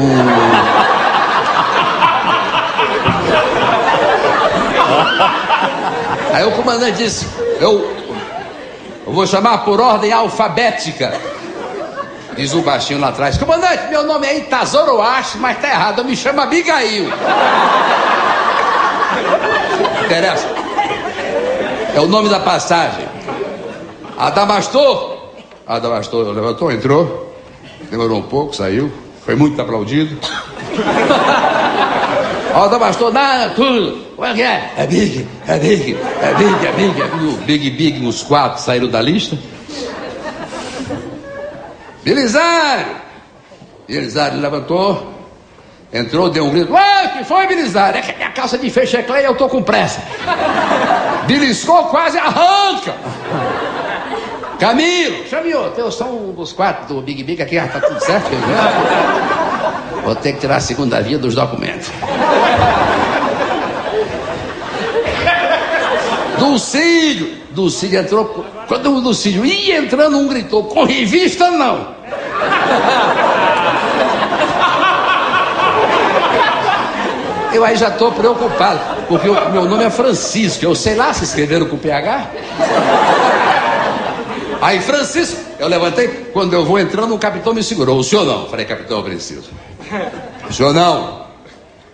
[6.33, 7.25] Aí o comandante disse,
[7.61, 7.89] eu,
[9.07, 11.30] eu vou chamar por ordem alfabética.
[12.41, 16.07] Diz o baixinho lá atrás: Comandante, meu nome é Itazoro Acho, mas tá errado, eu
[16.07, 17.05] me chamo Abigail.
[20.07, 20.49] Interessa?
[21.95, 23.05] É o nome da passagem.
[24.17, 25.19] Adamastor.
[25.67, 27.31] Adamastor levantou, entrou.
[27.91, 28.91] Demorou um pouco, saiu.
[29.23, 30.19] Foi muito aplaudido.
[32.81, 33.99] Bastou nada, tudo.
[34.17, 34.73] Como é que é?
[34.79, 37.03] É Big, é Big, é Big, é Big.
[37.03, 39.37] É Big, Big, Big, os quatro saíram da lista.
[42.11, 42.97] Belisário!
[43.87, 45.15] Belisário levantou,
[45.93, 46.73] entrou, deu um grito.
[46.73, 48.01] Ué, que foi, Belisário?
[48.01, 50.03] É que a minha calça de fecheclé e eu tô com pressa.
[51.29, 52.97] Beliscou, quase arranca.
[54.59, 55.83] Camilo, chame outro.
[55.83, 58.29] Eu sou um dos quatro do Big Big aqui, tá tudo certo?
[58.29, 60.03] né?
[60.05, 61.93] Vou ter que tirar a segunda via dos documentos.
[66.41, 68.45] Dulcílio, Dulcílio entrou.
[68.67, 72.00] Quando o Dulcílio ia entrando, um gritou: com revista não.
[77.53, 80.65] Eu aí já estou preocupado, porque meu nome é Francisco.
[80.65, 82.31] Eu sei lá se escreveram com PH.
[84.63, 86.09] Aí, Francisco, eu levantei.
[86.33, 87.99] Quando eu vou entrando, o capitão me segurou.
[87.99, 88.47] O senhor não.
[88.49, 89.51] Falei, capitão, eu preciso.
[90.49, 91.27] O senhor não.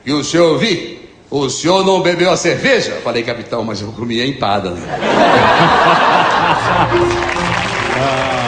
[0.05, 1.09] E o senhor ouvi?
[1.31, 3.01] O senhor não bebeu a cerveja?
[3.03, 4.71] Falei, capitão, mas eu comi a empada.
[4.71, 4.83] Né?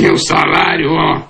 [0.00, 1.20] E o salário, ó.